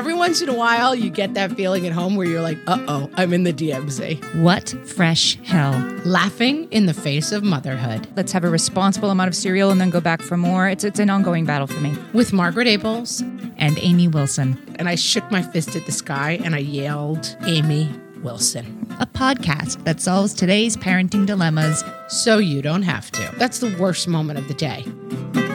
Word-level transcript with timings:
every 0.00 0.14
once 0.14 0.40
in 0.40 0.48
a 0.48 0.54
while, 0.54 0.94
you 0.94 1.10
get 1.10 1.34
that 1.34 1.52
feeling 1.52 1.86
at 1.86 1.92
home 1.92 2.16
where 2.16 2.26
you're 2.26 2.40
like, 2.40 2.56
uh 2.66 2.82
oh, 2.88 3.10
I'm 3.16 3.34
in 3.34 3.42
the 3.42 3.52
DMZ. 3.52 4.40
What 4.40 4.70
fresh 4.86 5.38
hell? 5.42 5.72
Laughing 6.06 6.66
in 6.70 6.86
the 6.86 6.94
face 6.94 7.32
of 7.32 7.44
motherhood. 7.44 8.08
Let's 8.16 8.32
have 8.32 8.42
a 8.42 8.48
responsible 8.48 9.10
amount 9.10 9.28
of 9.28 9.34
cereal 9.34 9.70
and 9.70 9.78
then 9.78 9.90
go 9.90 10.00
back 10.00 10.22
for 10.22 10.38
more. 10.38 10.70
It's, 10.70 10.84
it's 10.84 11.00
an 11.00 11.10
ongoing 11.10 11.44
battle 11.44 11.66
for 11.66 11.80
me. 11.80 11.94
With 12.14 12.32
Margaret 12.32 12.66
Ables. 12.66 13.20
And 13.58 13.78
Amy 13.80 14.08
Wilson. 14.08 14.74
And 14.78 14.88
I 14.88 14.94
shook 14.94 15.30
my 15.30 15.42
fist 15.42 15.76
at 15.76 15.84
the 15.84 15.92
sky 15.92 16.40
and 16.42 16.54
I 16.54 16.60
yelled, 16.60 17.36
Amy 17.42 17.94
Wilson. 18.22 18.86
A 19.00 19.06
podcast 19.06 19.84
that 19.84 20.00
solves 20.00 20.32
today's 20.32 20.78
parenting 20.78 21.26
dilemmas 21.26 21.84
so 22.08 22.38
you 22.38 22.62
don't 22.62 22.84
have 22.84 23.10
to. 23.10 23.34
That's 23.36 23.58
the 23.58 23.76
worst 23.78 24.08
moment 24.08 24.38
of 24.38 24.48
the 24.48 24.54
day. 24.54 25.49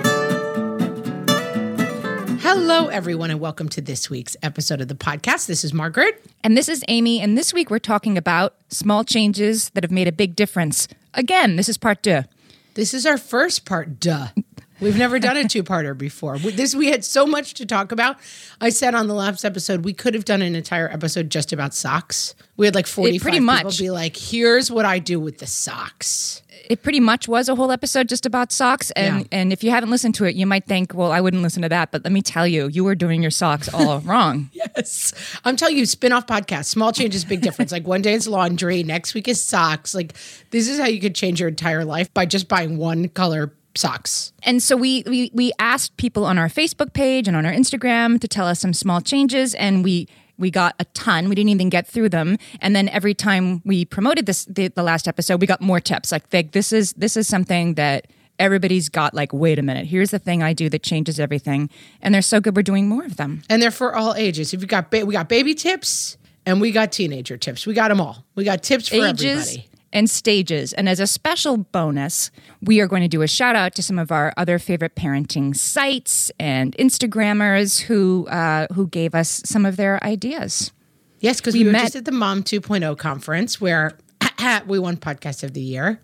Hello, 2.48 2.90
everyone, 2.90 3.32
and 3.32 3.40
welcome 3.40 3.70
to 3.70 3.82
this 3.82 4.08
week's 4.08 4.38
episode 4.44 4.80
of 4.80 4.88
the 4.88 4.94
podcast. 4.94 5.48
This 5.48 5.64
is 5.64 5.74
Margaret. 5.74 6.24
And 6.44 6.56
this 6.56 6.70
is 6.70 6.84
Amy. 6.88 7.20
And 7.20 7.36
this 7.36 7.56
week 7.56 7.72
we're 7.72 7.80
talking 7.80 8.20
about 8.20 8.54
small 8.70 9.04
changes 9.04 9.72
that 9.72 9.84
have 9.84 9.90
made 9.90 10.08
a 10.08 10.12
big 10.12 10.36
difference. 10.36 10.88
Again, 11.16 11.56
this 11.56 11.68
is 11.68 11.80
part 11.80 12.04
two. 12.04 12.22
This 12.76 12.94
is 12.94 13.04
our 13.04 13.18
first 13.18 13.66
part, 13.66 14.00
duh. 14.00 14.28
We've 14.80 14.98
never 14.98 15.20
done 15.20 15.38
a 15.38 15.48
two-parter 15.48 15.98
before. 15.98 16.38
This 16.38 16.76
we 16.76 16.92
had 16.92 17.06
so 17.06 17.26
much 17.26 17.54
to 17.56 17.66
talk 17.66 17.92
about. 17.92 18.18
I 18.60 18.70
said 18.70 18.96
on 18.96 19.08
the 19.08 19.14
last 19.14 19.46
episode 19.46 19.86
we 19.86 19.94
could 19.94 20.14
have 20.14 20.26
done 20.26 20.42
an 20.42 20.56
entire 20.56 20.90
episode 20.90 21.30
just 21.30 21.54
about 21.54 21.74
socks. 21.74 22.36
We 22.58 22.66
had 22.66 22.76
like 22.76 22.88
forty 22.88 23.20
pretty 23.20 23.40
much 23.40 23.80
be 23.80 23.90
like, 23.90 24.16
"Here's 24.16 24.72
what 24.72 24.86
I 24.86 25.00
do 25.00 25.20
with 25.20 25.40
the 25.40 25.48
socks." 25.48 26.42
it 26.70 26.82
pretty 26.82 27.00
much 27.00 27.28
was 27.28 27.50
a 27.50 27.56
whole 27.56 27.72
episode 27.72 28.10
just 28.10 28.26
about 28.26 28.52
socks. 28.52 28.92
And 28.92 29.22
yeah. 29.22 29.28
and 29.32 29.54
if 29.54 29.64
you 29.64 29.72
haven't 29.72 29.90
listened 29.90 30.16
to 30.16 30.26
it, 30.26 30.36
you 30.36 30.46
might 30.46 30.66
think, 30.66 30.94
well, 30.94 31.12
I 31.12 31.22
wouldn't 31.22 31.44
listen 31.44 31.62
to 31.64 31.70
that. 31.70 31.92
But 31.92 32.04
let 32.04 32.12
me 32.12 32.22
tell 32.22 32.48
you, 32.48 32.68
you 32.68 32.84
were 32.84 32.96
doing 32.96 33.22
your 33.22 33.32
socks 33.32 33.70
all 33.74 34.00
wrong. 34.06 34.50
yes. 34.54 35.14
I'm 35.44 35.56
telling 35.56 35.78
you, 35.78 35.86
spin-off 35.86 36.28
podcast, 36.28 36.66
small 36.66 36.92
changes, 36.92 37.26
big 37.26 37.42
difference. 37.42 37.72
like 37.72 37.88
one 37.88 38.02
day 38.02 38.14
it's 38.14 38.28
laundry, 38.28 38.84
next 38.84 39.14
week 39.14 39.28
is 39.28 39.44
socks. 39.44 39.94
Like 39.94 40.14
this 40.52 40.68
is 40.68 40.80
how 40.80 40.88
you 40.88 41.00
could 41.00 41.16
change 41.16 41.40
your 41.40 41.50
entire 41.50 41.86
life 41.86 42.14
by 42.14 42.26
just 42.26 42.48
buying 42.48 42.78
one 42.78 43.10
color 43.10 43.54
socks. 43.78 44.34
And 44.44 44.62
so 44.62 44.76
we, 44.76 45.04
we 45.06 45.32
we 45.34 45.52
asked 45.60 45.98
people 45.98 46.26
on 46.26 46.38
our 46.38 46.48
Facebook 46.48 46.94
page 46.94 47.28
and 47.28 47.36
on 47.36 47.46
our 47.46 47.52
Instagram 47.52 48.20
to 48.22 48.28
tell 48.28 48.48
us 48.48 48.60
some 48.60 48.74
small 48.74 49.02
changes 49.02 49.54
and 49.56 49.84
we 49.84 50.08
we 50.38 50.52
got 50.52 50.76
a 50.80 50.86
ton. 50.86 51.30
We 51.30 51.36
didn't 51.36 51.50
even 51.50 51.70
get 51.70 51.88
through 51.88 52.10
them. 52.10 52.38
And 52.60 52.76
then 52.76 52.90
every 52.90 53.14
time 53.14 53.62
we 53.66 53.86
promoted 53.86 54.26
this 54.26 54.46
the, 54.46 54.68
the 54.68 54.84
last 54.84 55.08
episode, 55.08 55.42
we 55.42 55.48
got 55.48 55.62
more 55.62 55.80
tips. 55.80 56.12
Like, 56.12 56.30
this 56.52 56.72
is 56.72 56.94
this 56.94 57.18
is 57.18 57.28
something 57.28 57.76
that 57.76 58.08
everybody's 58.38 58.90
got 58.90 59.14
like 59.14 59.32
wait 59.32 59.58
a 59.58 59.62
minute 59.62 59.86
here's 59.86 60.12
the 60.12 60.20
thing 60.20 60.44
i 60.44 60.52
do 60.52 60.68
that 60.68 60.84
changes 60.84 61.22
everything 61.22 61.70
and 62.02 62.14
they're 62.14 62.22
so 62.22 62.42
good 62.42 62.54
we're 62.54 62.62
doing 62.62 62.86
more 62.86 63.06
of 63.06 63.16
them 63.16 63.42
and 63.50 63.62
they're 63.62 63.72
for 63.72 63.96
all 63.96 64.14
ages 64.16 64.54
if 64.54 64.60
you 64.60 64.68
got 64.68 64.92
ba- 64.92 65.06
we 65.06 65.14
got 65.14 65.30
baby 65.30 65.54
tips 65.54 66.18
and 66.46 66.60
we 66.60 66.70
got 66.72 66.92
teenager 66.92 67.38
tips 67.38 67.66
we 67.66 67.74
got 67.74 67.88
them 67.88 68.02
all 68.02 68.26
we 68.36 68.44
got 68.44 68.62
tips 68.62 68.90
for 68.90 68.96
ages 68.96 69.24
everybody 69.24 69.70
and 69.96 70.10
stages. 70.10 70.74
And 70.74 70.88
as 70.88 71.00
a 71.00 71.08
special 71.08 71.58
bonus, 71.58 72.30
we 72.62 72.82
are 72.82 72.88
going 72.88 73.02
to 73.02 73.08
do 73.08 73.22
a 73.22 73.28
shout 73.28 73.56
out 73.56 73.74
to 73.76 73.82
some 73.82 73.98
of 73.98 74.12
our 74.12 74.34
other 74.36 74.60
favorite 74.60 74.96
parenting 74.96 75.56
sites 75.56 76.32
and 76.38 76.76
Instagrammers 76.78 77.82
who 77.82 78.28
uh, 78.28 78.68
who 78.74 78.88
gave 78.88 79.16
us 79.16 79.42
some 79.46 79.66
of 79.66 79.78
their 79.78 80.04
ideas. 80.04 80.72
Yes, 81.22 81.40
because 81.40 81.54
we, 81.54 81.62
we, 81.62 81.68
were 81.68 81.72
met- 81.72 81.84
just 81.84 81.96
at 81.96 82.06
the 82.06 82.12
Mom 82.12 82.44
2.0 82.44 82.98
conference 82.98 83.60
where 83.60 83.98
we 84.68 84.78
won 84.78 84.98
Podcast 84.98 85.44
of 85.44 85.54
the 85.54 85.62
Year. 85.62 86.02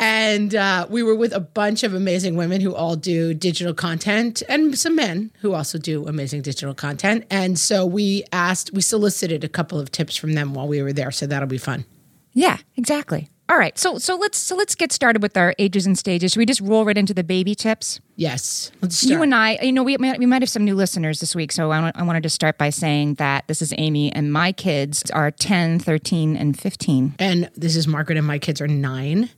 And 0.00 0.54
uh, 0.54 0.86
we 0.88 1.02
were 1.02 1.14
with 1.14 1.34
a 1.34 1.40
bunch 1.40 1.82
of 1.82 1.92
amazing 1.92 2.34
women 2.34 2.62
who 2.62 2.74
all 2.74 2.96
do 2.96 3.34
digital 3.34 3.74
content 3.74 4.42
and 4.48 4.76
some 4.76 4.96
men 4.96 5.30
who 5.40 5.52
also 5.52 5.76
do 5.76 6.08
amazing 6.08 6.40
digital 6.40 6.72
content. 6.72 7.26
And 7.30 7.58
so 7.58 7.84
we 7.84 8.24
asked, 8.32 8.72
we 8.72 8.80
solicited 8.80 9.44
a 9.44 9.48
couple 9.48 9.78
of 9.78 9.92
tips 9.92 10.16
from 10.16 10.32
them 10.32 10.54
while 10.54 10.66
we 10.66 10.80
were 10.80 10.94
there. 10.94 11.10
So 11.10 11.26
that'll 11.26 11.48
be 11.48 11.58
fun. 11.58 11.84
Yeah, 12.32 12.56
exactly. 12.76 13.28
All 13.50 13.58
right, 13.58 13.76
so 13.76 13.98
so 13.98 14.14
let's 14.14 14.38
so 14.38 14.54
let's 14.54 14.76
get 14.76 14.92
started 14.92 15.22
with 15.22 15.36
our 15.36 15.56
ages 15.58 15.84
and 15.84 15.98
stages. 15.98 16.30
Should 16.30 16.38
we 16.38 16.46
just 16.46 16.60
roll 16.60 16.84
right 16.84 16.96
into 16.96 17.12
the 17.12 17.24
baby 17.24 17.56
tips? 17.56 17.98
Yes, 18.14 18.70
let's 18.80 18.96
start. 18.96 19.10
You 19.10 19.22
and 19.24 19.34
I, 19.34 19.58
you 19.60 19.72
know, 19.72 19.82
we 19.82 19.96
we 19.96 20.26
might 20.26 20.40
have 20.40 20.48
some 20.48 20.64
new 20.64 20.76
listeners 20.76 21.18
this 21.18 21.34
week, 21.34 21.50
so 21.50 21.72
I, 21.72 21.90
I 21.96 22.04
wanted 22.04 22.22
to 22.22 22.30
start 22.30 22.58
by 22.58 22.70
saying 22.70 23.14
that 23.14 23.48
this 23.48 23.60
is 23.60 23.74
Amy 23.76 24.12
and 24.12 24.32
my 24.32 24.52
kids 24.52 25.10
are 25.10 25.32
10, 25.32 25.80
13, 25.80 26.36
and 26.36 26.56
15. 26.56 27.16
And 27.18 27.50
this 27.56 27.74
is 27.74 27.88
Margaret 27.88 28.18
and 28.18 28.26
my 28.26 28.38
kids 28.38 28.60
are 28.60 28.68
9, 28.68 29.30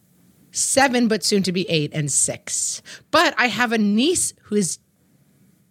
seven, 0.53 1.09
but 1.09 1.25
soon 1.25 1.43
to 1.43 1.53
be 1.53 1.69
eight 1.69 1.91
and 1.93 2.11
six. 2.11 2.83
But 3.11 3.35
I 3.37 3.49
have 3.49 3.73
a 3.73 3.79
niece 3.79 4.35
who 4.45 4.57
is 4.57 4.79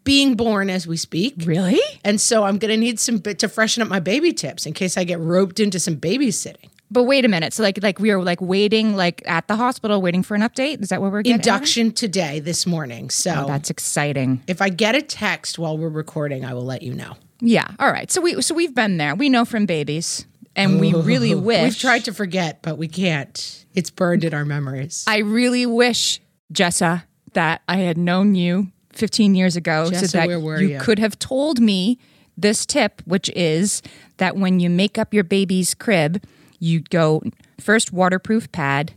being 0.04 0.36
born 0.36 0.70
as 0.70 0.88
we 0.88 0.98
speak. 0.98 1.36
Really? 1.46 1.80
And 2.04 2.20
so 2.20 2.44
I'm 2.44 2.58
going 2.58 2.72
to 2.72 2.78
need 2.78 3.00
some 3.00 3.18
bit 3.18 3.40
to 3.40 3.48
freshen 3.48 3.84
up 3.84 3.90
my 3.90 4.00
baby 4.00 4.34
tips 4.34 4.66
in 4.66 4.74
case 4.74 4.98
I 4.98 5.04
get 5.04 5.20
roped 5.20 5.60
into 5.60 5.80
some 5.80 5.96
babysitting. 5.96 6.70
But 6.90 7.04
wait 7.04 7.24
a 7.24 7.30
minute. 7.30 7.54
So 7.54 7.64
like 7.64 7.82
like 7.82 8.00
we 8.00 8.12
are 8.12 8.22
like 8.22 8.42
waiting 8.42 8.98
like 8.98 9.24
at 9.26 9.48
the 9.48 9.56
hospital 9.56 10.02
waiting 10.02 10.24
for 10.24 10.36
an 10.36 10.42
update. 10.42 10.82
Is 10.82 10.90
that 10.90 11.02
what 11.02 11.14
we're 11.14 11.22
getting? 11.22 11.40
Induction 11.40 11.94
today 11.94 12.42
this 12.42 12.66
morning. 12.66 13.10
So 13.10 13.46
oh, 13.46 13.48
that's 13.48 13.70
exciting. 13.70 14.44
If 14.48 14.62
I 14.62 14.68
get 14.68 14.94
a 14.96 15.02
text 15.02 15.58
while 15.58 15.78
we're 15.78 15.88
recording, 15.88 16.44
I 16.44 16.54
will 16.54 16.66
let 16.66 16.82
you 16.82 16.94
know. 16.94 17.16
Yeah. 17.40 17.68
All 17.80 17.90
right. 17.90 18.12
So 18.12 18.20
we 18.20 18.42
so 18.42 18.54
we've 18.54 18.76
been 18.76 18.98
there. 18.98 19.16
We 19.16 19.30
know 19.30 19.46
from 19.46 19.66
babies 19.66 20.26
and 20.56 20.80
we 20.80 20.94
really 20.94 21.36
wish 21.36 21.64
we've 21.64 21.78
tried 21.78 22.06
to 22.06 22.14
forget, 22.14 22.62
but 22.62 22.78
we 22.78 22.88
can't. 22.88 23.66
It's 23.74 23.90
burned 23.90 24.24
in 24.24 24.34
our 24.34 24.46
memories. 24.46 25.06
I 25.08 25.20
really 25.20 25.66
wish, 25.66 26.20
Jessa, 26.54 27.04
that 27.34 27.62
I 27.68 27.78
had 27.78 27.98
known 27.98 28.36
you 28.36 28.68
15 28.94 29.36
years 29.36 29.56
ago, 29.56 29.90
Jessa, 29.90 30.10
so 30.10 30.18
that 30.18 30.30
you, 30.30 30.58
you 30.58 30.80
could 30.80 31.00
have 31.00 31.18
told 31.20 31.60
me 31.60 31.98
this 32.38 32.66
tip, 32.66 33.02
which 33.06 33.30
is 33.36 33.82
that 34.18 34.36
when 34.36 34.60
you 34.60 34.70
make 34.70 34.98
up 34.98 35.14
your 35.14 35.24
baby's 35.24 35.74
crib, 35.74 36.24
you 36.60 36.82
go 36.82 37.22
first 37.60 37.94
waterproof 37.94 38.52
pad, 38.52 38.94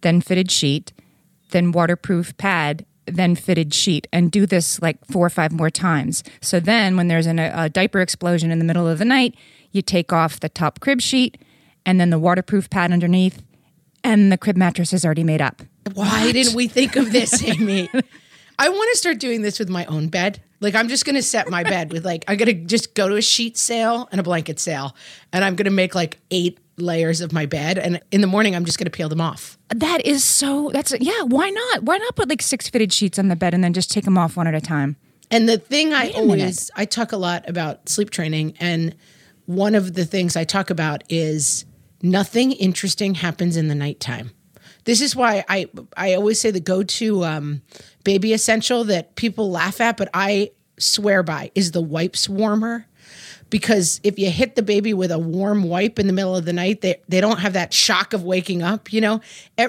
then 0.00 0.20
fitted 0.20 0.50
sheet, 0.50 0.92
then 1.50 1.72
waterproof 1.72 2.36
pad, 2.36 2.84
then 3.06 3.34
fitted 3.34 3.74
sheet 3.74 4.06
and 4.12 4.30
do 4.30 4.46
this 4.46 4.80
like 4.80 4.98
four 5.06 5.26
or 5.26 5.30
five 5.30 5.52
more 5.52 5.70
times. 5.70 6.24
So 6.40 6.58
then 6.58 6.96
when 6.96 7.08
there's 7.08 7.26
an, 7.26 7.38
a 7.38 7.68
diaper 7.68 8.00
explosion 8.00 8.50
in 8.50 8.58
the 8.58 8.64
middle 8.64 8.88
of 8.88 8.98
the 8.98 9.04
night, 9.04 9.34
you 9.74 9.82
take 9.82 10.12
off 10.12 10.40
the 10.40 10.48
top 10.48 10.80
crib 10.80 11.00
sheet 11.00 11.38
and 11.86 12.00
then 12.00 12.10
the 12.10 12.18
waterproof 12.18 12.70
pad 12.70 12.92
underneath, 12.92 13.42
and 14.02 14.32
the 14.32 14.38
crib 14.38 14.56
mattress 14.56 14.92
is 14.92 15.04
already 15.04 15.24
made 15.24 15.42
up. 15.42 15.62
Why 15.92 16.26
what? 16.26 16.32
didn't 16.32 16.54
we 16.54 16.68
think 16.68 16.96
of 16.96 17.12
this, 17.12 17.42
Amy? 17.48 17.90
I 18.58 18.68
want 18.68 18.90
to 18.92 18.98
start 18.98 19.18
doing 19.18 19.42
this 19.42 19.58
with 19.58 19.68
my 19.68 19.84
own 19.86 20.08
bed. 20.08 20.40
Like 20.60 20.74
I'm 20.74 20.88
just 20.88 21.04
gonna 21.04 21.22
set 21.22 21.50
my 21.50 21.62
bed 21.62 21.92
with 21.92 22.04
like 22.06 22.24
I'm 22.26 22.36
gonna 22.36 22.54
just 22.54 22.94
go 22.94 23.08
to 23.08 23.16
a 23.16 23.22
sheet 23.22 23.58
sale 23.58 24.08
and 24.10 24.20
a 24.20 24.24
blanket 24.24 24.58
sale, 24.58 24.96
and 25.32 25.44
I'm 25.44 25.56
gonna 25.56 25.70
make 25.70 25.94
like 25.94 26.20
eight 26.30 26.58
layers 26.76 27.20
of 27.20 27.32
my 27.32 27.44
bed, 27.44 27.76
and 27.76 28.00
in 28.10 28.20
the 28.22 28.26
morning 28.26 28.56
I'm 28.56 28.64
just 28.64 28.78
gonna 28.78 28.90
peel 28.90 29.08
them 29.08 29.20
off. 29.20 29.58
That 29.68 30.06
is 30.06 30.24
so. 30.24 30.70
That's 30.72 30.94
yeah. 31.00 31.22
Why 31.22 31.50
not? 31.50 31.82
Why 31.82 31.98
not 31.98 32.16
put 32.16 32.28
like 32.28 32.40
six 32.40 32.68
fitted 32.70 32.92
sheets 32.92 33.18
on 33.18 33.28
the 33.28 33.36
bed 33.36 33.52
and 33.52 33.62
then 33.62 33.74
just 33.74 33.90
take 33.90 34.04
them 34.04 34.16
off 34.16 34.36
one 34.36 34.46
at 34.46 34.54
a 34.54 34.60
time? 34.60 34.96
And 35.30 35.48
the 35.48 35.58
thing 35.58 35.92
I 35.92 36.10
always 36.12 36.38
minute. 36.38 36.70
I 36.76 36.84
talk 36.86 37.12
a 37.12 37.16
lot 37.16 37.46
about 37.48 37.88
sleep 37.88 38.10
training 38.10 38.54
and 38.60 38.94
one 39.46 39.74
of 39.74 39.94
the 39.94 40.04
things 40.04 40.36
I 40.36 40.44
talk 40.44 40.70
about 40.70 41.04
is 41.08 41.64
nothing 42.02 42.52
interesting 42.52 43.14
happens 43.14 43.56
in 43.56 43.68
the 43.68 43.74
nighttime. 43.74 44.30
This 44.84 45.00
is 45.00 45.16
why 45.16 45.44
I 45.48 45.68
I 45.96 46.14
always 46.14 46.40
say 46.40 46.50
the 46.50 46.60
go 46.60 46.82
to 46.82 47.24
um, 47.24 47.62
baby 48.04 48.32
essential 48.32 48.84
that 48.84 49.16
people 49.16 49.50
laugh 49.50 49.80
at, 49.80 49.96
but 49.96 50.10
I 50.12 50.50
swear 50.78 51.22
by 51.22 51.50
is 51.54 51.72
the 51.72 51.82
wipes 51.82 52.28
warmer. 52.28 52.86
Because 53.50 54.00
if 54.02 54.18
you 54.18 54.30
hit 54.30 54.56
the 54.56 54.62
baby 54.62 54.94
with 54.94 55.12
a 55.12 55.18
warm 55.18 55.62
wipe 55.64 56.00
in 56.00 56.08
the 56.08 56.12
middle 56.12 56.34
of 56.34 56.44
the 56.44 56.52
night, 56.52 56.80
they, 56.80 57.00
they 57.08 57.20
don't 57.20 57.38
have 57.38 57.52
that 57.52 57.72
shock 57.72 58.12
of 58.12 58.24
waking 58.24 58.62
up. 58.62 58.92
You 58.92 59.00
know, 59.00 59.20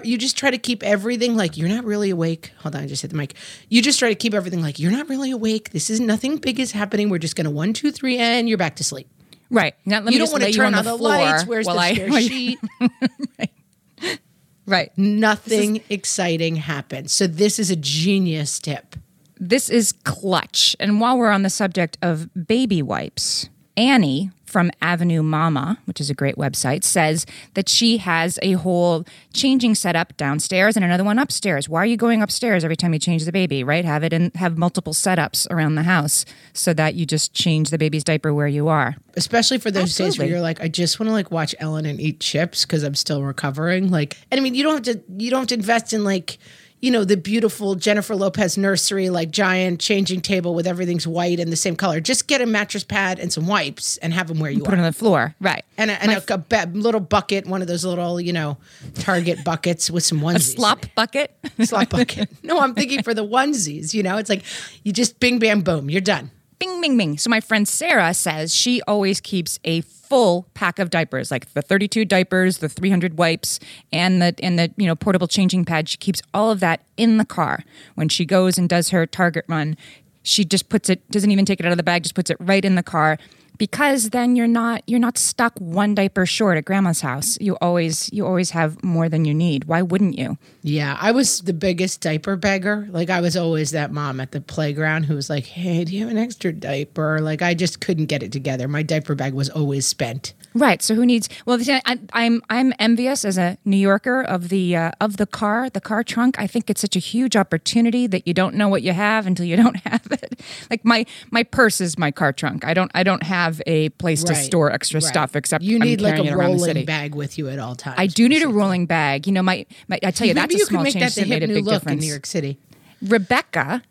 you 0.03 0.17
just 0.17 0.37
try 0.37 0.49
to 0.49 0.57
keep 0.57 0.81
everything 0.81 1.35
like 1.35 1.55
you're 1.55 1.69
not 1.69 1.83
really 1.83 2.09
awake. 2.09 2.51
Hold 2.59 2.75
on, 2.75 2.83
I 2.83 2.87
just 2.87 3.03
hit 3.03 3.11
the 3.11 3.17
mic. 3.17 3.35
You 3.69 3.83
just 3.83 3.99
try 3.99 4.09
to 4.09 4.15
keep 4.15 4.33
everything 4.33 4.61
like 4.61 4.79
you're 4.79 4.91
not 4.91 5.07
really 5.07 5.29
awake. 5.29 5.69
This 5.69 5.91
is 5.91 5.99
nothing 5.99 6.37
big 6.37 6.59
is 6.59 6.71
happening. 6.71 7.09
We're 7.09 7.19
just 7.19 7.35
going 7.35 7.45
to 7.45 7.51
one, 7.51 7.73
two, 7.73 7.91
three, 7.91 8.17
and 8.17 8.49
you're 8.49 8.57
back 8.57 8.77
to 8.77 8.83
sleep. 8.83 9.07
Right. 9.49 9.75
Now, 9.85 10.03
you 10.03 10.17
don't 10.17 10.31
want 10.31 10.43
to 10.43 10.51
turn 10.51 10.73
on, 10.73 10.83
the, 10.83 10.91
the 10.91 11.03
lights. 11.03 11.45
Where's 11.45 11.67
the 11.67 11.73
I, 11.73 11.93
spare 11.93 12.21
sheet? 12.21 12.59
right. 13.39 14.19
right. 14.65 14.97
Nothing 14.97 15.77
is, 15.77 15.83
exciting 15.89 16.55
happens. 16.57 17.11
So 17.11 17.27
this 17.27 17.59
is 17.59 17.69
a 17.69 17.75
genius 17.75 18.59
tip. 18.59 18.95
This 19.39 19.69
is 19.69 19.91
clutch. 19.91 20.75
And 20.79 20.99
while 20.99 21.17
we're 21.17 21.29
on 21.31 21.43
the 21.43 21.49
subject 21.49 21.97
of 22.01 22.29
baby 22.47 22.81
wipes, 22.81 23.49
Annie 23.77 24.31
from 24.55 24.71
Avenue 24.81 25.21
Mama, 25.21 25.79
which 25.83 25.99
is 25.99 26.09
a 26.09 26.13
great 26.13 26.37
website, 26.37 26.85
says 26.85 27.25
that 27.55 27.67
she 27.67 27.97
has 27.97 28.39
a 28.41 28.53
whole 28.53 29.03
changing 29.33 29.75
setup 29.75 30.15
downstairs 30.15 30.77
and 30.77 30.85
another 30.85 31.03
one 31.03 31.19
upstairs. 31.19 31.67
Why 31.67 31.79
are 31.79 31.85
you 31.85 31.97
going 31.97 32.21
upstairs 32.21 32.63
every 32.63 32.77
time 32.77 32.93
you 32.93 32.99
change 32.99 33.25
the 33.25 33.33
baby, 33.33 33.65
right? 33.65 33.83
Have 33.83 34.01
it 34.01 34.13
and 34.13 34.33
have 34.37 34.57
multiple 34.57 34.93
setups 34.93 35.45
around 35.51 35.75
the 35.75 35.83
house 35.83 36.23
so 36.53 36.73
that 36.73 36.95
you 36.95 37.05
just 37.05 37.33
change 37.33 37.69
the 37.69 37.77
baby's 37.77 38.05
diaper 38.05 38.33
where 38.33 38.47
you 38.47 38.69
are. 38.69 38.95
Especially 39.17 39.57
for 39.57 39.71
those 39.71 39.89
Absolutely. 39.89 40.11
days 40.11 40.19
where 40.19 40.27
you're 40.29 40.39
like, 40.39 40.61
I 40.61 40.69
just 40.69 41.01
want 41.01 41.09
to 41.09 41.13
like 41.13 41.31
watch 41.31 41.53
Ellen 41.59 41.85
and 41.85 41.99
eat 41.99 42.21
chips 42.21 42.63
because 42.65 42.83
I'm 42.83 42.95
still 42.95 43.23
recovering. 43.23 43.91
Like, 43.91 44.15
and 44.31 44.39
I 44.39 44.41
mean, 44.41 44.55
you 44.55 44.63
don't 44.63 44.87
have 44.87 44.95
to 44.95 45.03
you 45.21 45.31
don't 45.31 45.41
have 45.41 45.47
to 45.49 45.55
invest 45.55 45.91
in 45.91 46.05
like 46.05 46.37
you 46.85 46.91
know, 46.91 47.03
the 47.03 47.17
beautiful 47.17 47.73
Jennifer 47.73 48.15
Lopez 48.15 48.59
nursery, 48.59 49.09
like 49.09 49.31
giant 49.31 49.79
changing 49.81 50.21
table 50.21 50.53
with 50.53 50.67
everything's 50.67 51.07
white 51.07 51.39
and 51.39 51.51
the 51.51 51.55
same 51.55 51.75
color. 51.75 51.99
Just 51.99 52.27
get 52.27 52.41
a 52.41 52.45
mattress 52.45 52.83
pad 52.83 53.17
and 53.17 53.33
some 53.33 53.47
wipes 53.47 53.97
and 53.97 54.13
have 54.13 54.27
them 54.27 54.39
where 54.39 54.51
you 54.51 54.59
Put 54.63 54.75
are. 54.75 54.77
it 54.77 54.79
on 54.81 54.85
the 54.85 54.93
floor. 54.93 55.33
Right. 55.41 55.65
and 55.79 55.89
a, 55.89 55.99
and 55.99 56.11
a, 56.11 56.33
a 56.33 56.37
ba- 56.37 56.69
little 56.73 56.99
bucket, 57.01 57.47
one 57.47 57.63
of 57.63 57.67
those 57.67 57.83
little, 57.83 58.21
you 58.21 58.33
know, 58.33 58.57
Target 58.99 59.43
buckets 59.43 59.89
with 59.89 60.03
some 60.03 60.19
onesies. 60.21 60.35
in 60.35 60.41
Slop 60.57 60.85
bucket. 60.93 61.35
slop 61.63 61.89
bucket. 61.89 62.29
No, 62.43 62.59
I'm 62.59 62.75
thinking 62.75 63.01
for 63.01 63.15
the 63.15 63.25
onesies. 63.25 63.95
You 63.95 64.03
know, 64.03 64.17
it's 64.17 64.29
like 64.29 64.43
you 64.83 64.93
just 64.93 65.19
bing, 65.19 65.39
bam, 65.39 65.61
boom, 65.61 65.89
you're 65.89 66.01
done. 66.01 66.29
Bing, 66.59 66.81
bing, 66.81 66.97
bing. 66.97 67.17
So 67.17 67.29
my 67.29 67.39
friend 67.39 67.67
Sarah 67.67 68.13
says 68.13 68.53
she 68.53 68.81
always 68.83 69.21
keeps 69.21 69.59
a 69.63 69.81
full 69.81 70.47
pack 70.53 70.79
of 70.79 70.89
diapers, 70.89 71.31
like 71.31 71.53
the 71.53 71.61
32 71.61 72.05
diapers, 72.05 72.59
the 72.59 72.69
300 72.69 73.17
wipes, 73.17 73.59
and 73.91 74.21
the 74.21 74.35
and 74.41 74.57
the 74.59 74.71
you 74.77 74.87
know 74.87 74.95
portable 74.95 75.27
changing 75.27 75.65
pad. 75.65 75.89
She 75.89 75.97
keeps 75.97 76.21
all 76.33 76.51
of 76.51 76.59
that 76.59 76.81
in 76.97 77.17
the 77.17 77.25
car 77.25 77.63
when 77.95 78.09
she 78.09 78.25
goes 78.25 78.57
and 78.57 78.69
does 78.69 78.89
her 78.89 79.05
Target 79.05 79.45
run. 79.47 79.77
She 80.23 80.43
just 80.43 80.69
puts 80.69 80.89
it, 80.89 81.09
doesn't 81.11 81.29
even 81.29 81.45
take 81.45 81.59
it 81.59 81.65
out 81.65 81.71
of 81.71 81.77
the 81.77 81.83
bag, 81.83 82.03
just 82.03 82.15
puts 82.15 82.31
it 82.31 82.37
right 82.39 82.65
in 82.65 82.75
the 82.75 82.83
car. 82.83 83.17
Because 83.57 84.09
then 84.09 84.35
you're 84.35 84.47
not 84.47 84.83
you're 84.87 84.99
not 84.99 85.17
stuck 85.17 85.53
one 85.59 85.95
diaper 85.95 86.25
short 86.25 86.57
at 86.57 86.65
grandma's 86.65 87.01
house. 87.01 87.37
You 87.39 87.57
always 87.61 88.09
you 88.11 88.25
always 88.25 88.51
have 88.51 88.83
more 88.83 89.09
than 89.09 89.25
you 89.25 89.33
need. 89.33 89.65
Why 89.65 89.81
wouldn't 89.81 90.17
you? 90.17 90.37
Yeah, 90.61 90.97
I 90.99 91.11
was 91.11 91.41
the 91.41 91.53
biggest 91.53 92.01
diaper 92.01 92.35
beggar. 92.35 92.87
Like 92.89 93.09
I 93.09 93.21
was 93.21 93.37
always 93.37 93.71
that 93.71 93.91
mom 93.91 94.19
at 94.19 94.31
the 94.31 94.41
playground 94.41 95.03
who 95.03 95.15
was 95.15 95.29
like, 95.29 95.45
"Hey, 95.45 95.83
do 95.83 95.93
you 95.93 96.01
have 96.01 96.11
an 96.11 96.17
extra 96.17 96.51
diaper?" 96.51 97.19
Like 97.21 97.41
I 97.41 97.53
just 97.53 97.79
couldn't 97.79 98.07
get 98.07 98.23
it 98.23 98.31
together. 98.31 98.67
My 98.67 98.83
diaper 98.83 99.15
bag 99.15 99.33
was 99.33 99.49
always 99.49 99.87
spent. 99.87 100.33
Right. 100.55 100.81
So 100.81 100.95
who 100.95 101.05
needs? 101.05 101.27
Well, 101.45 101.57
the- 101.57 101.81
I, 101.85 101.99
I'm 102.13 102.41
I'm 102.49 102.73
envious 102.79 103.25
as 103.25 103.37
a 103.37 103.57
New 103.65 103.77
Yorker 103.77 104.21
of 104.21 104.47
the 104.47 104.75
uh, 104.75 104.91
of 105.01 105.17
the 105.17 105.25
car, 105.25 105.69
the 105.69 105.81
car 105.81 106.01
trunk. 106.01 106.39
I 106.39 106.47
think 106.47 106.69
it's 106.69 106.79
such 106.79 106.95
a 106.95 106.99
huge 106.99 107.35
opportunity 107.35 108.07
that 108.07 108.25
you 108.25 108.33
don't 108.33 108.55
know 108.55 108.69
what 108.69 108.81
you 108.81 108.93
have 108.93 109.27
until 109.27 109.45
you 109.45 109.57
don't 109.63 109.75
have 109.81 110.07
it. 110.11 110.39
Like 110.69 110.85
my 110.85 111.05
my 111.29 111.43
purse 111.43 111.81
is 111.81 111.97
my 111.97 112.09
car 112.09 112.31
trunk. 112.31 112.63
I 112.65 112.73
don't 112.73 112.89
I 112.95 113.03
don't 113.03 113.23
have 113.23 113.61
a 113.67 113.89
place 113.89 114.23
to 114.23 114.33
store 114.33 114.71
extra 114.71 115.01
right. 115.01 115.03
stuff 115.03 115.35
except 115.35 115.63
you 115.63 115.75
I'm 115.75 115.81
need 115.81 115.99
like 115.99 116.19
a 116.19 116.23
it 116.23 116.31
around 116.31 116.57
the 116.57 116.63
rolling 116.63 116.85
bag 116.85 117.15
with 117.15 117.37
you 117.37 117.49
at 117.49 117.59
all 117.59 117.75
times. 117.75 117.95
I 117.99 118.07
do 118.07 118.29
need 118.29 118.41
a 118.41 118.47
rolling 118.47 118.85
bag. 118.85 119.27
You 119.27 119.33
know, 119.33 119.43
my, 119.43 119.65
my 119.89 119.99
I 120.03 120.11
tell 120.11 120.25
you 120.25 120.33
that's 120.35 120.53
Maybe 120.53 120.55
a 120.55 120.59
you 120.59 120.65
small 120.65 120.83
make 120.83 120.93
change 120.93 121.03
that 121.03 121.15
the 121.15 121.21
that 121.21 121.29
made 121.29 121.43
a 121.43 121.47
new 121.47 121.55
big 121.55 121.65
look 121.65 121.73
difference. 121.81 122.01
in 122.03 122.07
New 122.07 122.11
York 122.11 122.25
City. 122.25 122.59
Rebecca, 123.01 123.83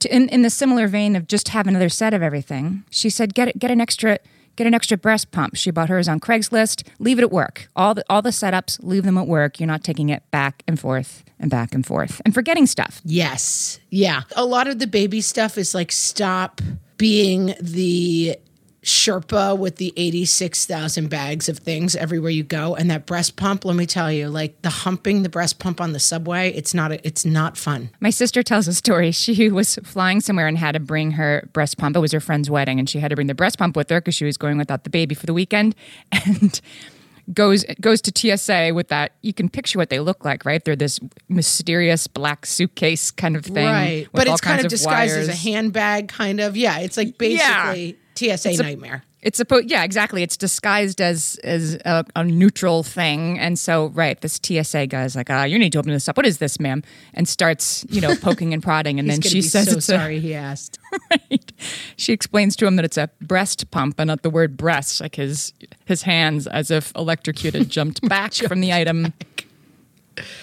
to, 0.00 0.14
in, 0.14 0.28
in 0.28 0.42
the 0.42 0.50
similar 0.50 0.86
vein 0.86 1.16
of 1.16 1.26
just 1.26 1.48
have 1.48 1.66
another 1.66 1.88
set 1.88 2.14
of 2.14 2.22
everything, 2.22 2.84
she 2.90 3.10
said, 3.10 3.34
get 3.34 3.58
get 3.58 3.70
an 3.70 3.80
extra, 3.80 4.18
get 4.56 4.66
an 4.66 4.74
extra 4.74 4.96
breast 4.96 5.30
pump. 5.30 5.56
She 5.56 5.70
bought 5.70 5.88
hers 5.88 6.08
on 6.08 6.20
Craigslist. 6.20 6.86
Leave 6.98 7.18
it 7.18 7.22
at 7.22 7.30
work. 7.30 7.68
All 7.76 7.94
the 7.94 8.04
all 8.10 8.22
the 8.22 8.30
setups, 8.30 8.78
leave 8.82 9.04
them 9.04 9.18
at 9.18 9.26
work. 9.26 9.60
You're 9.60 9.66
not 9.66 9.84
taking 9.84 10.08
it 10.08 10.22
back 10.30 10.62
and 10.66 10.78
forth 10.80 11.24
and 11.38 11.50
back 11.50 11.74
and 11.74 11.84
forth 11.86 12.20
and 12.24 12.34
forgetting 12.34 12.66
stuff. 12.66 13.00
Yes. 13.04 13.78
Yeah. 13.90 14.22
A 14.34 14.44
lot 14.44 14.66
of 14.66 14.78
the 14.78 14.86
baby 14.86 15.20
stuff 15.20 15.58
is 15.58 15.74
like 15.74 15.92
stop 15.92 16.60
being 16.96 17.54
the 17.60 18.36
Sherpa 18.86 19.58
with 19.58 19.76
the 19.76 19.92
86,000 19.96 21.10
bags 21.10 21.48
of 21.48 21.58
things 21.58 21.96
everywhere 21.96 22.30
you 22.30 22.44
go. 22.44 22.76
And 22.76 22.88
that 22.88 23.04
breast 23.04 23.34
pump, 23.34 23.64
let 23.64 23.74
me 23.74 23.84
tell 23.84 24.12
you, 24.12 24.28
like 24.28 24.62
the 24.62 24.70
humping 24.70 25.24
the 25.24 25.28
breast 25.28 25.58
pump 25.58 25.80
on 25.80 25.90
the 25.90 25.98
subway, 25.98 26.52
it's 26.52 26.72
not, 26.72 26.92
a, 26.92 27.04
it's 27.04 27.24
not 27.24 27.56
fun. 27.56 27.90
My 27.98 28.10
sister 28.10 28.44
tells 28.44 28.68
a 28.68 28.72
story. 28.72 29.10
She 29.10 29.50
was 29.50 29.74
flying 29.82 30.20
somewhere 30.20 30.46
and 30.46 30.56
had 30.56 30.72
to 30.72 30.80
bring 30.80 31.10
her 31.12 31.48
breast 31.52 31.78
pump. 31.78 31.96
It 31.96 31.98
was 31.98 32.12
her 32.12 32.20
friend's 32.20 32.48
wedding, 32.48 32.78
and 32.78 32.88
she 32.88 33.00
had 33.00 33.08
to 33.08 33.16
bring 33.16 33.26
the 33.26 33.34
breast 33.34 33.58
pump 33.58 33.74
with 33.76 33.90
her 33.90 34.00
because 34.00 34.14
she 34.14 34.24
was 34.24 34.36
going 34.36 34.56
without 34.56 34.84
the 34.84 34.90
baby 34.90 35.16
for 35.16 35.26
the 35.26 35.34
weekend. 35.34 35.74
And 36.26 36.60
goes 37.32 37.64
goes 37.80 38.00
to 38.02 38.12
TSA 38.14 38.72
with 38.72 38.88
that. 38.88 39.12
You 39.22 39.32
can 39.32 39.48
picture 39.48 39.78
what 39.78 39.90
they 39.90 40.00
look 40.00 40.24
like, 40.24 40.44
right? 40.44 40.64
They're 40.64 40.76
this 40.76 41.00
mysterious 41.28 42.06
black 42.06 42.46
suitcase 42.46 43.10
kind 43.10 43.36
of 43.36 43.44
thing, 43.44 43.66
right. 43.66 44.08
But 44.12 44.28
it's 44.28 44.40
kind 44.40 44.60
of 44.60 44.68
disguised 44.68 45.16
as 45.16 45.28
a 45.28 45.34
handbag, 45.34 46.08
kind 46.08 46.40
of. 46.40 46.56
Yeah. 46.56 46.78
It's 46.78 46.96
like 46.96 47.18
basically 47.18 47.98
TSA 48.18 48.50
a- 48.50 48.56
nightmare. 48.56 49.04
It's 49.22 49.38
supposed, 49.38 49.68
yeah, 49.68 49.82
exactly. 49.82 50.22
It's 50.22 50.36
disguised 50.36 51.00
as 51.00 51.36
as 51.42 51.74
a, 51.84 52.04
a 52.14 52.22
neutral 52.22 52.84
thing, 52.84 53.40
and 53.40 53.58
so 53.58 53.86
right, 53.88 54.20
this 54.20 54.38
TSA 54.40 54.86
guy's 54.86 55.16
like, 55.16 55.30
"Ah, 55.30 55.42
you 55.42 55.58
need 55.58 55.72
to 55.72 55.80
open 55.80 55.90
this 55.90 56.08
up. 56.08 56.16
What 56.16 56.26
is 56.26 56.38
this, 56.38 56.60
ma'am?" 56.60 56.84
And 57.12 57.28
starts, 57.28 57.84
you 57.88 58.00
know, 58.00 58.14
poking 58.14 58.52
and 58.54 58.62
prodding, 58.62 59.00
and 59.00 59.10
He's 59.10 59.18
then 59.18 59.28
she 59.28 59.42
says, 59.42 59.68
so 59.68 59.78
"It's 59.78 59.86
sorry 59.86 60.20
he 60.20 60.34
asked. 60.34 60.78
Right. 61.10 61.52
She 61.96 62.12
explains 62.12 62.56
to 62.56 62.66
him 62.66 62.76
that 62.76 62.84
it's 62.84 62.96
a 62.96 63.10
breast 63.20 63.70
pump 63.70 63.96
and 63.98 64.08
not 64.08 64.22
the 64.22 64.30
word 64.30 64.56
breast. 64.56 65.00
Like 65.00 65.16
his 65.16 65.52
his 65.86 66.02
hands, 66.02 66.46
as 66.46 66.70
if 66.70 66.92
electrocuted, 66.94 67.68
jumped 67.78 68.06
back 68.08 68.32
from 68.32 68.60
the 68.60 68.72
item, 68.72 69.12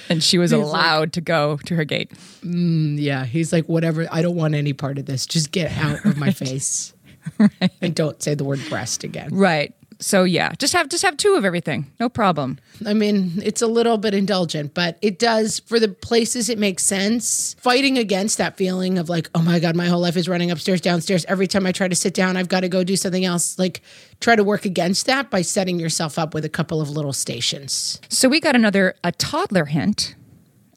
and 0.10 0.22
she 0.24 0.38
was 0.38 0.52
allowed 0.52 1.14
to 1.14 1.22
go 1.22 1.58
to 1.66 1.76
her 1.76 1.86
gate. 1.86 2.12
Yeah, 2.44 3.26
he's 3.26 3.52
like, 3.54 3.66
whatever. 3.66 4.08
I 4.12 4.22
don't 4.22 4.36
want 4.36 4.56
any 4.56 4.74
part 4.74 4.98
of 4.98 5.06
this. 5.06 5.26
Just 5.26 5.52
get 5.52 5.72
out 5.78 6.06
of 6.06 6.18
my 6.18 6.32
face, 6.46 6.93
and 7.82 7.96
don't 7.96 8.22
say 8.22 8.36
the 8.36 8.44
word 8.44 8.60
breast 8.70 9.04
again. 9.04 9.30
Right. 9.32 9.74
So 10.04 10.26
yeah, 10.26 10.52
just 10.58 10.74
have 10.74 10.90
just 10.90 11.04
have 11.04 11.16
two 11.16 11.36
of 11.36 11.46
everything, 11.46 11.90
no 12.00 12.10
problem. 12.10 12.60
I 12.86 12.94
mean, 12.94 13.42
it's 13.42 13.62
a 13.62 13.68
little 13.68 13.98
bit 13.98 14.14
indulgent, 14.14 14.74
but 14.74 14.98
it 15.02 15.18
does 15.18 15.60
for 15.60 15.80
the 15.80 15.88
places 15.88 16.50
it 16.50 16.58
makes 16.58 16.84
sense. 16.84 17.56
Fighting 17.60 17.98
against 17.98 18.38
that 18.38 18.58
feeling 18.58 18.98
of 18.98 19.08
like, 19.08 19.30
oh 19.34 19.42
my 19.42 19.60
god, 19.60 19.78
my 19.78 19.86
whole 19.86 20.02
life 20.02 20.18
is 20.18 20.28
running 20.28 20.52
upstairs, 20.52 20.82
downstairs. 20.82 21.24
Every 21.26 21.48
time 21.48 21.66
I 21.66 21.72
try 21.72 21.88
to 21.88 21.96
sit 21.96 22.14
down, 22.14 22.36
I've 22.36 22.50
got 22.50 22.62
to 22.62 22.70
go 22.70 22.84
do 22.84 22.98
something 22.98 23.24
else. 23.24 23.58
Like, 23.58 23.82
try 24.20 24.36
to 24.36 24.44
work 24.44 24.66
against 24.66 25.06
that 25.06 25.30
by 25.30 25.42
setting 25.42 25.80
yourself 25.80 26.20
up 26.20 26.34
with 26.34 26.44
a 26.44 26.50
couple 26.50 26.82
of 26.82 26.90
little 26.90 27.14
stations. 27.14 28.02
So 28.10 28.28
we 28.28 28.42
got 28.42 28.56
another 28.56 28.96
a 29.06 29.14
toddler 29.14 29.66
hint. 29.66 30.16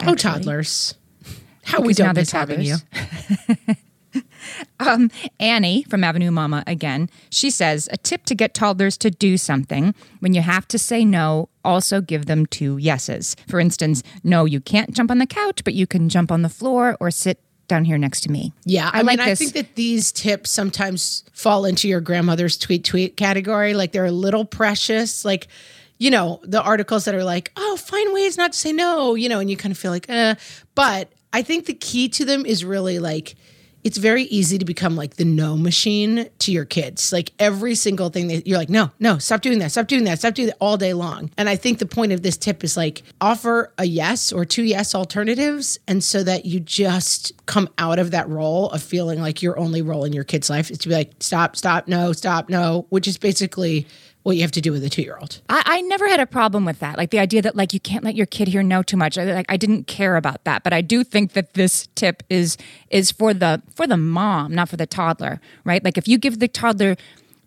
Oh, 0.04 0.14
toddlers! 0.14 0.94
How 1.64 1.80
we 1.80 1.88
Because 1.88 1.98
now 1.98 2.04
don't 2.06 2.16
miss 2.16 2.30
having 2.30 2.62
you. 2.62 2.76
Um, 4.80 5.10
Annie 5.40 5.84
from 5.84 6.04
Avenue 6.04 6.30
Mama 6.30 6.62
again. 6.66 7.08
She 7.30 7.50
says 7.50 7.88
a 7.92 7.96
tip 7.96 8.24
to 8.26 8.34
get 8.34 8.54
toddlers 8.54 8.96
to 8.98 9.10
do 9.10 9.36
something 9.36 9.94
when 10.20 10.34
you 10.34 10.42
have 10.42 10.68
to 10.68 10.78
say 10.78 11.04
no. 11.04 11.48
Also, 11.64 12.00
give 12.00 12.26
them 12.26 12.46
two 12.46 12.76
yeses. 12.76 13.34
For 13.48 13.58
instance, 13.58 14.02
no, 14.22 14.44
you 14.44 14.60
can't 14.60 14.92
jump 14.92 15.10
on 15.10 15.18
the 15.18 15.26
couch, 15.26 15.64
but 15.64 15.74
you 15.74 15.86
can 15.86 16.08
jump 16.08 16.30
on 16.30 16.42
the 16.42 16.48
floor 16.48 16.96
or 17.00 17.10
sit 17.10 17.40
down 17.68 17.84
here 17.84 17.98
next 17.98 18.20
to 18.20 18.30
me. 18.30 18.52
Yeah, 18.64 18.90
I, 18.92 19.00
I 19.00 19.02
like 19.02 19.18
mean, 19.18 19.28
I 19.28 19.34
think 19.34 19.52
that 19.54 19.74
these 19.74 20.12
tips 20.12 20.50
sometimes 20.50 21.24
fall 21.32 21.64
into 21.64 21.88
your 21.88 22.00
grandmother's 22.00 22.56
tweet 22.56 22.84
tweet 22.84 23.16
category. 23.16 23.74
Like 23.74 23.90
they're 23.90 24.04
a 24.04 24.12
little 24.12 24.44
precious. 24.44 25.24
Like, 25.24 25.48
you 25.98 26.10
know, 26.10 26.40
the 26.44 26.62
articles 26.62 27.06
that 27.06 27.14
are 27.14 27.24
like, 27.24 27.50
oh, 27.56 27.76
find 27.76 28.12
ways 28.12 28.36
not 28.38 28.52
to 28.52 28.58
say 28.58 28.72
no, 28.72 29.14
you 29.14 29.28
know, 29.28 29.40
and 29.40 29.50
you 29.50 29.56
kind 29.56 29.72
of 29.72 29.78
feel 29.78 29.90
like, 29.90 30.08
uh. 30.08 30.36
But 30.76 31.10
I 31.32 31.42
think 31.42 31.66
the 31.66 31.74
key 31.74 32.08
to 32.10 32.24
them 32.24 32.46
is 32.46 32.64
really 32.64 32.98
like, 32.98 33.34
it's 33.86 33.98
very 33.98 34.24
easy 34.24 34.58
to 34.58 34.64
become 34.64 34.96
like 34.96 35.14
the 35.14 35.24
no 35.24 35.56
machine 35.56 36.28
to 36.40 36.50
your 36.50 36.64
kids. 36.64 37.12
Like 37.12 37.30
every 37.38 37.76
single 37.76 38.08
thing 38.08 38.26
that 38.26 38.44
you're 38.44 38.58
like, 38.58 38.68
no, 38.68 38.90
no, 38.98 39.18
stop 39.18 39.42
doing 39.42 39.60
that, 39.60 39.70
stop 39.70 39.86
doing 39.86 40.02
that, 40.04 40.18
stop 40.18 40.34
doing 40.34 40.48
that 40.48 40.56
all 40.60 40.76
day 40.76 40.92
long. 40.92 41.30
And 41.38 41.48
I 41.48 41.54
think 41.54 41.78
the 41.78 41.86
point 41.86 42.10
of 42.10 42.22
this 42.22 42.36
tip 42.36 42.64
is 42.64 42.76
like 42.76 43.04
offer 43.20 43.72
a 43.78 43.84
yes 43.84 44.32
or 44.32 44.44
two 44.44 44.64
yes 44.64 44.92
alternatives. 44.92 45.78
And 45.86 46.02
so 46.02 46.24
that 46.24 46.46
you 46.46 46.58
just 46.58 47.32
come 47.46 47.68
out 47.78 48.00
of 48.00 48.10
that 48.10 48.28
role 48.28 48.70
of 48.70 48.82
feeling 48.82 49.20
like 49.20 49.40
your 49.40 49.56
only 49.56 49.82
role 49.82 50.02
in 50.02 50.12
your 50.12 50.24
kid's 50.24 50.50
life 50.50 50.68
is 50.68 50.78
to 50.78 50.88
be 50.88 50.94
like, 50.96 51.12
stop, 51.20 51.54
stop, 51.54 51.86
no, 51.86 52.10
stop, 52.10 52.48
no, 52.48 52.86
which 52.88 53.06
is 53.06 53.16
basically 53.18 53.86
what 54.26 54.34
you 54.34 54.42
have 54.42 54.50
to 54.50 54.60
do 54.60 54.72
with 54.72 54.82
a 54.82 54.90
two 54.90 55.02
year 55.02 55.16
old. 55.20 55.40
I, 55.48 55.62
I 55.64 55.80
never 55.82 56.08
had 56.08 56.18
a 56.18 56.26
problem 56.26 56.64
with 56.64 56.80
that. 56.80 56.98
Like 56.98 57.10
the 57.10 57.20
idea 57.20 57.42
that 57.42 57.54
like 57.54 57.72
you 57.72 57.78
can't 57.78 58.02
let 58.02 58.16
your 58.16 58.26
kid 58.26 58.48
hear 58.48 58.60
no 58.60 58.82
too 58.82 58.96
much. 58.96 59.16
I, 59.16 59.22
like 59.22 59.46
I 59.48 59.56
didn't 59.56 59.86
care 59.86 60.16
about 60.16 60.42
that, 60.42 60.64
but 60.64 60.72
I 60.72 60.80
do 60.80 61.04
think 61.04 61.34
that 61.34 61.54
this 61.54 61.88
tip 61.94 62.24
is 62.28 62.56
is 62.90 63.12
for 63.12 63.32
the 63.32 63.62
for 63.76 63.86
the 63.86 63.96
mom, 63.96 64.52
not 64.52 64.68
for 64.68 64.76
the 64.76 64.86
toddler, 64.86 65.40
right? 65.62 65.84
Like 65.84 65.96
if 65.96 66.08
you 66.08 66.18
give 66.18 66.40
the 66.40 66.48
toddler 66.48 66.96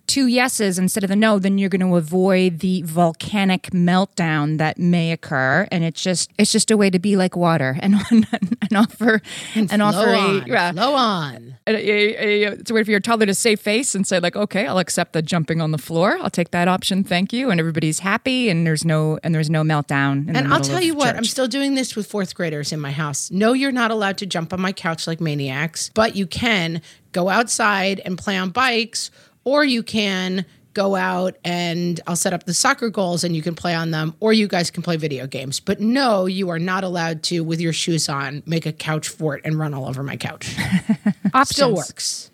two 0.10 0.28
yeses 0.28 0.78
instead 0.80 1.04
of 1.04 1.10
the 1.10 1.16
no, 1.16 1.38
then 1.40 1.58
you're 1.58 1.70
going 1.70 1.88
to 1.88 1.96
avoid 1.96 2.60
the 2.60 2.82
volcanic 2.82 3.64
meltdown 3.72 4.58
that 4.58 4.78
may 4.80 5.12
occur, 5.12 5.68
and 5.72 5.84
it's 5.84 6.02
just 6.02 6.32
it's 6.38 6.52
just 6.52 6.72
a 6.72 6.76
way 6.78 6.90
to 6.90 7.00
be 7.00 7.16
like 7.16 7.36
water 7.38 7.78
and 7.82 7.96
and 8.12 8.76
offer 8.76 9.22
and, 9.56 9.82
offer 9.82 9.98
Flow 10.04 10.14
a, 10.14 10.40
on, 10.42 10.48
yeah, 10.48 10.72
flow 10.72 10.94
on. 10.96 11.56
a, 11.68 11.72
a- 11.74 12.46
a- 12.48 12.52
it's 12.54 12.72
a 12.72 12.74
way 12.74 12.84
for 12.84 12.92
your 12.92 13.00
toddler 13.00 13.28
to 13.28 13.34
save 13.34 13.60
face 13.60 13.94
and 13.96 14.06
say 14.08 14.20
like 14.20 14.36
okay 14.36 14.66
i'll 14.66 14.80
accept 14.80 15.14
the 15.14 15.22
jumping 15.22 15.62
on 15.62 15.72
the 15.72 15.78
floor. 15.78 16.18
I'll 16.22 16.30
take 16.30 16.52
that 16.52 16.68
option. 16.68 17.04
Thank 17.04 17.32
you. 17.32 17.50
And 17.52 17.60
everybody's 17.60 18.00
happy 18.00 18.50
and 18.50 18.66
there's 18.66 18.84
no 18.84 19.20
and 19.24 19.34
there's 19.36 19.50
no 19.50 19.62
meltdown 19.64 20.26
And 20.36 20.52
I'll 20.52 20.60
tell 20.62 20.82
you 20.82 20.96
what, 20.96 21.16
I'm 21.16 21.24
still 21.26 21.48
doing 21.48 21.76
this 21.76 21.96
with 21.96 22.08
fourth 22.08 22.34
graders 22.36 22.72
in 22.74 22.80
my 22.80 22.92
house. 22.92 23.30
No, 23.32 23.54
you're 23.54 23.72
not 23.72 23.92
allowed 23.92 24.18
to 24.20 24.26
jump 24.26 24.54
on 24.54 24.60
my 24.60 24.72
couch 24.74 25.06
like 25.08 25.22
maniacs, 25.22 25.90
but 25.94 26.16
you 26.16 26.26
can 26.28 26.82
go 27.12 27.30
outside 27.30 28.02
and 28.06 28.18
play 28.18 28.38
on 28.38 28.50
bikes, 28.50 29.10
or 29.44 29.64
you 29.64 29.84
can 29.84 30.46
go 30.74 30.96
out 30.96 31.36
and 31.44 32.00
I'll 32.08 32.16
set 32.16 32.32
up 32.32 32.46
the 32.46 32.54
soccer 32.54 32.90
goals 32.90 33.24
and 33.24 33.36
you 33.36 33.42
can 33.42 33.56
play 33.56 33.74
on 33.74 33.92
them, 33.92 34.16
or 34.20 34.34
you 34.34 34.48
guys 34.48 34.72
can 34.72 34.84
play 34.84 34.98
video 34.98 35.28
games. 35.28 35.60
But 35.60 35.80
no, 35.80 36.26
you 36.26 36.50
are 36.50 36.60
not 36.60 36.84
allowed 36.84 37.24
to, 37.24 37.44
with 37.44 37.60
your 37.60 37.74
shoes 37.74 38.08
on, 38.08 38.44
make 38.46 38.66
a 38.66 38.72
couch 38.72 39.10
fort 39.10 39.42
and 39.44 39.58
run 39.58 39.74
all 39.74 39.88
over 39.88 40.04
my 40.04 40.16
couch. 40.16 40.56
options 41.34 41.50
Still 41.50 41.76
works. 41.76 42.32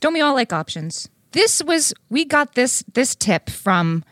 don't 0.00 0.14
we 0.14 0.20
all 0.20 0.34
like 0.34 0.52
options 0.52 1.08
this 1.34 1.62
was 1.62 1.92
we 2.08 2.24
got 2.24 2.54
this 2.54 2.82
this 2.94 3.14
tip 3.14 3.50
from 3.50 4.02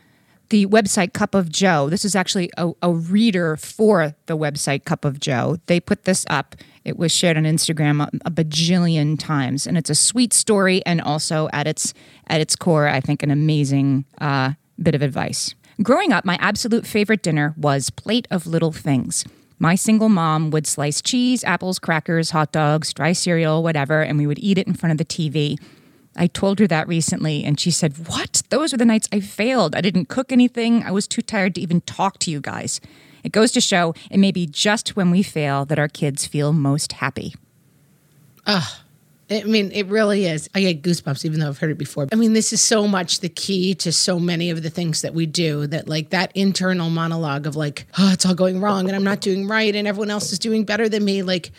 the 0.49 0.67
website 0.67 1.13
Cup 1.13 1.33
of 1.33 1.49
Jo. 1.49 1.89
This 1.89 2.05
is 2.05 2.15
actually 2.15 2.51
a, 2.57 2.71
a 2.83 2.91
reader 2.91 3.57
for 3.57 4.13
the 4.27 4.37
website 4.37 4.83
Cup 4.85 5.03
of 5.03 5.19
Jo. 5.19 5.57
They 5.65 5.79
put 5.79 6.03
this 6.03 6.25
up. 6.29 6.55
It 6.85 6.97
was 6.97 7.11
shared 7.11 7.37
on 7.37 7.43
Instagram 7.43 8.03
a, 8.03 8.09
a 8.25 8.31
bajillion 8.31 9.17
times, 9.17 9.65
and 9.65 9.77
it's 9.77 9.89
a 9.89 9.95
sweet 9.95 10.33
story, 10.33 10.81
and 10.85 11.01
also 11.01 11.49
at 11.53 11.67
its 11.67 11.93
at 12.27 12.41
its 12.41 12.55
core, 12.55 12.87
I 12.87 12.99
think, 12.99 13.23
an 13.23 13.31
amazing 13.31 14.05
uh, 14.19 14.53
bit 14.81 14.95
of 14.95 15.01
advice. 15.01 15.55
Growing 15.81 16.13
up, 16.13 16.23
my 16.23 16.37
absolute 16.39 16.85
favorite 16.85 17.23
dinner 17.23 17.53
was 17.57 17.89
plate 17.89 18.27
of 18.29 18.45
little 18.45 18.71
things. 18.71 19.25
My 19.59 19.75
single 19.75 20.09
mom 20.09 20.51
would 20.51 20.67
slice 20.67 21.01
cheese, 21.01 21.43
apples, 21.43 21.79
crackers, 21.79 22.31
hot 22.31 22.51
dogs, 22.51 22.93
dry 22.93 23.13
cereal, 23.13 23.63
whatever, 23.63 24.01
and 24.01 24.17
we 24.17 24.27
would 24.27 24.39
eat 24.39 24.57
it 24.57 24.67
in 24.67 24.73
front 24.73 24.91
of 24.91 24.97
the 24.97 25.05
TV. 25.05 25.57
I 26.15 26.27
told 26.27 26.59
her 26.59 26.67
that 26.67 26.87
recently, 26.87 27.43
and 27.43 27.59
she 27.59 27.71
said, 27.71 28.07
What? 28.07 28.43
Those 28.49 28.71
were 28.71 28.77
the 28.77 28.85
nights 28.85 29.09
I 29.11 29.19
failed. 29.19 29.75
I 29.75 29.81
didn't 29.81 30.09
cook 30.09 30.31
anything. 30.31 30.83
I 30.83 30.91
was 30.91 31.07
too 31.07 31.21
tired 31.21 31.55
to 31.55 31.61
even 31.61 31.81
talk 31.81 32.19
to 32.19 32.31
you 32.31 32.39
guys. 32.39 32.81
It 33.23 33.31
goes 33.31 33.51
to 33.53 33.61
show 33.61 33.93
it 34.11 34.17
may 34.17 34.31
be 34.31 34.45
just 34.45 34.95
when 34.95 35.11
we 35.11 35.23
fail 35.23 35.65
that 35.65 35.79
our 35.79 35.87
kids 35.87 36.25
feel 36.25 36.53
most 36.53 36.93
happy. 36.93 37.35
Ugh. 38.45 38.63
I 39.31 39.43
mean, 39.43 39.71
it 39.71 39.87
really 39.87 40.25
is. 40.25 40.49
I 40.53 40.61
get 40.61 40.83
goosebumps 40.83 41.25
even 41.25 41.39
though 41.39 41.47
I've 41.47 41.57
heard 41.57 41.71
it 41.71 41.77
before. 41.77 42.07
I 42.11 42.15
mean, 42.15 42.33
this 42.33 42.53
is 42.53 42.61
so 42.61 42.87
much 42.87 43.21
the 43.21 43.29
key 43.29 43.73
to 43.75 43.91
so 43.91 44.19
many 44.19 44.49
of 44.49 44.61
the 44.61 44.69
things 44.69 45.01
that 45.01 45.13
we 45.13 45.25
do 45.25 45.65
that, 45.67 45.87
like, 45.87 46.09
that 46.09 46.31
internal 46.35 46.89
monologue 46.89 47.47
of, 47.47 47.55
like, 47.55 47.87
oh, 47.97 48.11
it's 48.11 48.25
all 48.25 48.35
going 48.35 48.59
wrong 48.61 48.87
and 48.87 48.95
I'm 48.95 49.03
not 49.03 49.21
doing 49.21 49.47
right 49.47 49.73
and 49.73 49.87
everyone 49.87 50.11
else 50.11 50.31
is 50.33 50.39
doing 50.39 50.65
better 50.65 50.89
than 50.89 51.03
me. 51.03 51.23
Like, 51.23 51.51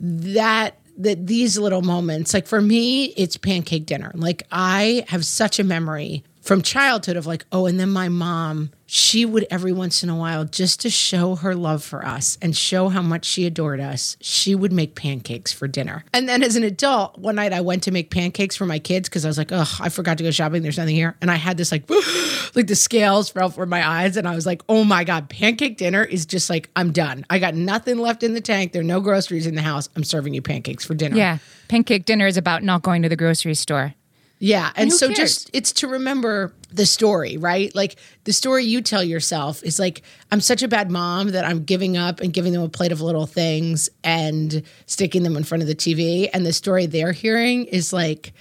that 0.00 0.76
that 0.98 1.26
these 1.26 1.56
little 1.56 1.80
moments 1.80 2.34
like 2.34 2.46
for 2.46 2.60
me 2.60 3.06
it's 3.16 3.38
pancake 3.38 3.86
dinner 3.86 4.10
like 4.14 4.42
i 4.52 5.04
have 5.08 5.24
such 5.24 5.58
a 5.58 5.64
memory 5.64 6.22
from 6.42 6.60
childhood 6.60 7.16
of 7.16 7.26
like 7.26 7.46
oh 7.50 7.64
and 7.66 7.80
then 7.80 7.88
my 7.88 8.08
mom 8.08 8.70
she 8.94 9.24
would 9.24 9.46
every 9.50 9.72
once 9.72 10.02
in 10.02 10.10
a 10.10 10.14
while 10.14 10.44
just 10.44 10.80
to 10.80 10.90
show 10.90 11.34
her 11.36 11.54
love 11.54 11.82
for 11.82 12.04
us 12.04 12.36
and 12.42 12.54
show 12.54 12.90
how 12.90 13.00
much 13.00 13.24
she 13.24 13.46
adored 13.46 13.80
us 13.80 14.18
she 14.20 14.54
would 14.54 14.70
make 14.70 14.94
pancakes 14.94 15.50
for 15.50 15.66
dinner. 15.66 16.04
And 16.12 16.28
then 16.28 16.42
as 16.42 16.56
an 16.56 16.62
adult 16.62 17.16
one 17.16 17.36
night 17.36 17.54
i 17.54 17.62
went 17.62 17.84
to 17.84 17.90
make 17.90 18.10
pancakes 18.10 18.54
for 18.54 18.66
my 18.66 18.78
kids 18.78 19.08
because 19.08 19.24
i 19.24 19.28
was 19.28 19.38
like 19.38 19.50
oh 19.50 19.78
i 19.80 19.88
forgot 19.88 20.18
to 20.18 20.24
go 20.24 20.30
shopping. 20.30 20.62
There's 20.62 20.76
nothing 20.76 20.94
here. 20.94 21.16
And 21.22 21.30
i 21.30 21.36
had 21.36 21.56
this 21.56 21.72
like 21.72 21.88
like 22.54 22.66
the 22.66 22.76
scales 22.76 23.30
fell 23.30 23.48
from 23.48 23.70
my 23.70 23.86
eyes 23.86 24.18
and 24.18 24.28
i 24.28 24.34
was 24.34 24.44
like 24.44 24.60
oh 24.68 24.84
my 24.84 25.04
god 25.04 25.30
pancake 25.30 25.78
dinner 25.78 26.04
is 26.04 26.26
just 26.26 26.50
like 26.50 26.68
i'm 26.76 26.92
done. 26.92 27.24
I 27.30 27.38
got 27.38 27.54
nothing 27.54 27.96
left 27.96 28.22
in 28.22 28.34
the 28.34 28.42
tank. 28.42 28.72
There 28.72 28.82
are 28.82 28.84
no 28.84 29.00
groceries 29.00 29.46
in 29.46 29.54
the 29.54 29.62
house. 29.62 29.88
I'm 29.96 30.04
serving 30.04 30.34
you 30.34 30.42
pancakes 30.42 30.84
for 30.84 30.92
dinner. 30.92 31.16
Yeah. 31.16 31.38
Pancake 31.68 32.04
dinner 32.04 32.26
is 32.26 32.36
about 32.36 32.62
not 32.62 32.82
going 32.82 33.00
to 33.00 33.08
the 33.08 33.16
grocery 33.16 33.54
store. 33.54 33.94
Yeah. 34.42 34.72
And 34.74 34.90
who 34.90 34.96
so 34.96 35.06
cares? 35.06 35.18
just 35.18 35.50
it's 35.52 35.70
to 35.74 35.86
remember 35.86 36.52
the 36.72 36.84
story, 36.84 37.36
right? 37.36 37.72
Like 37.76 37.94
the 38.24 38.32
story 38.32 38.64
you 38.64 38.82
tell 38.82 39.04
yourself 39.04 39.62
is 39.62 39.78
like, 39.78 40.02
I'm 40.32 40.40
such 40.40 40.64
a 40.64 40.68
bad 40.68 40.90
mom 40.90 41.28
that 41.28 41.44
I'm 41.44 41.62
giving 41.62 41.96
up 41.96 42.18
and 42.18 42.32
giving 42.32 42.52
them 42.52 42.62
a 42.62 42.68
plate 42.68 42.90
of 42.90 43.00
little 43.00 43.26
things 43.26 43.88
and 44.02 44.64
sticking 44.86 45.22
them 45.22 45.36
in 45.36 45.44
front 45.44 45.62
of 45.62 45.68
the 45.68 45.76
TV. 45.76 46.28
And 46.34 46.44
the 46.44 46.52
story 46.52 46.86
they're 46.86 47.12
hearing 47.12 47.66
is 47.66 47.92
like, 47.92 48.32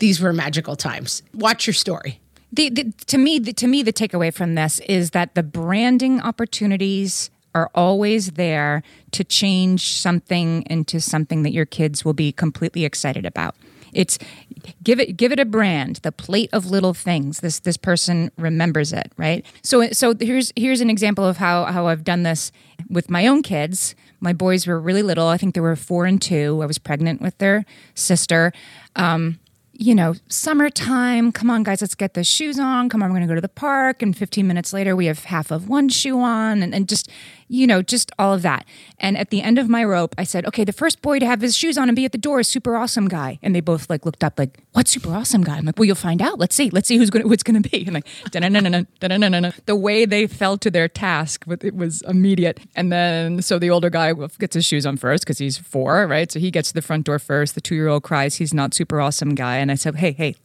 these 0.00 0.20
were 0.20 0.32
magical 0.32 0.74
times. 0.74 1.22
Watch 1.32 1.68
your 1.68 1.74
story. 1.74 2.20
The, 2.52 2.68
the, 2.70 2.92
to 3.06 3.16
me, 3.16 3.38
the, 3.38 3.52
to 3.52 3.68
me, 3.68 3.84
the 3.84 3.92
takeaway 3.92 4.34
from 4.34 4.56
this 4.56 4.80
is 4.80 5.12
that 5.12 5.36
the 5.36 5.44
branding 5.44 6.20
opportunities 6.20 7.30
are 7.56 7.70
always 7.74 8.32
there 8.32 8.82
to 9.12 9.24
change 9.24 9.90
something 9.94 10.62
into 10.68 11.00
something 11.00 11.42
that 11.42 11.54
your 11.54 11.64
kids 11.64 12.04
will 12.04 12.12
be 12.12 12.30
completely 12.30 12.84
excited 12.84 13.24
about. 13.24 13.56
It's 13.94 14.18
give 14.82 15.00
it 15.00 15.16
give 15.16 15.32
it 15.32 15.40
a 15.40 15.46
brand, 15.46 15.96
the 15.96 16.12
plate 16.12 16.50
of 16.52 16.66
little 16.66 16.92
things. 16.92 17.40
This 17.40 17.60
this 17.60 17.78
person 17.78 18.30
remembers 18.36 18.92
it, 18.92 19.10
right? 19.16 19.44
So 19.62 19.88
so 19.92 20.14
here's 20.20 20.52
here's 20.54 20.82
an 20.82 20.90
example 20.90 21.24
of 21.24 21.38
how 21.38 21.64
how 21.64 21.86
I've 21.86 22.04
done 22.04 22.24
this 22.24 22.52
with 22.90 23.08
my 23.08 23.26
own 23.26 23.42
kids. 23.42 23.94
My 24.20 24.34
boys 24.34 24.66
were 24.66 24.78
really 24.78 25.02
little. 25.02 25.28
I 25.28 25.38
think 25.38 25.54
they 25.54 25.62
were 25.62 25.76
four 25.76 26.04
and 26.04 26.20
two. 26.20 26.60
I 26.62 26.66
was 26.66 26.76
pregnant 26.76 27.22
with 27.22 27.38
their 27.38 27.64
sister. 27.94 28.52
Um, 28.96 29.38
you 29.78 29.94
know, 29.94 30.14
summertime. 30.28 31.32
Come 31.32 31.50
on, 31.50 31.62
guys, 31.62 31.80
let's 31.80 31.94
get 31.94 32.14
the 32.14 32.24
shoes 32.24 32.58
on. 32.58 32.88
Come 32.88 33.02
on, 33.02 33.10
we're 33.10 33.18
going 33.18 33.28
to 33.28 33.30
go 33.30 33.34
to 33.34 33.40
the 33.40 33.48
park. 33.48 34.02
And 34.02 34.16
15 34.16 34.46
minutes 34.46 34.72
later, 34.72 34.96
we 34.96 35.06
have 35.06 35.24
half 35.24 35.50
of 35.50 35.68
one 35.68 35.88
shoe 35.88 36.18
on 36.20 36.62
and, 36.62 36.74
and 36.74 36.88
just, 36.88 37.10
you 37.48 37.66
know, 37.66 37.82
just 37.82 38.10
all 38.18 38.34
of 38.34 38.42
that. 38.42 38.64
And 38.98 39.16
at 39.16 39.30
the 39.30 39.42
end 39.42 39.58
of 39.58 39.68
my 39.68 39.84
rope, 39.84 40.14
I 40.18 40.24
said, 40.24 40.46
okay, 40.46 40.64
the 40.64 40.72
first 40.72 41.02
boy 41.02 41.18
to 41.18 41.26
have 41.26 41.40
his 41.40 41.56
shoes 41.56 41.78
on 41.78 41.88
and 41.88 41.96
be 41.96 42.04
at 42.04 42.12
the 42.12 42.18
door 42.18 42.40
is 42.40 42.48
super 42.48 42.76
awesome 42.76 43.08
guy. 43.08 43.38
And 43.42 43.54
they 43.54 43.60
both 43.60 43.88
like 43.88 44.04
looked 44.04 44.24
up 44.24 44.38
like, 44.38 44.58
what 44.72 44.88
super 44.88 45.12
awesome 45.14 45.42
guy? 45.42 45.56
I'm 45.56 45.64
like, 45.64 45.78
well, 45.78 45.84
you'll 45.84 45.94
find 45.94 46.20
out. 46.20 46.38
Let's 46.38 46.56
see. 46.56 46.70
Let's 46.70 46.88
see 46.88 46.96
who's 46.96 47.10
going 47.10 47.22
to, 47.22 47.28
who 47.28 47.34
it's 47.34 47.42
going 47.42 47.62
to 47.62 47.68
be. 47.68 47.84
And 47.84 47.94
like, 47.94 48.06
da-na-na-na-na, 48.30 48.84
da-na-na-na-na. 49.00 49.52
the 49.66 49.76
way 49.76 50.04
they 50.04 50.26
fell 50.26 50.58
to 50.58 50.70
their 50.70 50.88
task, 50.88 51.44
it 51.62 51.74
was 51.74 52.02
immediate. 52.02 52.60
And 52.74 52.92
then, 52.92 53.42
so 53.42 53.58
the 53.58 53.70
older 53.70 53.90
guy 53.90 54.12
gets 54.38 54.54
his 54.54 54.64
shoes 54.64 54.86
on 54.86 54.96
first 54.96 55.24
because 55.24 55.38
he's 55.38 55.58
four, 55.58 56.06
right? 56.06 56.30
So 56.30 56.38
he 56.38 56.50
gets 56.50 56.68
to 56.68 56.74
the 56.74 56.82
front 56.82 57.06
door 57.06 57.18
first. 57.18 57.54
The 57.54 57.60
two-year-old 57.60 58.02
cries, 58.02 58.36
he's 58.36 58.54
not 58.54 58.74
super 58.74 59.00
awesome 59.00 59.34
guy. 59.34 59.56
And 59.56 59.70
I 59.70 59.74
said, 59.74 59.96
hey, 59.96 60.12
hey, 60.12 60.36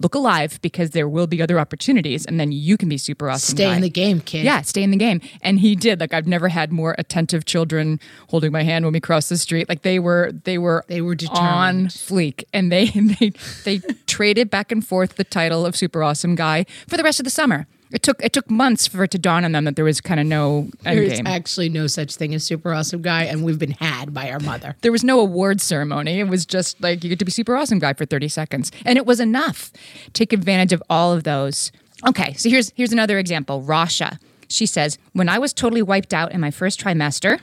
look 0.00 0.14
alive 0.14 0.58
because 0.62 0.90
there 0.90 1.08
will 1.08 1.26
be 1.26 1.42
other 1.42 1.58
opportunities 1.58 2.24
and 2.26 2.38
then 2.38 2.52
you 2.52 2.76
can 2.76 2.88
be 2.88 2.96
super 2.98 3.28
awesome 3.28 3.56
Stay 3.56 3.64
guy. 3.64 3.74
in 3.76 3.82
the 3.82 3.90
game, 3.90 4.20
kid. 4.20 4.44
Yeah, 4.44 4.62
stay 4.62 4.82
in 4.82 4.90
the 4.90 4.96
game. 4.96 5.20
And 5.42 5.58
he 5.60 5.74
did. 5.74 5.98
Like 6.00 6.14
I've 6.14 6.26
never 6.26 6.48
had 6.48 6.70
more 6.72 6.94
attentive 6.98 7.44
children 7.46 7.98
holding 8.30 8.52
my 8.52 8.62
hand 8.62 8.84
when 8.84 8.92
we 8.92 9.00
crossed 9.00 9.28
the 9.28 9.36
street. 9.38 9.68
Like 9.68 9.82
they 9.82 9.98
were 9.98 10.32
they 10.44 10.58
were 10.58 10.84
They 10.88 11.00
were 11.00 11.12
on 11.12 11.16
determined. 11.16 11.88
fleek. 11.90 12.44
And 12.52 12.70
they 12.70 12.86
they 13.20 13.32
they 13.64 13.78
traded 14.06 14.50
back 14.50 14.70
and 14.72 14.86
forth 14.86 15.16
the 15.16 15.24
title 15.24 15.66
of 15.66 15.74
super 15.76 16.02
awesome 16.02 16.34
guy 16.34 16.64
for 16.86 16.96
the 16.96 17.02
rest 17.02 17.18
of 17.20 17.24
the 17.24 17.30
summer. 17.30 17.66
It 17.90 18.02
took 18.02 18.22
it 18.22 18.32
took 18.32 18.50
months 18.50 18.86
for 18.86 19.04
it 19.04 19.10
to 19.12 19.18
dawn 19.18 19.44
on 19.44 19.52
them 19.52 19.64
that 19.64 19.76
there 19.76 19.84
was 19.84 20.00
kind 20.00 20.20
of 20.20 20.26
no 20.26 20.68
end 20.84 20.98
There's 20.98 21.12
game. 21.14 21.26
actually 21.26 21.68
no 21.68 21.86
such 21.86 22.14
thing 22.16 22.34
as 22.34 22.44
super 22.44 22.72
awesome 22.74 23.00
guy, 23.02 23.24
and 23.24 23.44
we've 23.44 23.58
been 23.58 23.72
had 23.72 24.12
by 24.12 24.30
our 24.30 24.40
mother. 24.40 24.76
there 24.82 24.92
was 24.92 25.04
no 25.04 25.20
award 25.20 25.60
ceremony. 25.60 26.20
It 26.20 26.28
was 26.28 26.44
just 26.44 26.80
like 26.82 27.02
you 27.02 27.08
get 27.10 27.18
to 27.20 27.24
be 27.24 27.30
super 27.30 27.56
awesome 27.56 27.78
guy 27.78 27.94
for 27.94 28.04
30 28.04 28.28
seconds. 28.28 28.70
And 28.84 28.98
it 28.98 29.06
was 29.06 29.20
enough. 29.20 29.72
Take 30.12 30.32
advantage 30.32 30.72
of 30.72 30.82
all 30.90 31.12
of 31.12 31.24
those. 31.24 31.72
Okay, 32.06 32.34
so 32.34 32.48
here's 32.50 32.70
here's 32.76 32.92
another 32.92 33.18
example. 33.18 33.62
Rasha. 33.62 34.18
She 34.50 34.64
says, 34.64 34.96
when 35.12 35.28
I 35.28 35.38
was 35.38 35.52
totally 35.52 35.82
wiped 35.82 36.14
out 36.14 36.32
in 36.32 36.40
my 36.40 36.50
first 36.50 36.80
trimester, 36.82 37.38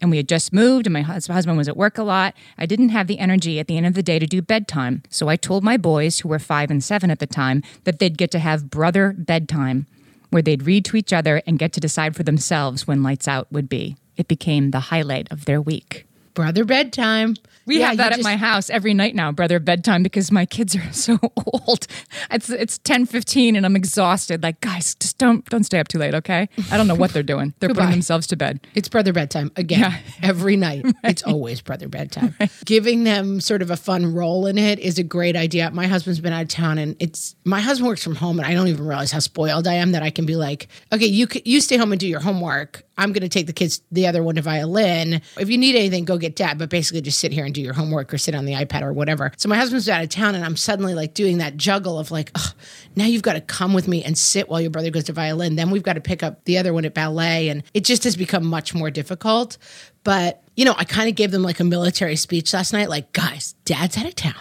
and 0.00 0.10
we 0.10 0.16
had 0.16 0.28
just 0.28 0.52
moved 0.52 0.86
and 0.86 0.92
my 0.92 1.02
husband 1.02 1.58
was 1.58 1.68
at 1.68 1.76
work 1.76 1.98
a 1.98 2.02
lot, 2.02 2.34
I 2.56 2.66
didn't 2.66 2.90
have 2.90 3.06
the 3.06 3.18
energy 3.18 3.60
at 3.60 3.66
the 3.66 3.76
end 3.76 3.86
of 3.86 3.94
the 3.94 4.02
day 4.02 4.18
to 4.18 4.26
do 4.26 4.42
bedtime. 4.42 5.02
So 5.10 5.28
I 5.28 5.36
told 5.36 5.62
my 5.62 5.76
boys, 5.76 6.20
who 6.20 6.28
were 6.28 6.38
five 6.38 6.70
and 6.70 6.82
seven 6.82 7.10
at 7.10 7.18
the 7.18 7.26
time, 7.26 7.62
that 7.84 7.98
they'd 7.98 8.18
get 8.18 8.30
to 8.32 8.38
have 8.38 8.70
brother 8.70 9.14
bedtime, 9.16 9.86
where 10.30 10.42
they'd 10.42 10.64
read 10.64 10.84
to 10.86 10.96
each 10.96 11.12
other 11.12 11.42
and 11.46 11.58
get 11.58 11.72
to 11.74 11.80
decide 11.80 12.16
for 12.16 12.22
themselves 12.22 12.86
when 12.86 13.02
lights 13.02 13.28
out 13.28 13.50
would 13.52 13.68
be. 13.68 13.96
It 14.16 14.28
became 14.28 14.70
the 14.72 14.80
highlight 14.80 15.30
of 15.30 15.44
their 15.44 15.60
week. 15.60 16.07
Brother 16.38 16.64
bedtime. 16.64 17.34
We 17.66 17.80
Yeah, 17.80 17.88
have 17.88 17.96
that 17.96 18.12
at 18.12 18.18
just- 18.18 18.24
my 18.24 18.36
house 18.36 18.70
every 18.70 18.94
night 18.94 19.16
now, 19.16 19.32
brother 19.32 19.58
bedtime, 19.58 20.04
because 20.04 20.30
my 20.30 20.46
kids 20.46 20.76
are 20.76 20.92
so 20.92 21.18
old. 21.52 21.88
It's 22.30 22.48
it's 22.48 22.78
ten 22.78 23.06
fifteen 23.06 23.56
and 23.56 23.66
I'm 23.66 23.74
exhausted. 23.74 24.40
Like, 24.40 24.60
guys, 24.60 24.94
just 24.94 25.18
don't 25.18 25.44
don't 25.50 25.64
stay 25.64 25.80
up 25.80 25.88
too 25.88 25.98
late, 25.98 26.14
okay? 26.14 26.48
I 26.70 26.76
don't 26.76 26.86
know 26.86 26.94
what 26.94 27.12
they're 27.12 27.24
doing. 27.24 27.54
They're 27.58 27.70
putting 27.70 27.90
themselves 27.90 28.28
to 28.28 28.36
bed. 28.36 28.60
It's 28.76 28.88
brother 28.88 29.12
bedtime 29.12 29.50
again 29.56 29.80
Yeah. 29.80 29.98
every 30.22 30.56
night. 30.56 30.84
It's 31.02 31.24
always 31.24 31.60
brother 31.60 31.88
bedtime. 31.88 32.36
Giving 32.64 33.02
them 33.02 33.40
sort 33.40 33.60
of 33.62 33.70
a 33.72 33.76
fun 33.76 34.14
role 34.14 34.46
in 34.46 34.58
it 34.58 34.78
is 34.78 34.98
a 35.00 35.02
great 35.02 35.34
idea. 35.34 35.70
My 35.72 35.88
husband's 35.88 36.20
been 36.20 36.32
out 36.32 36.42
of 36.42 36.48
town, 36.48 36.78
and 36.78 36.94
it's 37.00 37.34
my 37.44 37.60
husband 37.60 37.88
works 37.88 38.04
from 38.04 38.14
home, 38.14 38.38
and 38.38 38.46
I 38.46 38.54
don't 38.54 38.68
even 38.68 38.86
realize 38.86 39.10
how 39.10 39.18
spoiled 39.18 39.66
I 39.66 39.74
am 39.74 39.90
that 39.92 40.04
I 40.04 40.10
can 40.10 40.24
be 40.24 40.36
like, 40.36 40.68
okay, 40.92 41.06
you 41.06 41.26
you 41.44 41.60
stay 41.60 41.76
home 41.76 41.90
and 41.90 42.00
do 42.00 42.06
your 42.06 42.20
homework. 42.20 42.84
I'm 43.00 43.12
going 43.12 43.22
to 43.22 43.28
take 43.28 43.46
the 43.46 43.52
kids, 43.52 43.80
the 43.92 44.08
other 44.08 44.24
one 44.24 44.34
to 44.34 44.42
violin. 44.42 45.20
If 45.38 45.48
you 45.50 45.56
need 45.56 45.76
anything, 45.76 46.04
go 46.04 46.18
get 46.18 46.27
dad. 46.34 46.58
But 46.58 46.70
basically, 46.70 47.00
just 47.00 47.18
sit 47.18 47.32
here 47.32 47.44
and 47.44 47.54
do 47.54 47.60
your 47.60 47.74
homework 47.74 48.12
or 48.12 48.18
sit 48.18 48.34
on 48.34 48.44
the 48.44 48.54
iPad 48.54 48.82
or 48.82 48.92
whatever. 48.92 49.32
So 49.36 49.48
my 49.48 49.56
husband's 49.56 49.88
out 49.88 50.02
of 50.02 50.08
town, 50.08 50.34
and 50.34 50.44
I'm 50.44 50.56
suddenly 50.56 50.94
like 50.94 51.14
doing 51.14 51.38
that 51.38 51.56
juggle 51.56 51.98
of 51.98 52.10
like, 52.10 52.30
oh, 52.34 52.52
now 52.96 53.04
you've 53.06 53.22
got 53.22 53.34
to 53.34 53.40
come 53.40 53.74
with 53.74 53.88
me 53.88 54.04
and 54.04 54.16
sit 54.16 54.48
while 54.48 54.60
your 54.60 54.70
brother 54.70 54.90
goes 54.90 55.04
to 55.04 55.12
violin. 55.12 55.56
Then 55.56 55.70
we've 55.70 55.82
got 55.82 55.94
to 55.94 56.00
pick 56.00 56.22
up 56.22 56.44
the 56.44 56.58
other 56.58 56.72
one 56.72 56.84
at 56.84 56.94
ballet, 56.94 57.48
and 57.48 57.62
it 57.74 57.84
just 57.84 58.04
has 58.04 58.16
become 58.16 58.44
much 58.44 58.74
more 58.74 58.90
difficult. 58.90 59.58
But 60.04 60.42
you 60.56 60.64
know, 60.64 60.74
I 60.76 60.84
kind 60.84 61.08
of 61.08 61.14
gave 61.14 61.30
them 61.30 61.42
like 61.42 61.60
a 61.60 61.64
military 61.64 62.16
speech 62.16 62.52
last 62.52 62.72
night, 62.72 62.88
like, 62.88 63.12
guys, 63.12 63.54
dad's 63.64 63.96
out 63.96 64.06
of 64.06 64.16
town. 64.16 64.34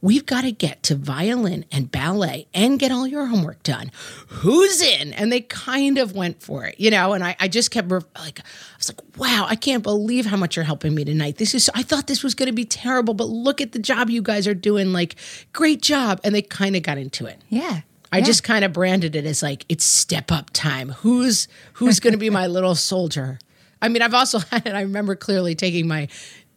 We've 0.00 0.24
got 0.26 0.42
to 0.42 0.52
get 0.52 0.82
to 0.84 0.94
violin 0.94 1.64
and 1.72 1.90
ballet 1.90 2.46
and 2.54 2.78
get 2.78 2.92
all 2.92 3.06
your 3.06 3.26
homework 3.26 3.62
done. 3.62 3.90
Who's 4.28 4.80
in? 4.80 5.12
And 5.12 5.32
they 5.32 5.40
kind 5.40 5.98
of 5.98 6.14
went 6.14 6.42
for 6.42 6.64
it, 6.64 6.78
you 6.78 6.90
know. 6.90 7.12
And 7.12 7.24
I, 7.24 7.36
I 7.40 7.48
just 7.48 7.70
kept 7.70 7.90
re- 7.90 8.00
like, 8.18 8.40
I 8.40 8.42
was 8.78 8.88
like, 8.90 9.00
wow, 9.16 9.46
I 9.48 9.56
can't 9.56 9.82
believe 9.82 10.26
how 10.26 10.36
much 10.36 10.56
you're 10.56 10.64
helping 10.64 10.94
me 10.94 11.04
tonight. 11.04 11.36
This 11.36 11.54
is, 11.54 11.70
I 11.74 11.82
thought 11.82 12.06
this 12.06 12.22
was 12.22 12.34
going 12.34 12.48
to 12.48 12.52
be 12.52 12.64
terrible, 12.64 13.14
but 13.14 13.28
look 13.28 13.60
at 13.60 13.72
the 13.72 13.78
job 13.78 14.10
you 14.10 14.22
guys 14.22 14.46
are 14.46 14.54
doing. 14.54 14.92
Like, 14.92 15.16
great 15.52 15.82
job. 15.82 16.20
And 16.24 16.34
they 16.34 16.42
kind 16.42 16.76
of 16.76 16.82
got 16.82 16.98
into 16.98 17.26
it. 17.26 17.40
Yeah. 17.48 17.80
I 18.12 18.20
just 18.20 18.44
kind 18.44 18.64
of 18.64 18.72
branded 18.72 19.16
it 19.16 19.24
as 19.26 19.42
like 19.42 19.64
it's 19.68 19.84
step 19.84 20.30
up 20.30 20.50
time. 20.50 20.90
Who's 20.90 21.48
who's 21.74 21.98
going 21.98 22.12
to 22.12 22.18
be 22.18 22.30
my 22.30 22.46
little 22.48 22.76
soldier? 22.76 23.40
I 23.82 23.88
mean, 23.88 24.02
I've 24.02 24.14
also 24.14 24.38
had 24.50 24.66
it. 24.66 24.74
I 24.74 24.82
remember 24.82 25.16
clearly 25.16 25.54
taking 25.54 25.88
my 25.88 26.08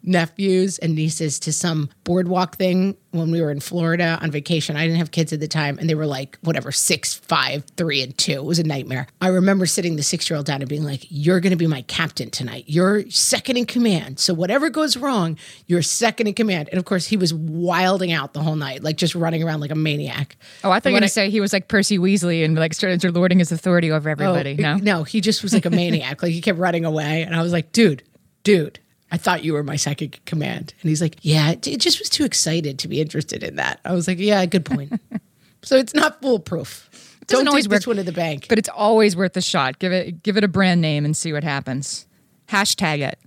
nephews 0.03 0.77
and 0.79 0.95
nieces 0.95 1.39
to 1.39 1.53
some 1.53 1.89
boardwalk 2.03 2.55
thing 2.55 2.95
when 3.11 3.31
we 3.31 3.41
were 3.41 3.51
in 3.51 3.59
Florida 3.59 4.17
on 4.21 4.31
vacation. 4.31 4.75
I 4.75 4.85
didn't 4.85 4.99
have 4.99 5.11
kids 5.11 5.33
at 5.33 5.39
the 5.39 5.47
time, 5.47 5.77
and 5.79 5.89
they 5.89 5.95
were 5.95 6.05
like, 6.05 6.37
whatever, 6.41 6.71
six, 6.71 7.13
five, 7.13 7.65
three, 7.75 8.01
and 8.01 8.17
two. 8.17 8.33
It 8.33 8.45
was 8.45 8.59
a 8.59 8.63
nightmare. 8.63 9.07
I 9.21 9.27
remember 9.27 9.65
sitting 9.65 9.95
the 9.95 10.03
six 10.03 10.29
year 10.29 10.37
old 10.37 10.45
down 10.45 10.61
and 10.61 10.69
being 10.69 10.83
like, 10.83 11.05
You're 11.09 11.39
going 11.39 11.51
to 11.51 11.57
be 11.57 11.67
my 11.67 11.81
captain 11.83 12.29
tonight. 12.29 12.65
You're 12.67 13.09
second 13.09 13.57
in 13.57 13.65
command. 13.65 14.19
So 14.19 14.33
whatever 14.33 14.69
goes 14.69 14.97
wrong, 14.97 15.37
you're 15.65 15.81
second 15.81 16.27
in 16.27 16.33
command. 16.33 16.69
And 16.69 16.79
of 16.79 16.85
course, 16.85 17.07
he 17.07 17.17
was 17.17 17.33
wilding 17.33 18.11
out 18.11 18.33
the 18.33 18.41
whole 18.41 18.55
night, 18.55 18.83
like 18.83 18.97
just 18.97 19.15
running 19.15 19.43
around 19.43 19.59
like 19.59 19.71
a 19.71 19.75
maniac. 19.75 20.37
Oh, 20.63 20.71
I 20.71 20.79
thought 20.79 20.89
you 20.89 20.93
were 20.93 20.99
going 20.99 21.07
to 21.07 21.13
say 21.13 21.29
he 21.29 21.41
was 21.41 21.53
like 21.53 21.67
Percy 21.67 21.97
Weasley 21.97 22.45
and 22.45 22.55
like 22.55 22.73
started 22.73 23.03
lording 23.13 23.39
his 23.39 23.51
authority 23.51 23.91
over 23.91 24.09
oh, 24.09 24.11
everybody. 24.11 24.55
Oh, 24.59 24.61
no? 24.61 24.77
no, 24.77 25.03
he 25.03 25.21
just 25.21 25.43
was 25.43 25.53
like 25.53 25.65
a 25.65 25.69
maniac. 25.69 26.21
like 26.21 26.31
he 26.31 26.41
kept 26.41 26.59
running 26.59 26.85
away, 26.85 27.23
and 27.23 27.35
I 27.35 27.41
was 27.41 27.51
like, 27.51 27.71
dude, 27.71 28.03
dude. 28.43 28.79
I 29.11 29.17
thought 29.17 29.43
you 29.43 29.53
were 29.53 29.63
my 29.63 29.77
second 29.77 30.19
command. 30.25 30.73
And 30.81 30.89
he's 30.89 31.01
like, 31.01 31.17
Yeah, 31.21 31.51
it 31.51 31.67
it 31.67 31.79
just 31.79 31.99
was 31.99 32.09
too 32.09 32.25
excited 32.25 32.79
to 32.79 32.87
be 32.87 32.99
interested 33.01 33.43
in 33.43 33.55
that. 33.55 33.79
I 33.85 33.93
was 33.93 34.07
like, 34.07 34.19
Yeah, 34.19 34.45
good 34.45 34.65
point. 34.65 34.99
so 35.63 35.77
it's 35.77 35.93
not 35.93 36.21
foolproof. 36.21 36.89
doesn't 37.27 37.45
Don't 37.45 37.47
always 37.47 37.65
take 37.65 37.71
this 37.71 37.87
one 37.87 37.97
to 37.97 38.03
the 38.03 38.11
bank. 38.11 38.47
But 38.49 38.57
it's 38.59 38.69
always 38.69 39.15
worth 39.15 39.37
a 39.37 39.41
shot. 39.41 39.79
Give 39.79 39.91
it 39.91 40.23
give 40.23 40.37
it 40.37 40.43
a 40.43 40.47
brand 40.47 40.81
name 40.81 41.05
and 41.05 41.15
see 41.15 41.31
what 41.33 41.43
happens. 41.43 42.05
Hashtag 42.49 42.99
it. 42.99 43.19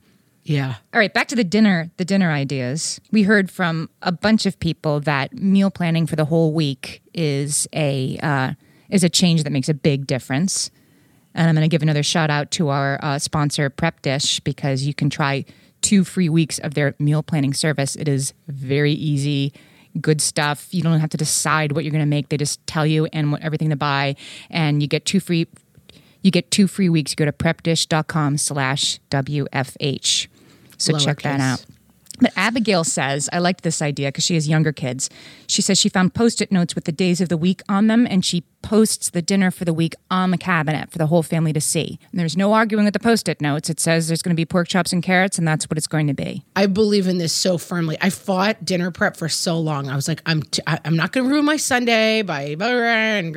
Yeah. 0.42 0.76
All 0.92 0.98
right, 0.98 1.12
back 1.12 1.28
to 1.28 1.36
the 1.36 1.44
dinner, 1.44 1.90
the 1.96 2.04
dinner 2.04 2.30
ideas. 2.30 3.00
We 3.12 3.22
heard 3.24 3.50
from 3.50 3.90
a 4.02 4.10
bunch 4.10 4.46
of 4.46 4.58
people 4.58 4.98
that 5.00 5.34
meal 5.34 5.70
planning 5.70 6.06
for 6.06 6.16
the 6.16 6.24
whole 6.24 6.52
week 6.52 7.02
is 7.14 7.68
a 7.72 8.18
uh, 8.22 8.54
is 8.88 9.04
a 9.04 9.08
change 9.08 9.44
that 9.44 9.50
makes 9.50 9.68
a 9.68 9.74
big 9.74 10.06
difference. 10.06 10.70
And 11.34 11.48
I'm 11.48 11.54
going 11.54 11.62
to 11.62 11.68
give 11.68 11.82
another 11.82 12.02
shout 12.02 12.30
out 12.30 12.50
to 12.52 12.70
our 12.70 12.98
uh, 13.02 13.18
sponsor, 13.18 13.70
Prep 13.70 14.02
Dish, 14.02 14.40
because 14.40 14.82
you 14.82 14.94
can 14.94 15.08
try 15.10 15.44
two 15.82 16.04
free 16.04 16.28
weeks 16.28 16.58
of 16.58 16.74
their 16.74 16.94
meal 16.98 17.22
planning 17.22 17.54
service. 17.54 17.96
It 17.96 18.08
is 18.08 18.34
very 18.48 18.92
easy, 18.92 19.52
good 20.00 20.20
stuff. 20.20 20.68
You 20.72 20.82
don't 20.82 21.00
have 21.00 21.10
to 21.10 21.16
decide 21.16 21.72
what 21.72 21.84
you're 21.84 21.92
going 21.92 22.00
to 22.02 22.06
make. 22.06 22.28
They 22.28 22.36
just 22.36 22.64
tell 22.66 22.86
you 22.86 23.06
and 23.06 23.32
what 23.32 23.42
everything 23.42 23.70
to 23.70 23.76
buy, 23.76 24.16
and 24.48 24.82
you 24.82 24.88
get 24.88 25.04
two 25.04 25.20
free. 25.20 25.46
You 26.22 26.30
get 26.30 26.50
two 26.50 26.66
free 26.66 26.88
weeks. 26.90 27.12
You 27.12 27.16
go 27.16 27.24
to 27.24 27.32
prepdish.com 27.32 28.36
slash 28.36 29.00
WFH. 29.10 30.28
So 30.76 30.98
check 30.98 31.22
that 31.22 31.40
out. 31.40 31.64
But 32.20 32.32
Abigail 32.36 32.84
says, 32.84 33.28
I 33.32 33.38
liked 33.38 33.62
this 33.62 33.80
idea 33.80 34.08
because 34.08 34.24
she 34.24 34.34
has 34.34 34.48
younger 34.48 34.72
kids. 34.72 35.08
She 35.46 35.62
says 35.62 35.78
she 35.78 35.88
found 35.88 36.14
post 36.14 36.40
it 36.42 36.52
notes 36.52 36.74
with 36.74 36.84
the 36.84 36.92
days 36.92 37.20
of 37.20 37.28
the 37.28 37.36
week 37.36 37.62
on 37.68 37.86
them, 37.86 38.06
and 38.08 38.24
she 38.24 38.44
posts 38.62 39.08
the 39.08 39.22
dinner 39.22 39.50
for 39.50 39.64
the 39.64 39.72
week 39.72 39.94
on 40.10 40.30
the 40.30 40.36
cabinet 40.36 40.90
for 40.90 40.98
the 40.98 41.06
whole 41.06 41.22
family 41.22 41.52
to 41.52 41.60
see. 41.62 41.98
And 42.10 42.20
there's 42.20 42.36
no 42.36 42.52
arguing 42.52 42.84
with 42.84 42.92
the 42.92 43.00
post 43.00 43.26
it 43.26 43.40
notes. 43.40 43.70
It 43.70 43.80
says 43.80 44.08
there's 44.08 44.20
going 44.20 44.34
to 44.34 44.40
be 44.40 44.44
pork 44.44 44.68
chops 44.68 44.92
and 44.92 45.02
carrots, 45.02 45.38
and 45.38 45.48
that's 45.48 45.64
what 45.70 45.78
it's 45.78 45.86
going 45.86 46.06
to 46.08 46.14
be. 46.14 46.44
I 46.54 46.66
believe 46.66 47.06
in 47.06 47.16
this 47.16 47.32
so 47.32 47.56
firmly. 47.56 47.96
I 48.02 48.10
fought 48.10 48.64
dinner 48.66 48.90
prep 48.90 49.16
for 49.16 49.30
so 49.30 49.58
long. 49.58 49.88
I 49.88 49.96
was 49.96 50.06
like, 50.06 50.20
I'm 50.26 50.42
t- 50.42 50.62
I- 50.66 50.80
I'm 50.84 50.96
not 50.96 51.12
going 51.12 51.26
to 51.26 51.32
ruin 51.32 51.46
my 51.46 51.56
Sunday 51.56 52.20
by 52.20 52.54
and 52.60 53.32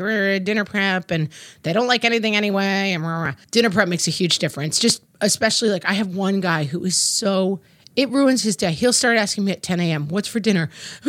dinner 0.46 0.66
prep, 0.66 1.10
and 1.10 1.30
they 1.64 1.72
don't 1.72 1.88
like 1.88 2.04
anything 2.04 2.36
anyway. 2.36 2.92
And 2.92 3.36
dinner 3.52 3.70
prep 3.70 3.88
makes 3.88 4.08
a 4.08 4.12
huge 4.12 4.40
difference. 4.40 4.78
Just 4.78 5.04
especially 5.22 5.70
like 5.70 5.86
I 5.86 5.94
have 5.94 6.16
one 6.16 6.42
guy 6.42 6.66
who 6.66 6.84
is 6.84 6.98
so. 6.98 7.62
It 7.96 8.10
ruins 8.10 8.44
his 8.44 8.56
day. 8.56 8.72
He'll 8.72 8.94
start 8.94 9.18
asking 9.18 9.46
me 9.46 9.52
at 9.52 9.62
10 9.62 9.80
a.m., 9.80 10.08
what's 10.08 10.28
for 10.28 10.40
dinner? 10.40 10.70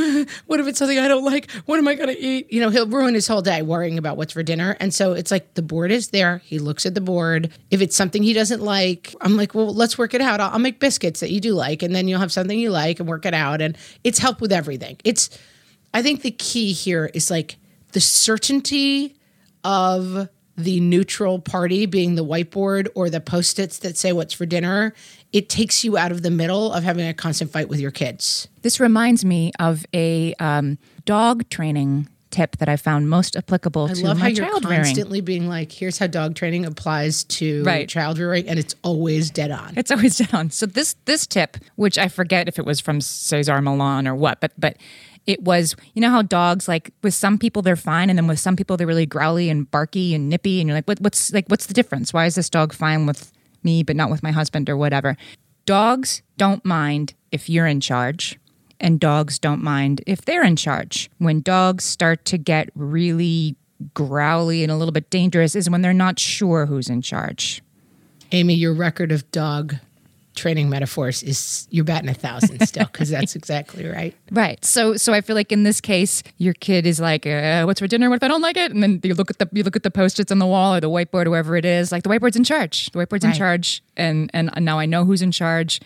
what 0.46 0.60
if 0.60 0.66
it's 0.66 0.78
something 0.78 0.98
I 0.98 1.08
don't 1.08 1.24
like? 1.24 1.50
What 1.66 1.78
am 1.78 1.88
I 1.88 1.94
going 1.94 2.08
to 2.08 2.18
eat? 2.18 2.52
You 2.52 2.60
know, 2.60 2.68
he'll 2.68 2.86
ruin 2.86 3.14
his 3.14 3.26
whole 3.26 3.40
day 3.42 3.62
worrying 3.62 3.96
about 3.96 4.16
what's 4.16 4.32
for 4.32 4.42
dinner. 4.42 4.76
And 4.80 4.92
so 4.92 5.12
it's 5.12 5.30
like 5.30 5.54
the 5.54 5.62
board 5.62 5.90
is 5.90 6.08
there. 6.08 6.38
He 6.38 6.58
looks 6.58 6.84
at 6.84 6.94
the 6.94 7.00
board. 7.00 7.50
If 7.70 7.80
it's 7.80 7.96
something 7.96 8.22
he 8.22 8.34
doesn't 8.34 8.60
like, 8.60 9.14
I'm 9.20 9.36
like, 9.36 9.54
well, 9.54 9.72
let's 9.72 9.96
work 9.96 10.12
it 10.14 10.20
out. 10.20 10.40
I'll, 10.40 10.50
I'll 10.50 10.58
make 10.58 10.78
biscuits 10.78 11.20
that 11.20 11.30
you 11.30 11.40
do 11.40 11.54
like, 11.54 11.82
and 11.82 11.94
then 11.94 12.06
you'll 12.06 12.20
have 12.20 12.32
something 12.32 12.58
you 12.58 12.70
like 12.70 13.00
and 13.00 13.08
work 13.08 13.24
it 13.24 13.34
out. 13.34 13.62
And 13.62 13.78
it's 14.02 14.18
help 14.18 14.40
with 14.40 14.52
everything. 14.52 14.98
It's, 15.04 15.30
I 15.94 16.02
think 16.02 16.22
the 16.22 16.32
key 16.32 16.72
here 16.72 17.10
is 17.14 17.30
like 17.30 17.56
the 17.92 18.00
certainty 18.00 19.16
of 19.64 20.28
the 20.56 20.80
neutral 20.80 21.38
party 21.38 21.86
being 21.86 22.14
the 22.14 22.24
whiteboard 22.24 22.88
or 22.94 23.10
the 23.10 23.20
post-its 23.20 23.78
that 23.78 23.96
say 23.96 24.12
what's 24.12 24.32
for 24.32 24.46
dinner 24.46 24.94
it 25.32 25.48
takes 25.48 25.82
you 25.82 25.96
out 25.96 26.12
of 26.12 26.22
the 26.22 26.30
middle 26.30 26.72
of 26.72 26.84
having 26.84 27.06
a 27.08 27.14
constant 27.14 27.50
fight 27.50 27.68
with 27.68 27.80
your 27.80 27.90
kids 27.90 28.48
This 28.62 28.78
reminds 28.78 29.24
me 29.24 29.50
of 29.58 29.84
a 29.92 30.34
um, 30.38 30.78
dog 31.04 31.48
training 31.48 32.08
tip 32.30 32.56
that 32.56 32.68
I 32.68 32.76
found 32.76 33.08
most 33.08 33.36
applicable 33.36 33.84
i 33.86 33.92
to 33.94 34.04
love 34.04 34.16
how 34.18 34.24
my 34.24 34.28
you're 34.30 34.46
child 34.48 34.64
rearing. 34.64 34.84
constantly 34.84 35.20
being 35.20 35.46
like 35.48 35.70
here's 35.70 35.98
how 35.98 36.08
dog 36.08 36.34
training 36.34 36.66
applies 36.66 37.22
to 37.24 37.62
Right. 37.62 37.88
child 37.88 38.18
rearing 38.18 38.48
and 38.48 38.58
it's 38.58 38.74
always 38.82 39.30
dead 39.30 39.52
on 39.52 39.74
It's 39.76 39.90
always 39.92 40.16
dead 40.18 40.34
on. 40.34 40.50
So 40.50 40.66
this 40.66 40.96
this 41.04 41.26
tip, 41.28 41.56
which 41.76 41.96
I 41.96 42.08
forget 42.08 42.48
if 42.48 42.58
it 42.58 42.64
was 42.66 42.80
from 42.80 43.00
Cesar 43.00 43.60
Millan 43.62 44.08
or 44.08 44.16
what, 44.16 44.40
but 44.40 44.50
but 44.58 44.76
it 45.26 45.42
was 45.42 45.74
you 45.94 46.00
know 46.00 46.10
how 46.10 46.22
dogs 46.22 46.68
like 46.68 46.92
with 47.02 47.14
some 47.14 47.38
people 47.38 47.62
they're 47.62 47.76
fine 47.76 48.10
and 48.10 48.18
then 48.18 48.26
with 48.26 48.38
some 48.38 48.56
people 48.56 48.76
they're 48.76 48.86
really 48.86 49.06
growly 49.06 49.48
and 49.48 49.70
barky 49.70 50.14
and 50.14 50.28
nippy 50.28 50.60
and 50.60 50.68
you're 50.68 50.76
like 50.76 50.86
what, 50.86 51.00
what's 51.00 51.32
like 51.32 51.46
what's 51.48 51.66
the 51.66 51.74
difference? 51.74 52.12
Why 52.12 52.26
is 52.26 52.34
this 52.34 52.50
dog 52.50 52.72
fine 52.72 53.06
with 53.06 53.32
me 53.62 53.82
but 53.82 53.96
not 53.96 54.10
with 54.10 54.22
my 54.22 54.32
husband 54.32 54.68
or 54.68 54.76
whatever? 54.76 55.16
Dogs 55.66 56.22
don't 56.36 56.64
mind 56.64 57.14
if 57.32 57.48
you're 57.48 57.66
in 57.66 57.80
charge. 57.80 58.38
And 58.80 59.00
dogs 59.00 59.38
don't 59.38 59.62
mind 59.62 60.02
if 60.06 60.22
they're 60.22 60.44
in 60.44 60.56
charge. 60.56 61.08
When 61.18 61.40
dogs 61.40 61.84
start 61.84 62.24
to 62.26 62.36
get 62.36 62.68
really 62.74 63.56
growly 63.94 64.62
and 64.62 64.70
a 64.70 64.76
little 64.76 64.92
bit 64.92 65.10
dangerous 65.10 65.54
is 65.54 65.70
when 65.70 65.80
they're 65.80 65.94
not 65.94 66.18
sure 66.18 66.66
who's 66.66 66.88
in 66.88 67.02
charge. 67.02 67.62
amy 68.32 68.54
your 68.54 68.74
record 68.74 69.10
of 69.10 69.30
dog 69.30 69.76
training 70.34 70.68
metaphors 70.68 71.22
is 71.22 71.66
you're 71.70 71.84
batting 71.84 72.08
a 72.08 72.14
thousand 72.14 72.66
still 72.66 72.86
because 72.86 73.08
that's 73.10 73.36
exactly 73.40 73.86
right 73.86 74.14
Right. 74.30 74.64
So 74.64 74.96
so 74.96 75.12
I 75.12 75.20
feel 75.20 75.36
like 75.36 75.52
in 75.52 75.62
this 75.62 75.80
case, 75.80 76.22
your 76.38 76.54
kid 76.54 76.86
is 76.86 76.98
like, 76.98 77.24
uh, 77.26 77.62
"What's 77.64 77.78
for 77.80 77.86
dinner? 77.86 78.08
What 78.10 78.16
if 78.16 78.22
I 78.22 78.28
don't 78.28 78.40
like 78.42 78.56
it?" 78.56 78.72
And 78.72 78.82
then 78.82 79.00
you 79.04 79.14
look 79.14 79.30
at 79.30 79.38
the 79.38 79.48
you 79.52 79.62
look 79.62 79.76
at 79.76 79.84
the 79.84 79.90
post-its 79.90 80.32
on 80.32 80.38
the 80.40 80.46
wall 80.46 80.74
or 80.74 80.80
the 80.80 80.90
whiteboard, 80.90 81.26
whoever 81.26 81.56
it 81.56 81.64
is. 81.64 81.92
Like 81.92 82.02
the 82.02 82.08
whiteboard's 82.08 82.36
in 82.36 82.42
charge. 82.44 82.90
The 82.90 82.98
whiteboard's 82.98 83.24
in 83.24 83.32
charge, 83.32 83.82
and 83.96 84.30
and 84.34 84.50
now 84.60 84.78
I 84.78 84.86
know 84.86 85.04
who's 85.04 85.22
in 85.22 85.30
charge. 85.30 85.80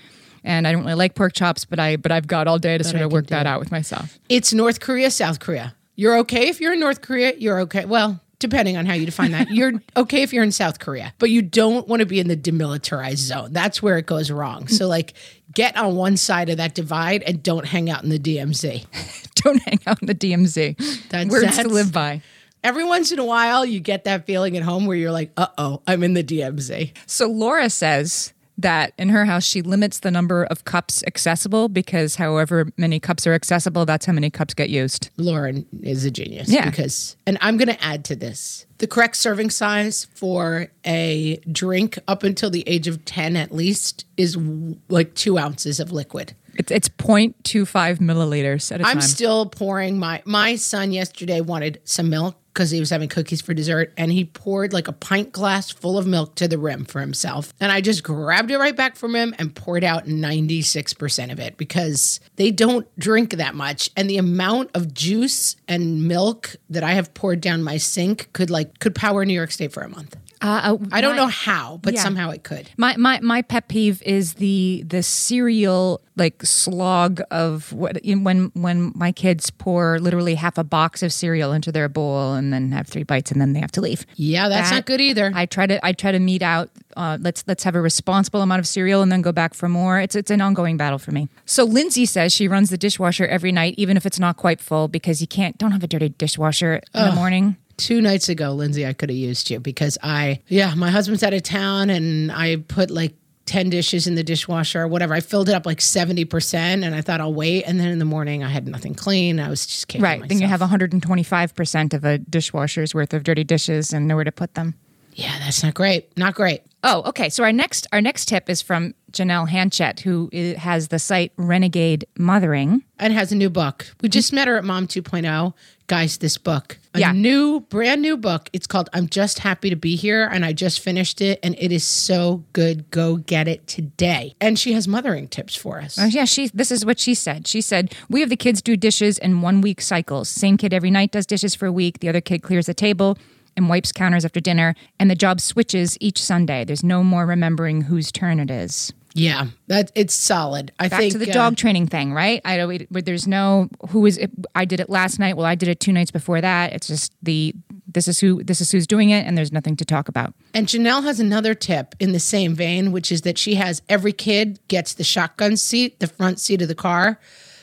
And 0.45 0.67
I 0.67 0.73
don't 0.73 0.83
really 0.83 0.95
like 0.95 1.15
pork 1.15 1.35
chops, 1.35 1.65
but 1.65 1.79
I 1.79 1.97
but 1.97 2.11
I've 2.11 2.27
got 2.27 2.47
all 2.47 2.59
day 2.59 2.79
to 2.79 2.85
sort 2.85 3.03
I 3.03 3.05
of 3.05 3.13
work 3.13 3.27
that 3.27 3.43
it. 3.43 3.47
out 3.47 3.61
with 3.61 3.71
myself. 3.71 4.19
It's 4.29 4.53
North 4.55 4.81
Korea, 4.81 5.11
South 5.11 5.41
Korea. 5.41 5.75
You're 5.97 6.17
okay 6.19 6.49
if 6.49 6.61
you're 6.61 6.73
in 6.73 6.81
North 6.81 7.03
Korea. 7.03 7.35
You're 7.37 7.61
okay. 7.61 7.85
Well, 7.85 8.21
depending 8.38 8.77
on 8.77 8.87
how 8.87 8.94
you 8.94 9.07
define 9.07 9.33
that. 9.33 9.51
You're 9.51 9.72
okay 9.96 10.22
if 10.22 10.33
you're 10.33 10.44
in 10.44 10.53
South 10.53 10.79
Korea, 10.79 11.12
but 11.18 11.31
you 11.31 11.42
don't 11.42 11.88
want 11.88 12.01
to 12.01 12.07
be 12.07 12.20
in 12.20 12.29
the 12.29 12.37
demilitarized 12.37 13.16
zone. 13.18 13.53
That's 13.53 13.83
where 13.83 13.98
it 13.98 14.07
goes 14.07 14.31
wrong. 14.31 14.68
So, 14.68 14.87
like, 14.87 15.14
get 15.53 15.77
on 15.77 15.96
one 15.96 16.16
side 16.16 16.48
of 16.48 16.57
that 16.59 16.74
divide 16.74 17.22
and 17.22 17.42
don't 17.42 17.66
hang 17.66 17.90
out 17.90 18.03
in 18.05 18.11
the 18.11 18.18
DMZ. 18.18 18.87
don't 19.37 19.61
hang 19.62 19.81
out 19.87 20.01
in 20.03 20.07
the 20.07 20.14
DMZ. 20.14 21.09
That's- 21.09 21.31
Words 21.31 21.57
to 21.59 21.68
live 21.68 21.92
by. 21.92 22.22
Every 22.64 22.85
once 22.85 23.12
in 23.12 23.20
a 23.20 23.24
while, 23.24 23.64
you 23.64 23.79
get 23.79 24.05
that 24.05 24.27
feeling 24.27 24.57
at 24.57 24.64
home 24.64 24.87
where 24.87 24.96
you're 24.96 25.12
like, 25.12 25.31
uh 25.37 25.46
oh, 25.57 25.81
I'm 25.87 26.03
in 26.03 26.14
the 26.14 26.24
DMZ. 26.24 26.90
So 27.07 27.29
Laura 27.29 27.70
says 27.70 28.33
that 28.59 28.92
in 28.99 29.09
her 29.09 29.25
house 29.25 29.44
she 29.44 29.62
limits 29.62 30.01
the 30.01 30.11
number 30.11 30.44
of 30.44 30.64
cups 30.64 31.03
accessible 31.07 31.68
because 31.68 32.16
however 32.16 32.71
many 32.77 33.01
cups 33.01 33.27
are 33.27 33.33
accessible, 33.33 33.87
that's 33.87 34.05
how 34.07 34.12
many 34.12 34.31
cups 34.31 34.55
get 34.55 34.68
used. 34.68 35.11
Lauren 35.16 35.64
is 35.83 36.05
a 36.05 36.11
genius. 36.11 36.51
Yeah. 36.51 36.68
Because, 36.68 37.16
and 37.27 37.38
I'm 37.40 37.57
going 37.57 37.68
to 37.68 37.83
add 37.83 38.05
to 38.07 38.16
this 38.16 38.66
the 38.79 38.87
correct 38.87 39.16
serving 39.16 39.51
size 39.51 40.07
for 40.14 40.68
a 40.85 41.37
drink 41.51 41.99
up 42.07 42.23
until 42.23 42.49
the 42.51 42.62
age 42.68 42.87
of 42.87 43.05
10 43.05 43.37
at 43.37 43.53
least 43.53 44.05
is 44.16 44.35
w- 44.35 44.77
like 44.88 45.14
two 45.14 45.37
ounces 45.38 45.81
of 45.81 45.90
liquid. 45.92 46.35
It's 46.55 46.71
it's 46.73 46.88
0.25 46.88 47.99
milliliters 47.99 48.73
at 48.73 48.81
a 48.81 48.85
I'm 48.87 48.94
time. 48.94 49.01
still 49.01 49.47
pouring 49.47 49.99
my, 49.99 50.23
my 50.25 50.57
son 50.57 50.92
yesterday 50.92 51.40
wanted 51.40 51.81
some 51.85 52.11
milk 52.11 52.37
because 52.59 52.73
he 52.73 52.81
was 52.81 52.90
having 52.90 53.09
cookies 53.09 53.40
for 53.40 53.55
dessert 53.55 53.94
and 53.97 54.11
he 54.11 54.25
poured 54.25 54.73
like 54.73 54.88
a 54.88 54.92
pint 54.92 55.31
glass 55.31 55.71
full 55.71 55.97
of 55.97 56.09
milk 56.09 56.35
to 56.35 56.49
the 56.49 56.59
rim 56.59 56.85
for 56.85 57.01
himself. 57.01 57.55
And 57.61 57.71
I 57.71 57.81
just 57.81 58.03
grabbed 58.03 58.51
it 58.51 58.59
right 58.59 58.75
back 58.75 58.97
from 58.97 59.14
him 59.14 59.33
and 59.38 59.55
poured 59.55 59.85
out 59.85 60.07
96% 60.07 61.31
of 61.31 61.38
it 61.38 61.57
because 61.57 62.18
they 62.35 62.51
don't 62.51 62.88
drink 62.99 63.31
that 63.35 63.55
much. 63.55 63.90
And 63.97 64.11
the 64.11 64.18
amount 64.18 64.73
of 64.75 64.92
juice 64.92 65.55
and 65.68 66.09
milk 66.09 66.57
that 66.68 66.83
I 66.83 66.94
have 66.94 67.14
poured 67.14 67.40
down 67.40 67.62
my 67.62 67.77
sink 67.77 68.33
could 68.33 68.51
like, 68.51 68.81
could 68.81 68.97
power 68.97 69.25
New 69.25 69.35
York 69.35 69.53
State 69.53 69.73
for 69.73 69.85
a 69.85 69.88
month. 69.88 70.16
Uh, 70.40 70.77
uh, 70.81 70.87
I 70.92 71.01
don't 71.01 71.16
my- 71.16 71.22
know 71.22 71.27
how, 71.29 71.79
but 71.83 71.94
yeah. 71.94 72.03
somehow 72.03 72.31
it 72.31 72.44
could. 72.44 72.70
My, 72.77 72.96
my 72.96 73.18
my 73.20 73.42
pet 73.42 73.68
peeve 73.68 74.03
is 74.03 74.35
the 74.35 74.85
the 74.87 75.03
cereal 75.03 76.01
like 76.16 76.42
slog 76.44 77.20
of 77.31 77.72
what 77.72 77.98
when 78.05 78.51
when 78.55 78.92
my 78.94 79.12
kids 79.12 79.51
pour 79.51 79.98
literally 80.01 80.35
half 80.35 80.59
a 80.59 80.64
box 80.64 81.03
of 81.03 81.12
cereal 81.12 81.53
into 81.53 81.70
their 81.72 81.88
bowl 81.88 82.35
and 82.35 82.53
then 82.53 82.72
have 82.72 82.87
three 82.88 83.05
bites 83.05 83.31
and 83.31 83.40
then 83.40 83.53
they 83.53 83.61
have 83.61 83.72
to 83.72 83.81
leave. 83.81 84.05
Yeah, 84.16 84.48
that's 84.48 84.70
That- 84.70 84.77
not 84.77 84.87
good 84.87 85.01
either. 85.01 85.33
I 85.35 85.46
try 85.46 85.66
to 85.66 85.85
I 85.85 85.92
try 85.92 86.12
to 86.12 86.18
meet 86.18 86.42
out. 86.42 86.70
Uh, 86.96 87.18
let's 87.20 87.44
let's 87.46 87.62
have 87.64 87.74
a 87.74 87.81
responsible 87.81 88.42
amount 88.42 88.59
of 88.61 88.66
cereal 88.66 89.03
and 89.03 89.11
then 89.12 89.22
go 89.22 89.33
back 89.33 89.55
for 89.55 89.68
more. 89.68 90.01
It's 90.01 90.16
it's 90.16 90.31
an 90.31 90.40
ongoing 90.40 90.77
battle 90.77 90.98
for 90.98 91.12
me. 91.12 91.29
So 91.46 91.64
Lindsay 91.64 92.07
says 92.07 92.33
she 92.33 92.48
runs 92.48 92.70
the 92.70 92.79
dishwasher 92.79 93.27
every 93.27 93.53
night, 93.53 93.74
even 93.77 93.96
if 93.96 94.05
it's 94.07 94.18
not 94.18 94.37
quite 94.37 94.61
full, 94.61 94.88
because 94.88 95.20
you 95.20 95.27
can't 95.27 95.57
don't 95.59 95.72
have 95.72 95.83
a 95.85 95.87
dirty 95.88 96.09
dishwasher 96.11 96.81
in 96.94 97.05
the 97.05 97.12
morning. 97.12 97.57
Two 97.79 98.01
nights 98.03 98.29
ago, 98.29 98.53
Lindsay, 98.53 98.87
I 98.87 98.93
could 98.93 99.09
have 99.09 99.17
used 99.17 99.49
you 99.51 99.59
because 99.61 99.97
I, 100.03 100.41
yeah, 100.49 100.75
my 100.75 100.91
husband's 100.91 101.23
out 101.23 101.33
of 101.33 101.43
town 101.43 101.88
and 101.91 102.31
I 102.31 102.57
put 102.69 102.91
like 102.91 103.14
10 103.47 103.71
dishes 103.71 104.07
in 104.07 104.14
the 104.14 104.23
dishwasher 104.23 104.83
or 104.83 104.88
whatever. 104.88 105.14
I 105.14 105.21
filled 105.21 105.49
it 105.49 105.55
up 105.55 105.64
like 105.64 105.79
70% 105.79 106.55
and 106.55 106.95
I 106.95 107.01
thought 107.01 107.21
I'll 107.23 107.33
wait. 107.33 107.62
And 107.64 107.81
then 107.81 107.88
in 107.88 107.99
the 107.99 108.05
morning 108.05 108.45
I 108.45 108.49
had 108.49 108.69
nothing 108.69 108.95
clean. 108.95 109.41
I 109.41 109.49
was 109.49 109.64
just 109.67 109.88
kicking 109.88 110.03
Right. 110.03 110.21
myself. 110.21 110.29
Then 110.29 110.41
you 110.41 110.47
have 110.49 110.61
125% 110.61 111.95
of 111.95 112.05
a 112.05 112.19
dishwasher's 112.19 112.95
worth 112.95 113.14
of 113.14 113.23
dirty 113.25 113.45
dishes 113.45 113.93
and 113.93 114.07
nowhere 114.07 114.25
to 114.25 114.33
put 114.33 114.55
them. 114.55 114.75
Yeah, 115.14 115.37
that's 115.41 115.62
not 115.64 115.75
great. 115.75 116.17
Not 116.17 116.35
great. 116.35 116.62
Oh, 116.85 117.03
okay. 117.07 117.29
So 117.29 117.43
our 117.43 117.51
next 117.53 117.88
our 117.91 118.01
next 118.01 118.27
tip 118.27 118.49
is 118.49 118.62
from 118.62 118.95
Janelle 119.11 119.49
Hanchett, 119.49 119.99
who 120.01 120.31
has 120.57 120.88
the 120.88 121.01
site 121.01 121.33
Renegade 121.37 122.07
Mothering. 122.17 122.85
And 123.01 123.12
has 123.12 123.33
a 123.33 123.35
new 123.35 123.51
book. 123.51 123.87
We 124.01 124.09
just 124.11 124.33
met 124.33 124.47
her 124.47 124.57
at 124.57 124.64
Mom 124.64 124.87
2.0. 124.87 125.55
Guys, 125.88 126.19
this 126.19 126.38
book, 126.38 126.79
a 126.99 127.01
Yeah. 127.01 127.13
new, 127.13 127.61
brand 127.69 128.03
new 128.03 128.17
book. 128.17 128.51
It's 128.53 128.67
called 128.67 128.89
I'm 128.93 129.09
Just 129.09 129.41
Happy 129.41 129.71
to 129.71 129.77
Be 129.77 129.97
Here. 129.97 130.27
And 130.27 130.45
I 130.45 130.53
just 130.53 130.81
finished 130.81 131.21
it 131.21 131.39
and 131.43 131.55
it 131.59 131.73
is 131.73 131.85
so 131.85 132.45
good. 132.53 132.91
Go 132.91 133.17
get 133.17 133.49
it 133.49 133.67
today. 133.67 134.35
And 134.41 134.59
she 134.59 134.73
has 134.75 134.87
mothering 134.89 135.29
tips 135.29 135.55
for 135.55 135.81
us. 135.81 135.99
Oh, 135.99 136.07
yeah, 136.07 136.25
she. 136.25 136.49
This 136.53 136.71
is 136.71 136.85
what 136.85 136.99
she 136.99 137.15
said. 137.15 137.47
She 137.47 137.61
said, 137.61 137.95
"We 138.09 138.21
have 138.21 138.31
the 138.31 138.37
kids 138.37 138.61
do 138.63 138.77
dishes 138.77 139.19
in 139.19 139.41
one 139.43 139.61
week 139.61 139.81
cycles. 139.81 140.29
Same 140.29 140.57
kid 140.57 140.75
every 140.75 140.91
night 140.91 141.13
does 141.13 141.27
dishes 141.27 141.55
for 141.55 141.67
a 141.67 141.73
week. 141.73 142.01
The 142.01 142.09
other 142.09 142.21
kid 142.21 142.43
clears 142.43 142.67
the 142.67 142.75
table." 142.75 143.17
And 143.57 143.69
wipes 143.69 143.91
counters 143.91 144.25
after 144.25 144.39
dinner, 144.39 144.77
and 145.01 145.11
the 145.11 145.17
job 145.17 145.41
switches 145.41 145.97
each 146.01 146.23
Sunday. 146.23 146.65
There's 146.65 146.85
no 146.85 147.03
more 147.03 147.27
remembering 147.27 147.83
whose 147.83 148.13
turn 148.13 148.39
it 148.39 148.53
is. 148.53 148.93
Yeah, 149.19 149.47
that 149.67 149.91
it's 149.95 150.15
solid. 150.15 150.73
I 150.79 150.89
Back 150.89 151.01
think 151.01 151.13
to 151.13 151.19
the 151.19 151.31
uh, 151.31 151.35
dog 151.35 151.57
training 151.57 151.89
thing, 151.89 152.13
right? 152.13 152.41
I 152.45 152.57
don't. 152.57 152.83
where 152.91 153.03
There's 153.03 153.27
no 153.27 153.69
who 153.91 154.07
is. 154.07 154.19
I 154.55 154.65
did 154.65 154.81
it 154.81 154.89
last 154.89 155.19
night. 155.19 155.37
Well, 155.37 155.47
I 155.47 155.55
did 155.55 155.69
it 155.69 155.81
two 155.81 155.93
nights 155.93 156.11
before 156.11 156.41
that. 156.41 156.73
It's 156.73 156.87
just 156.87 157.13
the 157.23 157.55
this 157.87 158.07
is 158.07 158.21
who 158.21 158.43
this 158.43 158.61
is 158.61 158.71
who's 158.71 158.87
doing 158.87 159.11
it, 159.11 159.27
and 159.27 159.37
there's 159.37 159.53
nothing 159.53 159.77
to 159.77 159.85
talk 159.85 160.09
about. 160.09 160.35
And 160.55 160.67
Janelle 160.67 161.03
has 161.05 161.21
another 161.21 161.55
tip 161.55 161.95
in 161.99 162.13
the 162.13 162.21
same 162.21 162.55
vein, 162.55 162.93
which 162.93 163.11
is 163.11 163.23
that 163.23 163.39
she 163.39 163.55
has 163.57 163.83
every 163.89 164.13
kid 164.13 164.61
gets 164.69 164.95
the 164.95 165.05
shotgun 165.05 165.57
seat, 165.57 166.01
the 166.01 166.07
front 166.07 166.39
seat 166.41 166.63
of 166.63 166.69
the 166.69 166.75
car, 166.75 167.19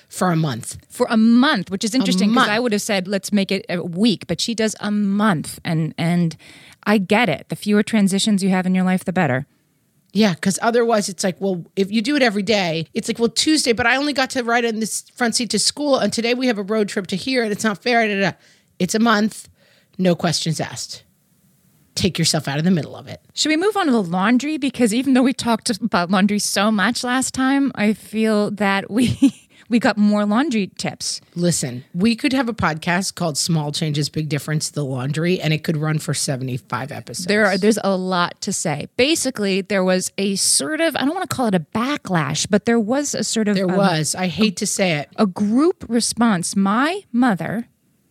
for 0.09 0.31
a 0.31 0.35
month. 0.35 0.77
for 0.89 1.07
a 1.09 1.17
month, 1.17 1.69
which 1.69 1.83
is 1.83 1.93
interesting 1.93 2.29
because. 2.31 2.47
I 2.49 2.59
would 2.59 2.71
have 2.71 2.81
said 2.81 3.07
let's 3.07 3.31
make 3.31 3.51
it 3.51 3.65
a 3.69 3.83
week, 3.83 4.27
but 4.27 4.41
she 4.41 4.55
does 4.55 4.75
a 4.79 4.91
month, 4.91 5.59
and 5.63 5.93
and 5.97 6.35
I 6.83 6.97
get 6.97 7.29
it. 7.29 7.49
The 7.49 7.55
fewer 7.55 7.83
transitions 7.83 8.43
you 8.43 8.49
have 8.49 8.65
in 8.65 8.75
your 8.75 8.85
life, 8.85 9.05
the 9.05 9.13
better. 9.13 9.47
Yeah, 10.15 10.33
because 10.33 10.57
otherwise 10.61 11.09
it's 11.09 11.25
like, 11.25 11.41
well, 11.41 11.65
if 11.75 11.91
you 11.91 12.01
do 12.01 12.15
it 12.15 12.23
every 12.23 12.41
day, 12.41 12.87
it's 12.93 13.09
like, 13.09 13.19
well, 13.19 13.27
Tuesday, 13.27 13.73
but 13.73 13.85
I 13.85 13.97
only 13.97 14.13
got 14.13 14.29
to 14.31 14.43
ride 14.45 14.63
in 14.63 14.79
this 14.79 15.01
front 15.13 15.35
seat 15.35 15.49
to 15.49 15.59
school, 15.59 15.97
and 15.97 16.13
today 16.13 16.33
we 16.33 16.47
have 16.47 16.57
a 16.57 16.63
road 16.63 16.87
trip 16.87 17.07
to 17.07 17.17
here, 17.17 17.43
and 17.43 17.51
it's 17.51 17.65
not 17.65 17.83
fair. 17.83 18.07
da, 18.07 18.31
da. 18.31 18.37
It's 18.79 18.95
a 18.95 18.99
month, 18.99 19.49
no 19.97 20.15
questions 20.15 20.61
asked. 20.61 21.03
Take 21.95 22.17
yourself 22.17 22.47
out 22.47 22.57
of 22.57 22.63
the 22.63 22.71
middle 22.71 22.95
of 22.95 23.09
it. 23.09 23.19
Should 23.33 23.49
we 23.49 23.57
move 23.57 23.75
on 23.75 23.87
to 23.87 23.91
the 23.91 24.01
laundry? 24.01 24.57
Because 24.57 24.93
even 24.93 25.15
though 25.15 25.21
we 25.21 25.33
talked 25.33 25.69
about 25.69 26.09
laundry 26.09 26.39
so 26.39 26.71
much 26.71 27.03
last 27.03 27.33
time, 27.33 27.73
I 27.75 27.91
feel 27.91 28.51
that 28.51 28.89
we 28.89 29.17
we 29.69 29.79
got 29.79 29.97
more 29.97 30.25
laundry 30.25 30.67
tips. 30.77 31.21
Listen, 31.35 31.83
we 31.93 32.15
could 32.15 32.33
have 32.33 32.47
a 32.47 32.53
podcast 32.53 33.15
called 33.15 33.37
"Small 33.37 33.71
Changes, 33.71 34.09
Big 34.09 34.29
Difference: 34.29 34.69
The 34.69 34.83
Laundry," 34.83 35.39
and 35.39 35.53
it 35.53 35.63
could 35.63 35.77
run 35.77 35.99
for 35.99 36.13
seventy-five 36.13 36.91
episodes. 36.91 37.27
There 37.27 37.45
are 37.45 37.57
there's 37.57 37.79
a 37.83 37.95
lot 37.95 38.39
to 38.41 38.53
say. 38.53 38.87
Basically, 38.97 39.61
there 39.61 39.83
was 39.83 40.11
a 40.17 40.35
sort 40.35 40.81
of 40.81 40.95
I 40.95 40.99
don't 40.99 41.15
want 41.15 41.29
to 41.29 41.35
call 41.35 41.47
it 41.47 41.55
a 41.55 41.59
backlash, 41.59 42.47
but 42.49 42.65
there 42.65 42.79
was 42.79 43.15
a 43.15 43.23
sort 43.23 43.47
of 43.47 43.55
there 43.55 43.69
um, 43.69 43.77
was. 43.77 44.15
I 44.15 44.27
hate 44.27 44.57
to 44.57 44.67
say 44.67 44.93
it. 44.93 45.09
a 45.15 45.25
group 45.25 45.85
response. 45.87 46.55
My 46.55 47.03
mother, 47.11 47.67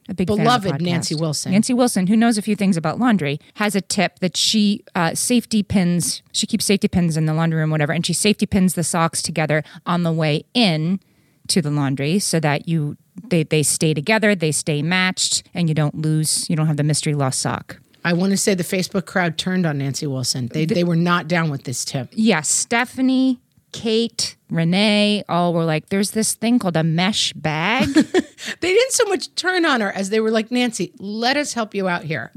a 0.09 0.15
big 0.15 0.29
fan 0.29 0.41
of 0.41 0.63
the 0.63 0.71
Beloved 0.71 0.83
Nancy 0.83 1.15
Wilson. 1.15 1.53
Nancy 1.53 1.73
Wilson, 1.73 2.09
who 2.09 2.17
knows 2.17 2.37
a 2.37 2.43
few 2.43 2.57
things 2.57 2.77
about 2.77 2.99
laundry, 2.99 3.39
has 3.55 3.75
a 3.75 3.81
tip 3.81 4.19
that 4.19 4.37
she 4.37 4.85
uh, 4.95 5.15
safety 5.15 5.63
pins. 5.63 6.23
She 6.33 6.47
keeps 6.47 6.65
safety 6.65 6.89
pins 6.89 7.17
in 7.17 7.27
the 7.27 7.35
laundry 7.35 7.61
room, 7.61 7.71
whatever, 7.71 7.93
and 7.93 8.05
she 8.05 8.13
safety 8.13 8.47
pins 8.47 8.75
the 8.75 8.85
socks 8.85 9.23
together 9.23 9.63
on 9.87 10.03
the 10.03 10.13
way 10.13 10.45
in 10.53 11.01
to 11.49 11.63
the 11.63 11.71
laundry 11.71 12.19
so 12.19 12.41
that 12.41 12.69
you 12.69 12.97
they 13.29 13.43
they 13.45 13.63
stay 13.63 13.95
together, 13.95 14.35
they 14.35 14.53
stay 14.53 14.83
matched, 14.83 15.43
and 15.55 15.69
you 15.69 15.75
don't 15.75 15.95
lose. 15.97 16.49
You 16.51 16.57
don't 16.57 16.67
have 16.67 16.77
the 16.77 16.83
mystery 16.83 17.15
lost 17.15 17.41
sock. 17.41 17.81
I 18.05 18.13
want 18.13 18.33
to 18.33 18.37
say 18.37 18.55
the 18.55 18.65
Facebook 18.65 19.07
crowd 19.07 19.39
turned 19.39 19.65
on 19.65 19.79
Nancy 19.79 20.07
Wilson. 20.07 20.49
They 20.49 20.67
they 20.67 20.85
were 20.85 20.97
not 20.97 21.29
down 21.29 21.51
with 21.51 21.65
this 21.65 21.85
tip. 21.85 22.09
Yes, 22.13 22.49
Stephanie. 22.49 23.41
Kate, 23.73 24.37
Renee, 24.51 25.25
all 25.29 25.53
were 25.53 25.65
like, 25.65 25.89
there's 25.89 26.13
this 26.13 26.35
thing 26.35 26.61
called 26.61 26.77
a 26.77 26.85
mesh 26.85 27.33
bag. 27.33 27.89
They 28.61 28.73
didn't 28.73 28.93
so 28.93 29.05
much 29.07 29.35
turn 29.35 29.65
on 29.65 29.81
her 29.81 29.91
as 29.91 30.11
they 30.11 30.21
were 30.21 30.31
like, 30.31 30.51
Nancy, 30.53 30.93
let 30.99 31.37
us 31.37 31.55
help 31.55 31.75
you 31.75 31.89
out 31.89 32.05
here. 32.05 32.31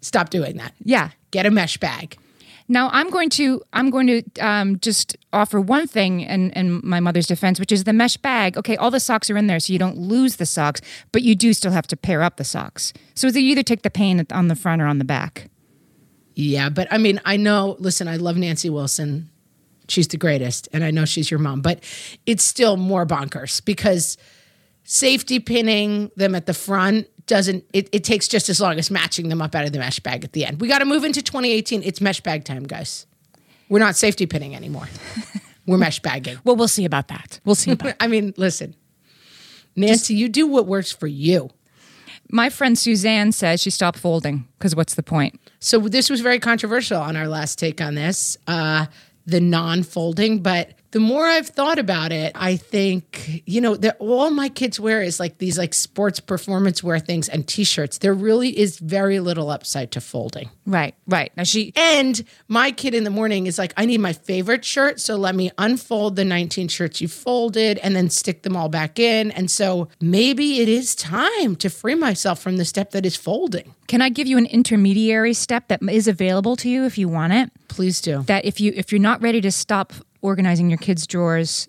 Stop 0.00 0.30
doing 0.30 0.58
that. 0.58 0.74
yeah. 0.84 1.10
Get 1.32 1.44
a 1.44 1.50
mesh 1.50 1.76
bag. 1.78 2.16
Now 2.68 2.88
I'm 2.92 3.10
going 3.10 3.30
to 3.30 3.62
I'm 3.72 3.90
going 3.90 4.06
to 4.06 4.22
um, 4.40 4.78
just 4.80 5.16
offer 5.32 5.60
one 5.60 5.86
thing 5.86 6.20
in, 6.20 6.50
in 6.50 6.80
my 6.82 7.00
mother's 7.00 7.26
defense, 7.26 7.60
which 7.60 7.72
is 7.72 7.84
the 7.84 7.92
mesh 7.92 8.16
bag. 8.16 8.56
Okay, 8.56 8.76
all 8.76 8.90
the 8.90 9.00
socks 9.00 9.30
are 9.30 9.36
in 9.36 9.46
there, 9.46 9.60
so 9.60 9.72
you 9.72 9.78
don't 9.78 9.96
lose 9.96 10.36
the 10.36 10.46
socks, 10.46 10.80
but 11.12 11.22
you 11.22 11.34
do 11.34 11.52
still 11.52 11.72
have 11.72 11.86
to 11.88 11.96
pair 11.96 12.22
up 12.22 12.36
the 12.36 12.44
socks. 12.44 12.92
So 13.14 13.28
you 13.28 13.40
either 13.40 13.62
take 13.62 13.82
the 13.82 13.90
pain 13.90 14.26
on 14.30 14.48
the 14.48 14.56
front 14.56 14.82
or 14.82 14.86
on 14.86 14.98
the 14.98 15.04
back. 15.04 15.48
Yeah, 16.34 16.68
but 16.68 16.86
I 16.90 16.98
mean, 16.98 17.20
I 17.24 17.36
know, 17.38 17.76
listen, 17.78 18.08
I 18.08 18.16
love 18.16 18.36
Nancy 18.36 18.68
Wilson. 18.68 19.30
She's 19.88 20.08
the 20.08 20.18
greatest, 20.18 20.68
and 20.72 20.84
I 20.84 20.90
know 20.90 21.04
she's 21.04 21.30
your 21.30 21.38
mom, 21.38 21.62
but 21.62 21.82
it's 22.26 22.44
still 22.44 22.76
more 22.76 23.06
bonkers 23.06 23.64
because 23.64 24.18
safety 24.86 25.38
pinning 25.40 26.10
them 26.16 26.34
at 26.34 26.46
the 26.46 26.54
front 26.54 27.08
doesn't, 27.26 27.64
it, 27.72 27.88
it 27.92 28.04
takes 28.04 28.28
just 28.28 28.48
as 28.48 28.60
long 28.60 28.78
as 28.78 28.90
matching 28.90 29.28
them 29.28 29.42
up 29.42 29.54
out 29.54 29.64
of 29.64 29.72
the 29.72 29.78
mesh 29.78 29.98
bag 30.00 30.24
at 30.24 30.32
the 30.32 30.44
end. 30.44 30.60
We 30.60 30.68
got 30.68 30.78
to 30.78 30.84
move 30.84 31.04
into 31.04 31.20
2018. 31.20 31.82
It's 31.82 32.00
mesh 32.00 32.20
bag 32.20 32.44
time, 32.44 32.62
guys. 32.62 33.06
We're 33.68 33.80
not 33.80 33.96
safety 33.96 34.26
pinning 34.26 34.54
anymore. 34.54 34.88
We're 35.66 35.78
mesh 35.78 35.98
bagging. 36.00 36.38
Well, 36.44 36.54
we'll 36.54 36.68
see 36.68 36.84
about 36.84 37.08
that. 37.08 37.40
We'll 37.44 37.56
see 37.56 37.72
about. 37.72 37.94
I 38.00 38.06
mean, 38.06 38.32
listen, 38.36 38.76
Nancy, 39.74 40.14
you 40.14 40.28
do 40.28 40.46
what 40.46 40.66
works 40.66 40.92
for 40.92 41.08
you. 41.08 41.50
my 42.30 42.48
friend 42.48 42.78
Suzanne 42.78 43.32
says 43.32 43.60
she 43.60 43.70
stopped 43.70 43.98
folding 43.98 44.46
because 44.58 44.76
what's 44.76 44.94
the 44.94 45.02
point? 45.02 45.40
So 45.58 45.80
this 45.80 46.08
was 46.08 46.20
very 46.20 46.38
controversial 46.38 47.00
on 47.00 47.16
our 47.16 47.26
last 47.26 47.58
take 47.58 47.80
on 47.80 47.96
this, 47.96 48.36
uh, 48.46 48.86
the 49.26 49.40
non-folding. 49.40 50.42
But 50.42 50.74
the 50.96 51.00
more 51.00 51.26
I've 51.26 51.48
thought 51.48 51.78
about 51.78 52.10
it, 52.10 52.32
I 52.34 52.56
think 52.56 53.42
you 53.44 53.60
know 53.60 53.76
that 53.76 53.98
all 53.98 54.30
my 54.30 54.48
kids 54.48 54.80
wear 54.80 55.02
is 55.02 55.20
like 55.20 55.36
these 55.36 55.58
like 55.58 55.74
sports 55.74 56.20
performance 56.20 56.82
wear 56.82 56.98
things 56.98 57.28
and 57.28 57.46
t-shirts. 57.46 57.98
There 57.98 58.14
really 58.14 58.58
is 58.58 58.78
very 58.78 59.20
little 59.20 59.50
upside 59.50 59.92
to 59.92 60.00
folding. 60.00 60.48
Right, 60.64 60.94
right. 61.06 61.30
Now 61.36 61.42
she 61.42 61.74
And 61.76 62.24
my 62.48 62.70
kid 62.70 62.94
in 62.94 63.04
the 63.04 63.10
morning 63.10 63.46
is 63.46 63.58
like, 63.58 63.74
I 63.76 63.84
need 63.84 64.00
my 64.00 64.14
favorite 64.14 64.64
shirt. 64.64 64.98
So 64.98 65.16
let 65.16 65.34
me 65.34 65.50
unfold 65.58 66.16
the 66.16 66.24
19 66.24 66.68
shirts 66.68 67.02
you 67.02 67.08
folded 67.08 67.76
and 67.80 67.94
then 67.94 68.08
stick 68.08 68.42
them 68.42 68.56
all 68.56 68.70
back 68.70 68.98
in. 68.98 69.30
And 69.32 69.50
so 69.50 69.88
maybe 70.00 70.60
it 70.62 70.68
is 70.70 70.94
time 70.94 71.56
to 71.56 71.68
free 71.68 71.94
myself 71.94 72.40
from 72.40 72.56
the 72.56 72.64
step 72.64 72.92
that 72.92 73.04
is 73.04 73.16
folding. 73.16 73.74
can 73.86 74.00
I 74.00 74.08
give 74.08 74.26
you 74.26 74.38
an 74.38 74.46
intermediary 74.46 75.34
step 75.34 75.68
that 75.68 75.82
is 75.82 76.08
available 76.08 76.56
to 76.56 76.70
you 76.70 76.86
if 76.86 76.96
you 76.96 77.06
want 77.06 77.34
it? 77.34 77.50
Please 77.68 78.00
do. 78.00 78.22
that 78.22 78.46
if 78.46 78.60
you 78.60 78.72
if 78.74 78.90
you're 78.90 78.98
not 78.98 79.20
ready 79.20 79.42
to 79.42 79.52
stop 79.52 79.92
organizing 80.22 80.68
your 80.70 80.78
kids' 80.78 81.06
drawers, 81.06 81.68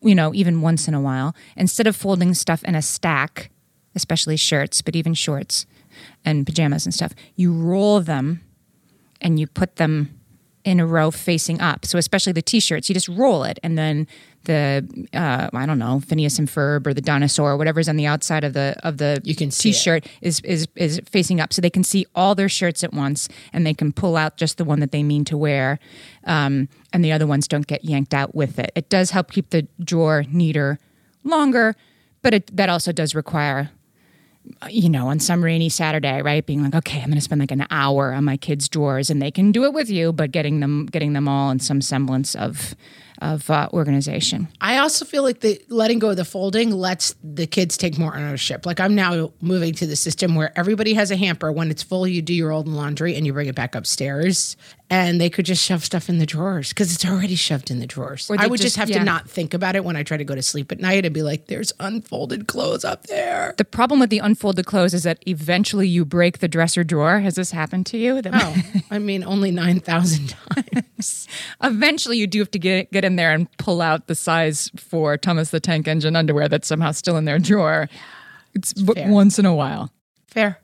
you 0.00 0.14
know, 0.14 0.34
even 0.34 0.60
once 0.60 0.88
in 0.88 0.94
a 0.94 1.00
while, 1.00 1.34
instead 1.56 1.86
of 1.86 1.96
folding 1.96 2.34
stuff 2.34 2.62
in 2.64 2.74
a 2.74 2.82
stack, 2.82 3.50
especially 3.94 4.36
shirts, 4.36 4.82
but 4.82 4.96
even 4.96 5.14
shorts 5.14 5.66
and 6.24 6.46
pajamas 6.46 6.84
and 6.84 6.94
stuff, 6.94 7.12
you 7.34 7.52
roll 7.52 8.00
them 8.00 8.40
and 9.20 9.40
you 9.40 9.46
put 9.46 9.76
them 9.76 10.18
in 10.66 10.80
a 10.80 10.86
row 10.86 11.10
facing 11.12 11.60
up. 11.60 11.86
So 11.86 11.96
especially 11.96 12.32
the 12.32 12.42
t-shirts, 12.42 12.88
you 12.88 12.94
just 12.94 13.08
roll 13.08 13.44
it, 13.44 13.58
and 13.62 13.78
then 13.78 14.06
the 14.44 14.86
uh, 15.14 15.48
I 15.52 15.66
don't 15.66 15.78
know 15.78 16.00
Phineas 16.00 16.38
and 16.38 16.48
Ferb 16.48 16.86
or 16.86 16.92
the 16.92 17.00
dinosaur 17.00 17.52
or 17.52 17.56
whatever's 17.56 17.88
on 17.88 17.96
the 17.96 18.06
outside 18.06 18.44
of 18.44 18.52
the 18.52 18.76
of 18.82 18.98
the 18.98 19.20
You 19.24 19.34
can 19.34 19.50
t-shirt 19.50 20.06
is 20.20 20.40
is 20.40 20.66
is 20.74 21.00
facing 21.08 21.40
up, 21.40 21.52
so 21.52 21.62
they 21.62 21.70
can 21.70 21.84
see 21.84 22.04
all 22.14 22.34
their 22.34 22.48
shirts 22.48 22.82
at 22.82 22.92
once, 22.92 23.28
and 23.52 23.64
they 23.64 23.74
can 23.74 23.92
pull 23.92 24.16
out 24.16 24.36
just 24.36 24.58
the 24.58 24.64
one 24.64 24.80
that 24.80 24.90
they 24.90 25.04
mean 25.04 25.24
to 25.26 25.36
wear, 25.36 25.78
um, 26.24 26.68
and 26.92 27.04
the 27.04 27.12
other 27.12 27.26
ones 27.28 27.46
don't 27.46 27.68
get 27.68 27.84
yanked 27.84 28.12
out 28.12 28.34
with 28.34 28.58
it. 28.58 28.72
It 28.74 28.90
does 28.90 29.12
help 29.12 29.30
keep 29.30 29.50
the 29.50 29.68
drawer 29.82 30.24
neater 30.28 30.78
longer, 31.22 31.76
but 32.22 32.34
it, 32.34 32.56
that 32.56 32.68
also 32.68 32.90
does 32.90 33.14
require 33.14 33.70
you 34.68 34.88
know, 34.88 35.08
on 35.08 35.20
some 35.20 35.42
rainy 35.42 35.68
Saturday, 35.68 36.22
right? 36.22 36.44
Being 36.44 36.62
like, 36.62 36.74
okay, 36.74 36.98
I'm 36.98 37.06
going 37.06 37.16
to 37.16 37.20
spend 37.20 37.40
like 37.40 37.50
an 37.50 37.66
hour 37.70 38.12
on 38.12 38.24
my 38.24 38.36
kids' 38.36 38.68
drawers, 38.68 39.10
and 39.10 39.20
they 39.20 39.30
can 39.30 39.52
do 39.52 39.64
it 39.64 39.72
with 39.72 39.90
you, 39.90 40.12
but 40.12 40.30
getting 40.30 40.60
them, 40.60 40.86
getting 40.86 41.12
them 41.12 41.28
all 41.28 41.50
in 41.50 41.58
some 41.58 41.80
semblance 41.80 42.34
of 42.34 42.74
of 43.22 43.48
uh, 43.50 43.68
organization. 43.72 44.48
I 44.60 44.78
also 44.78 45.04
feel 45.04 45.22
like 45.22 45.40
the 45.40 45.60
letting 45.68 45.98
go 45.98 46.10
of 46.10 46.16
the 46.16 46.24
folding 46.24 46.70
lets 46.70 47.14
the 47.22 47.46
kids 47.46 47.76
take 47.76 47.98
more 47.98 48.14
ownership. 48.16 48.66
Like 48.66 48.80
I'm 48.80 48.94
now 48.94 49.32
moving 49.40 49.72
to 49.74 49.86
the 49.86 49.96
system 49.96 50.34
where 50.34 50.56
everybody 50.58 50.94
has 50.94 51.10
a 51.10 51.16
hamper. 51.16 51.50
When 51.52 51.70
it's 51.70 51.82
full, 51.82 52.06
you 52.06 52.22
do 52.22 52.34
your 52.34 52.50
old 52.52 52.68
laundry 52.68 53.14
and 53.16 53.26
you 53.26 53.32
bring 53.32 53.48
it 53.48 53.54
back 53.54 53.74
upstairs, 53.74 54.56
and 54.90 55.20
they 55.20 55.30
could 55.30 55.46
just 55.46 55.64
shove 55.64 55.84
stuff 55.84 56.08
in 56.08 56.18
the 56.18 56.26
drawers 56.26 56.70
because 56.70 56.94
it's 56.94 57.04
already 57.04 57.34
shoved 57.36 57.70
in 57.70 57.78
the 57.80 57.86
drawers. 57.86 58.30
I 58.30 58.46
would 58.46 58.58
just, 58.60 58.74
just- 58.74 58.76
have 58.76 58.90
yeah. 58.90 58.98
to 58.98 59.04
not 59.04 59.28
think 59.28 59.54
about 59.54 59.76
it 59.76 59.84
when 59.84 59.96
I 59.96 60.02
try 60.02 60.16
to 60.16 60.24
go 60.24 60.34
to 60.34 60.42
sleep 60.42 60.70
at 60.72 60.78
night 60.80 61.04
and 61.04 61.14
be 61.14 61.22
like, 61.22 61.46
"There's 61.46 61.72
unfolded 61.80 62.46
clothes 62.46 62.84
up 62.84 63.04
there." 63.06 63.54
The 63.56 63.64
problem 63.64 64.00
with 64.00 64.10
the 64.10 64.18
unfolded 64.18 64.66
clothes 64.66 64.94
is 64.94 65.02
that 65.04 65.18
eventually 65.26 65.88
you 65.88 66.04
break 66.04 66.38
the 66.38 66.48
dresser 66.48 66.84
drawer. 66.84 67.20
Has 67.20 67.34
this 67.34 67.50
happened 67.52 67.86
to 67.86 67.96
you? 67.98 68.20
That 68.22 68.32
Oh, 68.34 68.54
I 68.90 68.98
mean, 68.98 69.24
only 69.24 69.50
nine 69.50 69.80
thousand 69.80 70.28
times. 70.54 71.26
eventually 71.62 72.18
you 72.18 72.26
do 72.26 72.38
have 72.40 72.50
to 72.50 72.58
get 72.58 72.90
get 72.92 73.04
in 73.06 73.16
there 73.16 73.32
and 73.32 73.50
pull 73.56 73.80
out 73.80 74.06
the 74.06 74.14
size 74.14 74.70
for 74.76 75.16
Thomas 75.16 75.50
the 75.50 75.60
Tank 75.60 75.88
Engine 75.88 76.14
underwear 76.14 76.48
that's 76.48 76.68
somehow 76.68 76.90
still 76.90 77.16
in 77.16 77.24
their 77.24 77.38
drawer. 77.38 77.88
It's 78.54 78.72
w- 78.74 78.94
fair. 79.02 79.10
once 79.10 79.38
in 79.38 79.46
a 79.46 79.54
while. 79.54 79.90
Fair. 80.26 80.58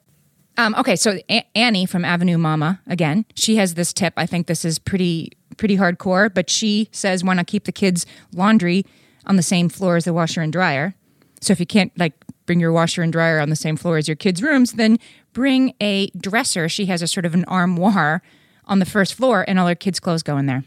Um, 0.59 0.75
okay, 0.75 0.97
so 0.97 1.19
A- 1.31 1.47
Annie 1.55 1.87
from 1.87 2.05
Avenue 2.05 2.37
Mama 2.37 2.81
again, 2.87 3.25
she 3.35 3.57
has 3.57 3.75
this 3.75 3.93
tip. 3.95 4.13
I 4.19 4.27
think 4.27 4.47
this 4.47 4.65
is 4.65 4.79
pretty 4.79 5.33
pretty 5.57 5.77
hardcore, 5.77 6.33
but 6.33 6.51
she 6.51 6.89
says 6.93 7.25
why 7.25 7.35
not 7.35 7.47
keep 7.47 7.65
the 7.65 7.73
kids' 7.73 8.05
laundry 8.33 8.85
on 9.27 9.37
the 9.37 9.43
same 9.43 9.69
floor 9.69 9.97
as 9.97 10.05
the 10.05 10.13
washer 10.13 10.41
and 10.43 10.53
dryer. 10.53 10.95
So 11.41 11.53
if 11.53 11.61
you 11.61 11.67
can't 11.67 11.93
like 11.99 12.13
bring 12.47 12.61
your 12.61 12.73
washer 12.73 13.03
and 13.03 13.13
dryer 13.13 13.41
on 13.41 13.51
the 13.51 13.57
same 13.57 13.77
floor 13.77 13.97
as 13.97 14.09
your 14.09 14.17
kids' 14.17 14.43
rooms, 14.43 14.73
then 14.73 14.99
bring 15.33 15.75
a 15.81 16.09
dresser. 16.11 16.69
She 16.69 16.87
has 16.87 17.03
a 17.03 17.07
sort 17.07 17.25
of 17.25 17.35
an 17.35 17.45
armoire 17.47 18.23
on 18.67 18.79
the 18.79 18.87
first 18.87 19.15
floor, 19.15 19.45
and 19.49 19.59
all 19.59 19.67
her 19.67 19.75
kids' 19.75 20.01
clothes 20.01 20.23
go 20.23 20.37
in 20.39 20.47
there, 20.47 20.65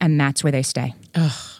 and 0.00 0.20
that's 0.20 0.42
where 0.44 0.52
they 0.52 0.62
stay 0.62 0.94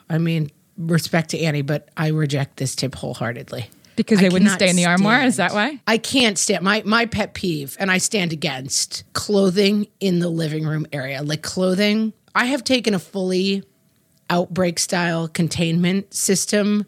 I 0.09 0.19
mean, 0.19 0.51
respect 0.77 1.31
to 1.31 1.41
Annie, 1.41 1.63
but 1.63 1.89
I 1.97 2.09
reject 2.09 2.57
this 2.57 2.75
tip 2.75 2.95
wholeheartedly. 2.95 3.69
because 3.97 4.19
I 4.19 4.23
they 4.23 4.29
wouldn't 4.29 4.51
stay 4.51 4.69
in 4.69 4.77
the 4.77 4.87
armoire. 4.87 5.23
Is 5.23 5.37
that 5.37 5.53
why? 5.53 5.81
I 5.87 5.99
can't 5.99 6.39
stand 6.39 6.65
my 6.65 6.83
my 6.85 7.07
pet 7.07 7.35
peeve, 7.35 7.77
and 7.81 7.91
I 7.91 7.99
stand 7.99 8.33
against 8.33 9.05
clothing 9.13 9.89
in 10.01 10.19
the 10.21 10.29
living 10.29 10.67
room 10.67 10.87
area. 10.93 11.23
Like 11.23 11.43
clothing, 11.43 12.13
I 12.35 12.47
have 12.47 12.63
taken 12.65 12.95
a 12.95 12.99
fully 12.99 13.65
outbreak 14.29 14.79
style 14.79 15.29
containment 15.29 16.13
system 16.13 16.85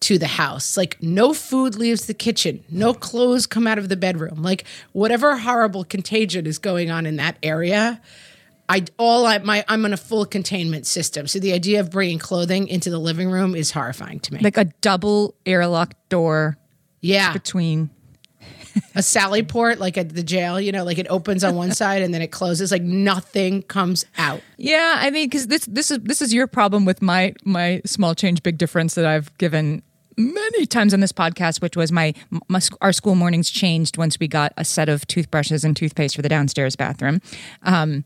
to 0.00 0.18
the 0.18 0.26
house. 0.26 0.76
Like 0.76 1.00
no 1.02 1.34
food 1.34 1.76
leaves 1.76 2.06
the 2.06 2.14
kitchen, 2.14 2.64
no 2.70 2.94
clothes 2.94 3.46
come 3.46 3.66
out 3.66 3.78
of 3.78 3.88
the 3.88 3.96
bedroom. 3.96 4.42
Like 4.42 4.64
whatever 4.92 5.36
horrible 5.36 5.84
contagion 5.84 6.46
is 6.46 6.58
going 6.58 6.90
on 6.90 7.06
in 7.06 7.16
that 7.16 7.36
area. 7.42 8.00
I 8.70 8.84
all 8.98 9.26
I 9.26 9.38
my 9.38 9.64
I'm 9.68 9.84
on 9.84 9.92
a 9.92 9.96
full 9.96 10.24
containment 10.24 10.86
system. 10.86 11.26
So 11.26 11.40
the 11.40 11.52
idea 11.52 11.80
of 11.80 11.90
bringing 11.90 12.18
clothing 12.18 12.68
into 12.68 12.88
the 12.88 12.98
living 12.98 13.30
room 13.30 13.54
is 13.54 13.72
horrifying 13.72 14.20
to 14.20 14.34
me. 14.34 14.40
Like 14.40 14.56
a 14.56 14.66
double 14.80 15.34
airlock 15.44 15.94
door 16.08 16.56
yeah, 17.00 17.32
between. 17.32 17.90
a 18.94 19.02
sally 19.02 19.42
port 19.42 19.80
like 19.80 19.98
at 19.98 20.10
the 20.10 20.22
jail 20.22 20.60
you 20.60 20.70
know 20.70 20.84
like 20.84 20.96
it 20.96 21.06
opens 21.10 21.42
on 21.42 21.56
one 21.56 21.72
side 21.82 22.02
and 22.02 22.14
then 22.14 22.22
it 22.22 22.28
closes 22.28 22.70
like 22.70 22.82
nothing 22.82 23.62
comes 23.62 24.06
out 24.16 24.40
Yeah, 24.58 24.94
I 24.98 25.10
mean, 25.10 25.26
because 25.26 25.48
this 25.48 25.64
this 25.66 25.90
is 25.90 25.98
this 25.98 26.22
is 26.22 26.32
your 26.32 26.46
problem 26.46 26.84
with 26.84 27.02
my 27.02 27.34
my 27.44 27.82
small 27.84 28.14
change 28.14 28.44
big 28.44 28.58
difference 28.58 28.94
that 28.94 29.04
I've 29.04 29.36
given 29.38 29.82
many 30.16 30.66
times 30.66 30.94
on 30.94 31.00
this 31.00 31.12
podcast, 31.12 31.62
which 31.62 31.76
was 31.76 31.90
my, 31.90 32.14
my 32.48 32.60
our 32.80 32.92
school 32.92 33.14
mornings 33.14 33.50
changed 33.50 33.96
once 33.96 34.20
we 34.20 34.28
got 34.28 34.52
a 34.56 34.64
set 34.64 34.88
of 34.88 35.06
toothbrushes 35.06 35.64
and 35.64 35.76
toothpaste 35.76 36.14
for 36.14 36.22
the 36.22 36.28
downstairs 36.28 36.76
bathroom. 36.76 37.20
Um, 37.62 38.04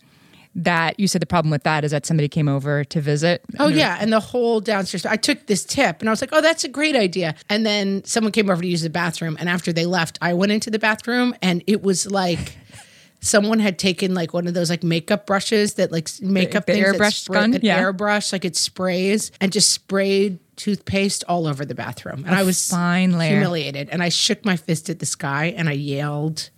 that 0.56 0.98
you 1.00 1.08
said 1.08 1.20
the 1.20 1.26
problem 1.26 1.50
with 1.50 1.64
that 1.64 1.84
is 1.84 1.90
that 1.90 2.06
somebody 2.06 2.28
came 2.28 2.48
over 2.48 2.84
to 2.84 3.00
visit. 3.00 3.42
oh 3.58 3.68
yeah 3.68 3.98
and 4.00 4.12
the 4.12 4.20
whole 4.20 4.60
downstairs 4.60 5.04
i 5.04 5.16
took 5.16 5.46
this 5.46 5.64
tip 5.64 6.00
and 6.00 6.08
i 6.08 6.12
was 6.12 6.20
like 6.20 6.30
oh 6.32 6.40
that's 6.40 6.62
a 6.64 6.68
great 6.68 6.94
idea 6.94 7.34
and 7.48 7.66
then 7.66 8.04
someone 8.04 8.30
came 8.32 8.48
over 8.48 8.62
to 8.62 8.68
use 8.68 8.82
the 8.82 8.90
bathroom 8.90 9.36
and 9.40 9.48
after 9.48 9.72
they 9.72 9.84
left 9.86 10.16
i 10.22 10.32
went 10.32 10.52
into 10.52 10.70
the 10.70 10.78
bathroom 10.78 11.34
and 11.42 11.64
it 11.66 11.82
was 11.82 12.08
like 12.10 12.56
someone 13.20 13.58
had 13.58 13.78
taken 13.78 14.14
like 14.14 14.32
one 14.34 14.46
of 14.46 14.54
those 14.54 14.70
like 14.70 14.82
makeup 14.84 15.26
brushes 15.26 15.74
that 15.74 15.90
like 15.90 16.08
makeup 16.20 16.66
the 16.66 16.74
things 16.74 16.86
airbrush 16.86 17.14
spray- 17.24 17.40
gun? 17.40 17.54
an 17.54 17.60
Yeah. 17.62 17.82
airbrush 17.82 18.32
like 18.32 18.44
it 18.44 18.54
sprays 18.54 19.32
and 19.40 19.50
just 19.50 19.72
sprayed 19.72 20.38
toothpaste 20.56 21.24
all 21.26 21.46
over 21.48 21.64
the 21.64 21.74
bathroom 21.74 22.22
and 22.26 22.34
i 22.34 22.44
was 22.44 22.68
fine 22.68 23.18
layer. 23.18 23.30
humiliated 23.38 23.88
and 23.90 24.02
i 24.04 24.08
shook 24.08 24.44
my 24.44 24.56
fist 24.56 24.88
at 24.88 25.00
the 25.00 25.06
sky 25.06 25.52
and 25.56 25.68
i 25.68 25.72
yelled 25.72 26.50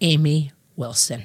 amy 0.00 0.52
wilson 0.76 1.24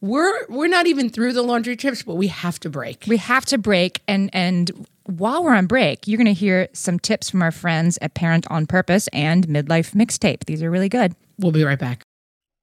we're 0.00 0.46
we're 0.48 0.68
not 0.68 0.86
even 0.86 1.08
through 1.08 1.32
the 1.32 1.42
laundry 1.42 1.76
trips 1.76 2.02
but 2.02 2.16
we 2.16 2.28
have 2.28 2.60
to 2.60 2.68
break 2.68 3.04
We 3.06 3.16
have 3.16 3.44
to 3.46 3.58
break, 3.58 4.02
and 4.06 4.30
and 4.32 4.86
while 5.04 5.44
we're 5.44 5.54
on 5.54 5.66
break, 5.66 6.06
you're 6.06 6.18
going 6.18 6.26
to 6.26 6.32
hear 6.32 6.68
some 6.72 6.98
tips 6.98 7.30
from 7.30 7.40
our 7.42 7.52
friends 7.52 7.98
at 8.02 8.14
Parent 8.14 8.46
on 8.50 8.66
Purpose 8.66 9.08
and 9.08 9.46
Midlife 9.46 9.92
Mixtape. 9.94 10.44
These 10.46 10.62
are 10.62 10.70
really 10.70 10.88
good. 10.88 11.14
We'll 11.38 11.52
be 11.52 11.64
right 11.64 11.78
back. 11.78 12.02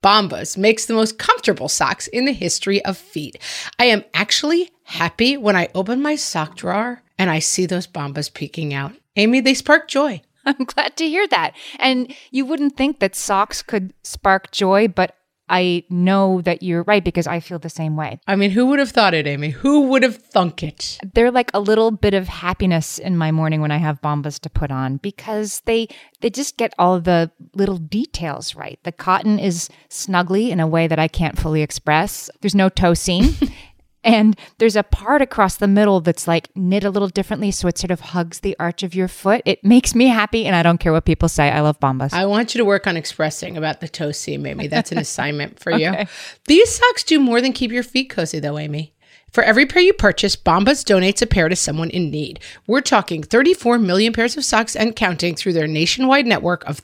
Bombas 0.03 0.57
makes 0.57 0.85
the 0.85 0.93
most 0.93 1.17
comfortable 1.17 1.69
socks 1.69 2.07
in 2.07 2.25
the 2.25 2.33
history 2.33 2.83
of 2.83 2.97
feet. 2.97 3.37
I 3.79 3.85
am 3.85 4.03
actually 4.13 4.71
happy 4.83 5.37
when 5.37 5.55
I 5.55 5.69
open 5.73 6.01
my 6.01 6.17
sock 6.17 6.57
drawer 6.57 7.01
and 7.17 7.29
I 7.29 7.39
see 7.39 7.65
those 7.65 7.87
Bombas 7.87 8.33
peeking 8.33 8.73
out. 8.73 8.91
Amy, 9.15 9.39
they 9.39 9.53
spark 9.53 9.87
joy. 9.87 10.21
I'm 10.45 10.65
glad 10.65 10.97
to 10.97 11.07
hear 11.07 11.25
that. 11.29 11.55
And 11.79 12.13
you 12.31 12.45
wouldn't 12.45 12.75
think 12.75 12.99
that 12.99 13.15
socks 13.15 13.61
could 13.61 13.93
spark 14.03 14.51
joy, 14.51 14.89
but 14.89 15.15
I 15.49 15.83
know 15.89 16.41
that 16.41 16.63
you're 16.63 16.83
right 16.83 17.03
because 17.03 17.27
I 17.27 17.39
feel 17.39 17.59
the 17.59 17.69
same 17.69 17.95
way. 17.95 18.19
I 18.27 18.35
mean, 18.35 18.51
who 18.51 18.67
would 18.67 18.79
have 18.79 18.91
thought 18.91 19.13
it, 19.13 19.27
Amy? 19.27 19.49
Who 19.49 19.81
would 19.87 20.03
have 20.03 20.17
thunk 20.17 20.63
it? 20.63 20.97
They're 21.13 21.31
like 21.31 21.51
a 21.53 21.59
little 21.59 21.91
bit 21.91 22.13
of 22.13 22.27
happiness 22.27 22.97
in 22.97 23.17
my 23.17 23.31
morning 23.31 23.61
when 23.61 23.71
I 23.71 23.77
have 23.77 24.01
bombas 24.01 24.39
to 24.41 24.49
put 24.49 24.71
on 24.71 24.97
because 24.97 25.61
they 25.65 25.87
they 26.21 26.29
just 26.29 26.57
get 26.57 26.73
all 26.79 26.99
the 26.99 27.31
little 27.53 27.77
details 27.77 28.55
right. 28.55 28.79
The 28.83 28.91
cotton 28.91 29.39
is 29.39 29.69
snuggly 29.89 30.49
in 30.49 30.59
a 30.59 30.67
way 30.67 30.87
that 30.87 30.99
I 30.99 31.07
can't 31.07 31.37
fully 31.37 31.61
express. 31.61 32.29
There's 32.41 32.55
no 32.55 32.69
toe 32.69 32.93
seam. 32.93 33.35
And 34.03 34.37
there's 34.57 34.75
a 34.75 34.83
part 34.83 35.21
across 35.21 35.55
the 35.55 35.67
middle 35.67 36.01
that's 36.01 36.27
like 36.27 36.49
knit 36.55 36.83
a 36.83 36.89
little 36.89 37.07
differently, 37.07 37.51
so 37.51 37.67
it 37.67 37.77
sort 37.77 37.91
of 37.91 37.99
hugs 37.99 38.41
the 38.41 38.55
arch 38.59 38.83
of 38.83 38.93
your 38.93 39.07
foot. 39.07 39.41
It 39.45 39.63
makes 39.63 39.95
me 39.95 40.07
happy, 40.07 40.45
and 40.45 40.55
I 40.55 40.63
don't 40.63 40.79
care 40.79 40.91
what 40.91 41.05
people 41.05 41.29
say. 41.29 41.49
I 41.49 41.61
love 41.61 41.79
bombas. 41.79 42.13
I 42.13 42.25
want 42.25 42.53
you 42.53 42.59
to 42.59 42.65
work 42.65 42.87
on 42.87 42.97
expressing 42.97 43.57
about 43.57 43.81
the 43.81 43.87
toe 43.87 44.11
seam, 44.11 44.45
Amy. 44.45 44.67
That's 44.67 44.91
an 44.91 44.97
assignment 44.99 45.59
for 45.59 45.71
you. 45.71 45.93
These 46.47 46.75
socks 46.75 47.03
do 47.03 47.19
more 47.19 47.41
than 47.41 47.53
keep 47.53 47.71
your 47.71 47.83
feet 47.83 48.09
cozy, 48.09 48.39
though, 48.39 48.57
Amy. 48.57 48.93
For 49.33 49.43
every 49.43 49.65
pair 49.65 49.81
you 49.81 49.93
purchase, 49.93 50.35
Bombas 50.35 50.83
donates 50.85 51.23
a 51.23 51.25
pair 51.25 51.49
to 51.49 51.55
someone 51.55 51.89
in 51.89 52.11
need. 52.11 52.39
We're 52.67 52.81
talking 52.81 53.23
34 53.23 53.79
million 53.79 54.13
pairs 54.13 54.37
of 54.37 54.45
socks 54.45 54.75
and 54.75 54.95
counting 54.95 55.35
through 55.35 55.53
their 55.53 55.65
nationwide 55.65 56.27
network 56.27 56.63
of 56.65 56.77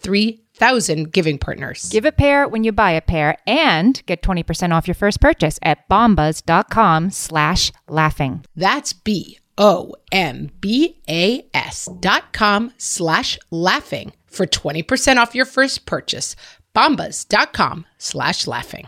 3,000 0.60 1.12
giving 1.12 1.38
partners. 1.38 1.90
Give 1.90 2.06
a 2.06 2.12
pair 2.12 2.48
when 2.48 2.64
you 2.64 2.72
buy 2.72 2.92
a 2.92 3.02
pair 3.02 3.38
and 3.48 4.06
get 4.06 4.22
20% 4.22 4.76
off 4.76 4.88
your 4.88 4.96
first 4.96 5.22
purchase 5.22 5.58
at 5.64 5.88
bombas.com 5.90 7.12
slash 7.12 7.72
laughing. 7.88 8.46
That's 8.56 8.94
B 8.94 9.40
O 9.58 9.96
M 10.12 10.52
B 10.62 10.98
A 11.10 11.46
S 11.54 11.90
dot 12.00 12.34
com 12.34 12.74
slash 12.78 13.38
laughing 13.52 14.14
for 14.26 14.46
20% 14.46 15.18
off 15.18 15.36
your 15.36 15.46
first 15.46 15.86
purchase. 15.86 16.36
Bombas.com 16.76 17.86
slash 17.98 18.48
laughing. 18.48 18.88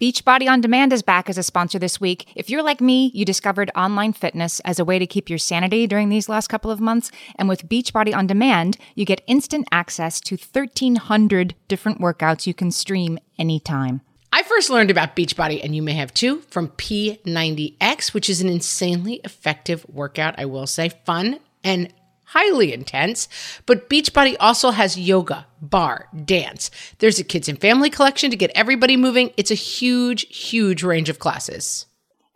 Beachbody 0.00 0.48
On 0.50 0.60
Demand 0.60 0.92
is 0.92 1.02
back 1.02 1.30
as 1.30 1.38
a 1.38 1.42
sponsor 1.44 1.78
this 1.78 2.00
week. 2.00 2.26
If 2.34 2.50
you're 2.50 2.64
like 2.64 2.80
me, 2.80 3.12
you 3.14 3.24
discovered 3.24 3.70
online 3.76 4.12
fitness 4.12 4.58
as 4.60 4.80
a 4.80 4.84
way 4.84 4.98
to 4.98 5.06
keep 5.06 5.30
your 5.30 5.38
sanity 5.38 5.86
during 5.86 6.08
these 6.08 6.28
last 6.28 6.48
couple 6.48 6.72
of 6.72 6.80
months. 6.80 7.12
And 7.36 7.48
with 7.48 7.68
Beachbody 7.68 8.12
On 8.12 8.26
Demand, 8.26 8.76
you 8.96 9.04
get 9.04 9.22
instant 9.28 9.68
access 9.70 10.20
to 10.22 10.36
1,300 10.36 11.54
different 11.68 12.00
workouts 12.00 12.44
you 12.44 12.54
can 12.54 12.72
stream 12.72 13.20
anytime. 13.38 14.00
I 14.32 14.42
first 14.42 14.68
learned 14.68 14.90
about 14.90 15.14
Beachbody, 15.14 15.62
and 15.62 15.76
you 15.76 15.82
may 15.82 15.92
have 15.92 16.12
too, 16.12 16.40
from 16.50 16.70
P90X, 16.70 18.12
which 18.12 18.28
is 18.28 18.40
an 18.40 18.48
insanely 18.48 19.20
effective 19.22 19.86
workout, 19.88 20.34
I 20.38 20.46
will 20.46 20.66
say, 20.66 20.88
fun 21.06 21.38
and 21.62 21.92
highly 22.24 22.72
intense. 22.72 23.28
But 23.66 23.88
Beachbody 23.88 24.36
also 24.40 24.70
has 24.70 24.98
yoga, 24.98 25.46
bar, 25.60 26.08
dance. 26.24 26.70
There's 26.98 27.18
a 27.18 27.24
kids 27.24 27.48
and 27.48 27.60
family 27.60 27.90
collection 27.90 28.30
to 28.30 28.36
get 28.36 28.50
everybody 28.54 28.96
moving. 28.96 29.32
It's 29.36 29.50
a 29.50 29.54
huge, 29.54 30.26
huge 30.28 30.82
range 30.82 31.08
of 31.08 31.18
classes. 31.18 31.86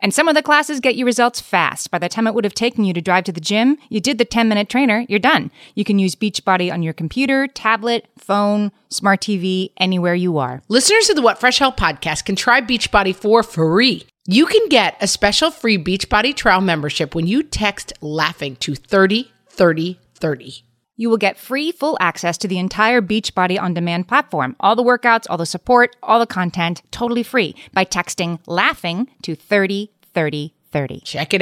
And 0.01 0.13
some 0.13 0.29
of 0.29 0.35
the 0.35 0.41
classes 0.41 0.79
get 0.79 0.95
you 0.95 1.05
results 1.05 1.41
fast. 1.41 1.91
By 1.91 1.99
the 1.99 2.07
time 2.07 2.25
it 2.25 2.33
would 2.33 2.45
have 2.45 2.53
taken 2.53 2.85
you 2.85 2.93
to 2.93 3.01
drive 3.01 3.25
to 3.25 3.33
the 3.33 3.41
gym, 3.41 3.77
you 3.89 3.99
did 3.99 4.17
the 4.17 4.25
10 4.25 4.47
minute 4.47 4.69
trainer, 4.69 5.05
you're 5.09 5.19
done. 5.19 5.51
You 5.75 5.83
can 5.83 5.99
use 5.99 6.15
Beachbody 6.15 6.71
on 6.71 6.81
your 6.83 6.93
computer, 6.93 7.47
tablet, 7.47 8.05
phone, 8.17 8.71
smart 8.89 9.19
TV, 9.19 9.71
anywhere 9.77 10.15
you 10.15 10.37
are. 10.37 10.61
Listeners 10.69 11.09
of 11.09 11.17
the 11.17 11.21
What 11.21 11.39
Fresh 11.39 11.59
Hell 11.59 11.73
podcast 11.73 12.23
can 12.23 12.37
try 12.37 12.61
Beachbody 12.61 13.13
for 13.13 13.43
free. 13.43 14.05
You 14.25 14.45
can 14.45 14.69
get 14.69 14.95
a 15.01 15.07
special 15.07 15.51
free 15.51 15.77
Beachbody 15.77 16.33
trial 16.33 16.61
membership 16.61 17.13
when 17.13 17.27
you 17.27 17.43
text 17.43 17.91
laughing 17.99 18.55
to 18.57 18.75
30 18.75 19.29
30 19.59 19.99
30. 20.15 20.63
You 20.95 21.09
will 21.09 21.17
get 21.17 21.37
free 21.37 21.73
full 21.73 21.97
access 21.99 22.37
to 22.37 22.47
the 22.47 22.59
entire 22.59 23.01
Beachbody 23.01 23.59
on 23.59 23.73
demand 23.73 24.07
platform. 24.07 24.55
All 24.61 24.77
the 24.77 24.83
workouts, 24.83 25.25
all 25.29 25.35
the 25.37 25.45
support, 25.45 25.97
all 26.01 26.17
the 26.17 26.25
content, 26.25 26.81
totally 26.91 27.23
free 27.23 27.55
by 27.73 27.83
texting 27.83 28.39
laughing 28.47 29.09
to 29.23 29.35
30 29.35 29.91
30 30.13 30.53
30. 30.71 31.01
Check 31.01 31.33
it 31.33 31.41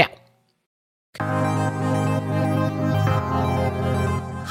out. 1.20 1.87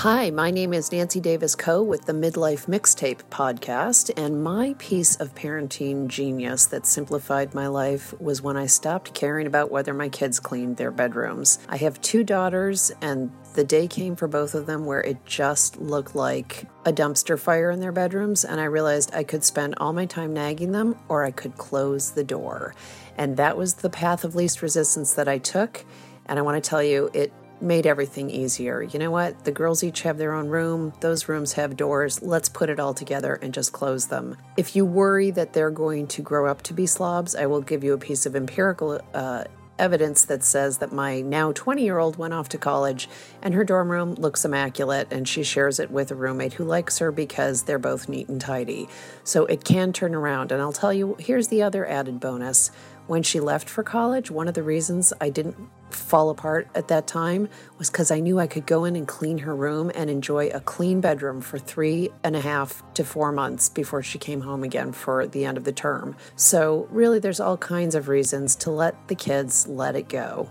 Hi, 0.01 0.29
my 0.29 0.51
name 0.51 0.75
is 0.75 0.93
Nancy 0.93 1.21
Davis 1.21 1.57
Kho 1.57 1.83
with 1.83 2.05
the 2.05 2.13
Midlife 2.13 2.67
Mixtape 2.67 3.23
podcast, 3.31 4.11
and 4.15 4.45
my 4.45 4.75
piece 4.79 5.17
of 5.17 5.35
parenting 5.35 6.07
genius 6.07 6.67
that 6.67 6.85
simplified 6.85 7.55
my 7.55 7.67
life 7.67 8.13
was 8.21 8.43
when 8.43 8.59
I 8.59 8.67
stopped 8.67 9.15
caring 9.15 9.47
about 9.47 9.71
whether 9.71 9.95
my 9.95 10.11
kids 10.11 10.39
cleaned 10.39 10.77
their 10.77 10.91
bedrooms. 10.91 11.61
I 11.71 11.79
have 11.79 11.99
two 12.03 12.25
daughters, 12.25 12.93
and 13.01 13.33
the 13.55 13.65
day 13.65 13.89
came 13.89 14.17
for 14.17 14.29
both 14.29 14.55
of 14.55 14.67
them 14.67 14.85
where 14.85 15.01
it 15.01 15.25
just 15.25 15.79
looked 15.79 16.15
like 16.15 16.67
a 16.85 16.93
dumpster 16.93 17.41
fire 17.41 17.71
in 17.71 17.81
their 17.81 17.91
bedrooms, 17.91 18.45
and 18.45 18.61
I 18.61 18.65
realized 18.65 19.15
I 19.15 19.25
could 19.25 19.45
spend 19.45 19.77
all 19.79 19.95
my 19.95 20.05
time 20.05 20.35
nagging 20.35 20.73
them 20.73 20.95
or 21.09 21.25
I 21.25 21.31
could 21.31 21.57
close 21.57 22.11
the 22.11 22.23
door. 22.23 22.75
And 23.17 23.39
that 23.39 23.57
was 23.57 23.73
the 23.73 23.89
path 23.89 24.25
of 24.25 24.35
least 24.35 24.61
resistance 24.61 25.15
that 25.15 25.27
I 25.27 25.39
took. 25.39 25.87
And 26.27 26.39
I 26.39 26.43
want 26.43 26.63
to 26.63 26.69
tell 26.69 26.83
you, 26.83 27.09
it 27.15 27.33
made 27.61 27.87
everything 27.87 28.31
easier. 28.31 28.83
You 28.83 28.99
know 28.99 29.11
what? 29.11 29.45
The 29.45 29.53
girls 29.53 29.83
each 29.83 30.03
have 30.03 30.19
their 30.19 30.33
own 30.33 30.49
room. 30.49 30.93
Those 31.01 31.29
rooms 31.29 31.55
have 31.55 31.77
doors. 31.77 32.23
Let's 32.23 32.49
put 32.49 32.71
it 32.71 32.79
all 32.79 32.95
together 32.95 33.35
and 33.35 33.55
just 33.55 33.73
close 33.73 34.07
them. 34.07 34.37
If 34.57 34.77
you 34.77 34.85
worry 34.85 35.31
that 35.33 35.53
they're 35.53 35.71
going 35.71 36.07
to 36.09 36.23
grow 36.23 36.47
up 36.47 36.63
to 36.63 36.75
be 36.75 36.87
slobs, 36.87 37.35
I 37.35 37.47
will 37.47 37.61
give 37.61 37.83
you 37.83 37.93
a 37.95 37.99
piece 37.99 38.27
of 38.27 38.37
empirical 38.37 39.01
uh, 39.15 39.45
evidence 39.79 40.25
that 40.25 40.43
says 40.43 40.79
that 40.79 40.93
my 40.93 41.21
now 41.21 41.53
20 41.53 41.83
year 41.83 41.99
old 41.99 42.17
went 42.17 42.35
off 42.35 42.49
to 42.51 42.59
college 42.59 43.09
and 43.43 43.55
her 43.55 43.65
dorm 43.65 43.91
room 43.91 44.15
looks 44.15 44.45
immaculate 44.45 45.09
and 45.11 45.29
she 45.29 45.43
shares 45.43 45.79
it 45.79 45.91
with 45.91 46.11
a 46.11 46.15
roommate 46.15 46.55
who 46.55 46.65
likes 46.65 46.99
her 46.99 47.13
because 47.13 47.65
they're 47.65 47.79
both 47.79 48.09
neat 48.09 48.29
and 48.29 48.41
tidy. 48.41 48.89
So 49.25 49.47
it 49.47 49.65
can 49.65 49.93
turn 49.93 50.15
around. 50.15 50.53
And 50.53 50.61
I'll 50.61 50.73
tell 50.73 50.93
you, 50.93 51.17
here's 51.19 51.49
the 51.49 51.63
other 51.63 51.87
added 51.87 52.21
bonus 52.21 52.71
when 53.07 53.23
she 53.23 53.41
left 53.41 53.69
for 53.69 53.83
college, 53.83 54.31
one 54.31 54.49
of 54.49 54.55
the 54.55 54.63
reasons 54.63 55.13
I 55.21 55.31
didn't 55.31 55.57
fall 55.91 56.31
apart 56.31 56.69
at 56.75 56.89
that 56.89 57.07
time 57.07 57.49
was 57.79 57.91
because 57.91 58.11
I 58.11 58.21
knew 58.21 58.39
I 58.39 58.47
could 58.47 58.67
go 58.67 58.85
in 58.85 58.97
and 58.97 59.07
clean 59.07 59.39
her 59.39 59.55
room 59.55 59.91
and 59.95 60.11
enjoy 60.11 60.49
a 60.49 60.61
clean 60.61 61.01
bedroom 61.01 61.41
for 61.41 61.59
three 61.59 62.11
and 62.25 62.35
a 62.35 62.41
half 62.41 62.83
to 62.95 63.05
four 63.05 63.33
months 63.33 63.69
before 63.69 64.03
she 64.03 64.19
came 64.19 64.41
home 64.41 64.65
again 64.65 64.93
for 64.93 65.27
the 65.27 65.45
end 65.45 65.57
of 65.57 65.65
the 65.65 65.73
term. 65.73 66.17
So, 66.35 66.89
really, 66.91 67.19
there's 67.19 67.41
all 67.41 67.57
kinds 67.57 67.95
of 67.95 68.09
reasons 68.09 68.57
to 68.57 68.71
let 68.71 69.09
the 69.09 69.15
kids 69.15 69.67
let 69.69 69.97
it 69.97 70.09
go. 70.09 70.51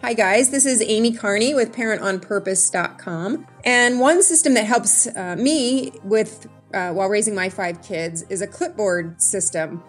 Hi, 0.00 0.14
guys. 0.14 0.50
This 0.50 0.64
is 0.64 0.80
Amy 0.80 1.12
Carney 1.12 1.54
with 1.54 1.74
ParentOnPurpose.com. 1.74 3.46
And 3.64 3.98
one 3.98 4.22
system 4.22 4.54
that 4.54 4.64
helps 4.64 5.08
uh, 5.08 5.34
me 5.36 5.90
with 6.04 6.46
uh, 6.72 6.92
while 6.92 7.08
raising 7.08 7.34
my 7.34 7.48
five 7.48 7.82
kids 7.82 8.22
is 8.28 8.40
a 8.40 8.46
clipboard 8.46 9.20
system. 9.20 9.82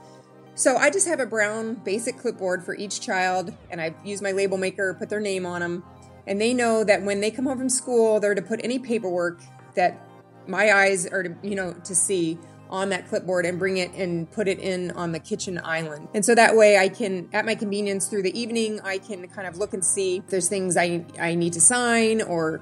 So 0.60 0.76
I 0.76 0.90
just 0.90 1.08
have 1.08 1.22
a 1.22 1.26
brown 1.26 1.76
basic 1.86 2.18
clipboard 2.18 2.66
for 2.66 2.76
each 2.76 3.00
child, 3.00 3.56
and 3.72 3.80
I 3.80 3.96
use 4.04 4.22
my 4.22 4.34
label 4.34 4.58
maker, 4.58 4.94
put 4.94 5.08
their 5.08 5.22
name 5.22 5.46
on 5.46 5.62
them, 5.62 5.86
and 6.28 6.40
they 6.40 6.54
know 6.54 6.84
that 6.84 7.02
when 7.02 7.22
they 7.22 7.32
come 7.32 7.46
home 7.46 7.58
from 7.58 7.70
school, 7.70 8.20
they're 8.20 8.36
to 8.36 8.42
put 8.42 8.60
any 8.62 8.78
paperwork 8.78 9.40
that 9.76 10.06
my 10.48 10.74
eyes 10.74 11.08
are 11.08 11.24
to, 11.24 11.34
you 11.44 11.56
know, 11.56 11.72
to 11.86 11.96
see 11.96 12.38
on 12.70 12.90
that 12.90 13.08
clipboard 13.08 13.46
and 13.46 13.58
bring 13.58 13.78
it 13.78 13.94
and 13.94 14.30
put 14.32 14.50
it 14.50 14.60
in 14.60 14.92
on 14.92 15.14
the 15.14 15.20
kitchen 15.20 15.62
island. 15.64 16.10
And 16.14 16.26
so 16.26 16.36
that 16.36 16.58
way 16.58 16.78
I 16.78 16.90
can, 16.90 17.30
at 17.32 17.46
my 17.46 17.56
convenience 17.56 18.10
through 18.10 18.24
the 18.24 18.38
evening, 18.38 18.82
I 18.84 18.98
can 18.98 19.30
kind 19.30 19.48
of 19.48 19.58
look 19.58 19.74
and 19.74 19.84
see 19.84 20.18
if 20.18 20.28
there's 20.28 20.50
things 20.50 20.76
I, 20.76 21.06
I 21.18 21.36
need 21.36 21.54
to 21.54 21.62
sign 21.62 22.22
or 22.22 22.60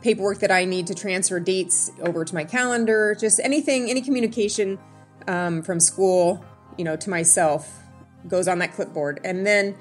paperwork 0.00 0.38
that 0.38 0.52
I 0.52 0.64
need 0.64 0.86
to 0.86 0.94
transfer 0.94 1.40
dates 1.40 1.90
over 2.02 2.24
to 2.24 2.34
my 2.36 2.44
calendar, 2.44 3.16
just 3.18 3.40
anything, 3.40 3.90
any 3.90 4.00
communication 4.00 4.78
um, 5.26 5.62
from 5.62 5.80
school 5.80 6.44
you 6.78 6.84
know, 6.84 6.96
to 6.96 7.10
myself 7.10 7.80
goes 8.28 8.48
on 8.48 8.58
that 8.60 8.72
clipboard. 8.74 9.20
And 9.24 9.46
then 9.46 9.76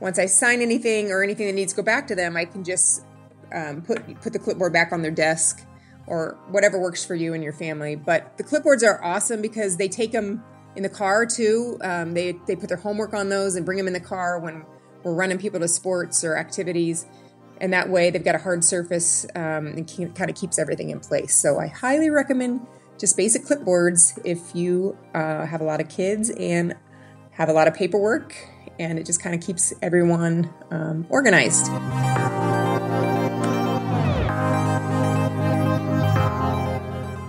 once 0.00 0.18
I 0.18 0.26
sign 0.26 0.60
anything 0.60 1.10
or 1.10 1.22
anything 1.22 1.46
that 1.46 1.54
needs 1.54 1.72
to 1.72 1.76
go 1.76 1.82
back 1.82 2.06
to 2.08 2.14
them, 2.14 2.36
I 2.36 2.44
can 2.44 2.64
just 2.64 3.04
um, 3.54 3.82
put 3.82 4.20
put 4.20 4.32
the 4.32 4.38
clipboard 4.38 4.72
back 4.72 4.92
on 4.92 5.02
their 5.02 5.10
desk 5.10 5.64
or 6.06 6.38
whatever 6.50 6.80
works 6.80 7.04
for 7.04 7.14
you 7.14 7.34
and 7.34 7.42
your 7.42 7.52
family. 7.52 7.96
But 7.96 8.36
the 8.38 8.44
clipboards 8.44 8.86
are 8.86 9.02
awesome 9.02 9.42
because 9.42 9.76
they 9.76 9.88
take 9.88 10.12
them 10.12 10.44
in 10.76 10.82
the 10.82 10.88
car 10.88 11.26
too. 11.26 11.78
Um, 11.80 12.14
they 12.14 12.32
they 12.46 12.56
put 12.56 12.68
their 12.68 12.78
homework 12.78 13.14
on 13.14 13.28
those 13.28 13.56
and 13.56 13.64
bring 13.64 13.78
them 13.78 13.86
in 13.86 13.92
the 13.92 14.00
car 14.00 14.38
when 14.38 14.64
we're 15.02 15.14
running 15.14 15.38
people 15.38 15.60
to 15.60 15.68
sports 15.68 16.24
or 16.24 16.36
activities. 16.36 17.06
And 17.58 17.72
that 17.72 17.88
way, 17.88 18.10
they've 18.10 18.24
got 18.24 18.34
a 18.34 18.38
hard 18.38 18.62
surface 18.64 19.24
um, 19.34 19.66
and 19.68 20.14
kind 20.14 20.28
of 20.28 20.36
keeps 20.36 20.58
everything 20.58 20.90
in 20.90 21.00
place. 21.00 21.34
So 21.34 21.58
I 21.58 21.68
highly 21.68 22.10
recommend 22.10 22.66
just 22.98 23.16
basic 23.16 23.42
clipboards 23.42 24.18
if 24.24 24.54
you 24.54 24.96
uh, 25.14 25.46
have 25.46 25.60
a 25.60 25.64
lot 25.64 25.80
of 25.80 25.88
kids 25.88 26.30
and 26.30 26.74
have 27.32 27.48
a 27.48 27.52
lot 27.52 27.68
of 27.68 27.74
paperwork, 27.74 28.34
and 28.78 28.98
it 28.98 29.04
just 29.04 29.22
kind 29.22 29.34
of 29.34 29.46
keeps 29.46 29.72
everyone 29.82 30.52
um, 30.70 31.06
organized. 31.10 31.66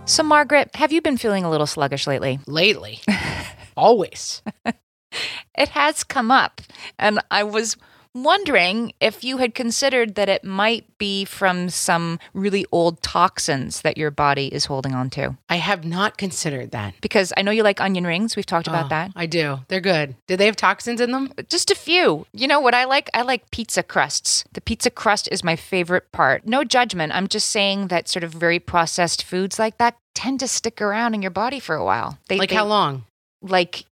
So, 0.07 0.23
Margaret, 0.23 0.73
have 0.75 0.93
you 0.93 1.01
been 1.01 1.17
feeling 1.17 1.43
a 1.43 1.49
little 1.49 1.67
sluggish 1.67 2.07
lately? 2.07 2.39
Lately. 2.47 3.01
Always. 3.77 4.41
it 4.65 5.67
has 5.69 6.05
come 6.05 6.31
up. 6.31 6.61
And 6.97 7.19
I 7.29 7.43
was 7.43 7.75
wondering 8.23 8.93
if 8.99 9.23
you 9.23 9.37
had 9.37 9.53
considered 9.53 10.15
that 10.15 10.29
it 10.29 10.43
might 10.43 10.97
be 10.97 11.25
from 11.25 11.69
some 11.69 12.19
really 12.33 12.65
old 12.71 13.01
toxins 13.01 13.81
that 13.81 13.97
your 13.97 14.11
body 14.11 14.47
is 14.47 14.65
holding 14.65 14.93
on 14.93 15.09
to. 15.11 15.37
I 15.49 15.57
have 15.57 15.85
not 15.85 16.17
considered 16.17 16.71
that. 16.71 16.95
Because 17.01 17.33
I 17.37 17.41
know 17.41 17.51
you 17.51 17.63
like 17.63 17.81
onion 17.81 18.05
rings. 18.05 18.35
We've 18.35 18.45
talked 18.45 18.67
about 18.67 18.85
oh, 18.85 18.89
that. 18.89 19.11
I 19.15 19.25
do. 19.25 19.59
They're 19.67 19.81
good. 19.81 20.15
Do 20.27 20.35
they 20.35 20.45
have 20.45 20.55
toxins 20.55 21.01
in 21.01 21.11
them? 21.11 21.31
Just 21.49 21.71
a 21.71 21.75
few. 21.75 22.25
You 22.33 22.47
know 22.47 22.59
what 22.59 22.73
I 22.73 22.85
like? 22.85 23.09
I 23.13 23.21
like 23.21 23.51
pizza 23.51 23.83
crusts. 23.83 24.43
The 24.53 24.61
pizza 24.61 24.89
crust 24.89 25.29
is 25.31 25.43
my 25.43 25.55
favorite 25.55 26.11
part. 26.11 26.45
No 26.45 26.63
judgment. 26.63 27.13
I'm 27.13 27.27
just 27.27 27.49
saying 27.49 27.87
that 27.87 28.07
sort 28.07 28.23
of 28.23 28.31
very 28.31 28.59
processed 28.59 29.23
foods 29.23 29.59
like 29.59 29.77
that 29.77 29.97
tend 30.13 30.39
to 30.39 30.47
stick 30.47 30.81
around 30.81 31.13
in 31.13 31.21
your 31.21 31.31
body 31.31 31.59
for 31.59 31.75
a 31.75 31.85
while. 31.85 32.17
They, 32.27 32.37
like 32.37 32.49
they, 32.49 32.55
how 32.55 32.65
long? 32.65 33.05
Like 33.41 33.85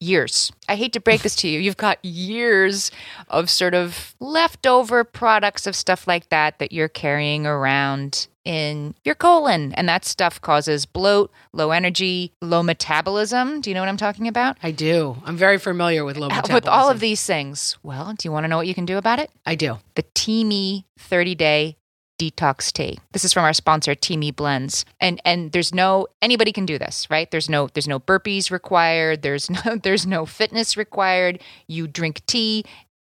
years. 0.00 0.52
I 0.68 0.76
hate 0.76 0.92
to 0.94 1.00
break 1.00 1.22
this 1.22 1.36
to 1.36 1.48
you. 1.48 1.58
You've 1.60 1.76
got 1.76 2.04
years 2.04 2.90
of 3.28 3.48
sort 3.50 3.74
of 3.74 4.14
leftover 4.20 5.04
products 5.04 5.66
of 5.66 5.74
stuff 5.74 6.06
like 6.06 6.28
that 6.28 6.58
that 6.58 6.72
you're 6.72 6.88
carrying 6.88 7.46
around 7.46 8.28
in 8.44 8.94
your 9.04 9.14
colon. 9.14 9.72
And 9.74 9.88
that 9.88 10.04
stuff 10.04 10.40
causes 10.40 10.86
bloat, 10.86 11.30
low 11.52 11.72
energy, 11.72 12.32
low 12.40 12.62
metabolism. 12.62 13.60
Do 13.60 13.70
you 13.70 13.74
know 13.74 13.80
what 13.80 13.88
I'm 13.88 13.96
talking 13.96 14.28
about? 14.28 14.56
I 14.62 14.70
do. 14.70 15.16
I'm 15.24 15.36
very 15.36 15.58
familiar 15.58 16.04
with 16.04 16.16
low 16.16 16.26
uh, 16.26 16.30
metabolism. 16.30 16.54
With 16.54 16.68
all 16.68 16.88
of 16.88 17.00
these 17.00 17.24
things. 17.26 17.76
Well, 17.82 18.14
do 18.16 18.26
you 18.26 18.32
want 18.32 18.44
to 18.44 18.48
know 18.48 18.56
what 18.56 18.68
you 18.68 18.74
can 18.74 18.86
do 18.86 18.98
about 18.98 19.18
it? 19.18 19.30
I 19.44 19.56
do. 19.56 19.78
The 19.96 20.04
Teami 20.14 20.84
30 20.98 21.34
day 21.34 21.76
detox 22.18 22.72
tea. 22.72 22.98
This 23.12 23.24
is 23.24 23.32
from 23.32 23.44
our 23.44 23.52
sponsor 23.52 23.94
Teami 23.94 24.34
Blends. 24.34 24.84
And 25.00 25.20
and 25.24 25.52
there's 25.52 25.74
no 25.74 26.08
anybody 26.22 26.52
can 26.52 26.66
do 26.66 26.78
this, 26.78 27.08
right? 27.10 27.30
There's 27.30 27.48
no 27.48 27.68
there's 27.72 27.88
no 27.88 28.00
burpees 28.00 28.50
required, 28.50 29.22
there's 29.22 29.50
no 29.66 29.76
there's 29.76 30.06
no 30.06 30.26
fitness 30.26 30.76
required. 30.76 31.40
You 31.66 31.86
drink 31.86 32.24
tea 32.26 32.64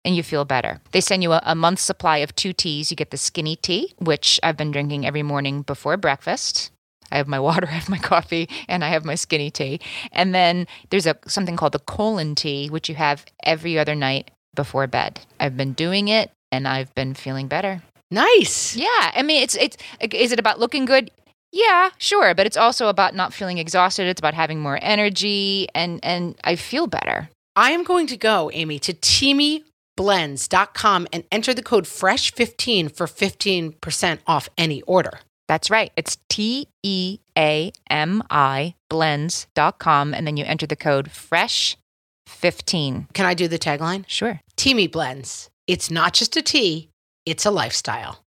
and 0.05 0.15
you 0.15 0.23
feel 0.23 0.45
better. 0.45 0.81
They 0.93 1.01
send 1.01 1.23
you 1.23 1.33
a, 1.33 1.41
a 1.45 1.55
month's 1.55 1.83
supply 1.83 2.19
of 2.19 2.35
two 2.35 2.53
teas. 2.53 2.91
You 2.91 2.97
get 2.97 3.11
the 3.11 3.17
skinny 3.17 3.57
tea, 3.57 3.95
which 3.99 4.39
I've 4.43 4.57
been 4.57 4.71
drinking 4.71 5.07
every 5.07 5.23
morning 5.23 5.63
before 5.63 5.97
breakfast. 5.97 6.71
I 7.11 7.17
have 7.17 7.29
my 7.29 7.41
water, 7.49 7.67
I 7.67 7.73
have 7.73 7.89
my 7.89 7.99
coffee, 7.99 8.49
and 8.69 8.85
I 8.85 8.89
have 8.89 9.05
my 9.05 9.17
skinny 9.17 9.51
tea. 9.51 9.81
And 10.13 10.35
then 10.35 10.67
there's 10.91 11.07
a 11.07 11.17
something 11.27 11.57
called 11.57 11.73
the 11.73 11.81
colon 11.81 12.35
tea, 12.35 12.69
which 12.69 12.89
you 12.89 12.95
have 12.95 13.25
every 13.43 13.79
other 13.79 13.95
night 13.95 14.31
before 14.55 14.87
bed. 14.87 15.21
I've 15.39 15.57
been 15.57 15.75
doing 15.75 16.09
it 16.09 16.31
and 16.51 16.67
I've 16.67 16.95
been 16.95 17.15
feeling 17.15 17.49
better. 17.49 17.83
Nice. 18.11 18.77
Yeah. 18.77 19.13
I 19.15 19.23
mean, 19.23 19.43
it's 19.43 19.57
it's 19.57 19.77
is 20.01 20.33
it 20.33 20.39
about 20.39 20.61
looking 20.61 20.85
good? 20.85 21.11
Yeah, 21.53 21.91
sure, 21.97 22.35
but 22.35 22.45
it's 22.47 22.57
also 22.57 22.89
about 22.89 23.15
not 23.15 23.33
feeling 23.33 23.59
exhausted. 23.59 24.07
It's 24.07 24.21
about 24.21 24.35
having 24.35 24.61
more 24.61 24.79
energy 24.83 25.69
and 25.75 26.01
and 26.03 26.37
I 26.45 26.57
feel 26.57 26.87
better. 26.87 27.31
I 27.55 27.71
am 27.71 27.85
going 27.85 28.07
to 28.09 28.17
go, 28.19 28.51
Amy, 28.53 28.79
to 28.81 28.93
teamiblends.com 28.93 31.09
and 31.11 31.25
enter 31.33 31.55
the 31.55 31.63
code 31.63 31.85
FRESH15 31.85 32.95
for 32.95 33.07
15% 33.07 34.19
off 34.27 34.51
any 34.59 34.83
order. 34.83 35.21
That's 35.49 35.71
right. 35.71 35.91
It's 35.97 36.19
T 36.29 36.69
E 36.83 37.21
A 37.39 37.73
M 37.89 38.23
I 38.29 38.75
blends.com 38.91 40.13
and 40.13 40.27
then 40.27 40.37
you 40.37 40.45
enter 40.45 40.67
the 40.67 40.77
code 40.77 41.09
FRESH15. 41.09 43.13
Can 43.15 43.27
I 43.27 43.33
do 43.33 43.49
the 43.49 43.59
tagline? 43.59 44.05
Sure. 44.07 44.41
Teami 44.57 44.91
Blends. 44.91 45.49
It's 45.67 45.91
not 45.91 46.13
just 46.13 46.37
a 46.37 46.43
tea, 46.43 46.91
it's 47.27 47.45
a 47.45 47.51
lifestyle. 47.51 48.25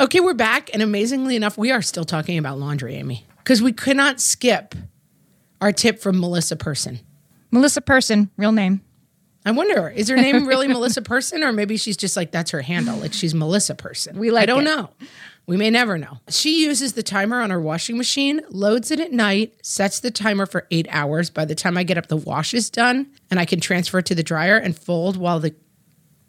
Okay, 0.00 0.18
we're 0.18 0.34
back. 0.34 0.70
And 0.72 0.82
amazingly 0.82 1.36
enough, 1.36 1.56
we 1.56 1.70
are 1.70 1.82
still 1.82 2.04
talking 2.04 2.38
about 2.38 2.58
laundry, 2.58 2.96
Amy, 2.96 3.26
because 3.38 3.62
we 3.62 3.72
could 3.72 3.96
not 3.96 4.20
skip 4.20 4.74
our 5.60 5.70
tip 5.70 6.00
from 6.00 6.18
Melissa 6.18 6.56
Person. 6.56 6.98
Melissa 7.52 7.80
Person, 7.80 8.30
real 8.36 8.50
name. 8.50 8.80
I 9.46 9.50
wonder, 9.50 9.88
is 9.90 10.08
her 10.08 10.16
name 10.16 10.46
really 10.46 10.66
Melissa 10.74 11.02
Person, 11.02 11.44
or 11.44 11.52
maybe 11.52 11.76
she's 11.76 11.96
just 11.96 12.16
like 12.16 12.32
that's 12.32 12.50
her 12.50 12.62
handle, 12.62 12.96
like 12.96 13.12
she's 13.12 13.34
Melissa 13.34 13.74
Person. 13.74 14.18
We 14.18 14.30
like. 14.30 14.44
I 14.44 14.46
don't 14.46 14.62
it. 14.62 14.64
know. 14.64 14.90
We 15.46 15.58
may 15.58 15.68
never 15.68 15.98
know. 15.98 16.18
She 16.30 16.64
uses 16.64 16.94
the 16.94 17.02
timer 17.02 17.42
on 17.42 17.50
her 17.50 17.60
washing 17.60 17.98
machine, 17.98 18.40
loads 18.48 18.90
it 18.90 18.98
at 18.98 19.12
night, 19.12 19.54
sets 19.62 20.00
the 20.00 20.10
timer 20.10 20.46
for 20.46 20.66
eight 20.70 20.86
hours. 20.88 21.28
By 21.28 21.44
the 21.44 21.54
time 21.54 21.76
I 21.76 21.84
get 21.84 21.98
up, 21.98 22.06
the 22.06 22.16
wash 22.16 22.54
is 22.54 22.70
done, 22.70 23.10
and 23.30 23.38
I 23.38 23.44
can 23.44 23.60
transfer 23.60 23.98
it 23.98 24.06
to 24.06 24.14
the 24.14 24.22
dryer 24.22 24.56
and 24.56 24.76
fold 24.76 25.18
while 25.18 25.40
the 25.40 25.54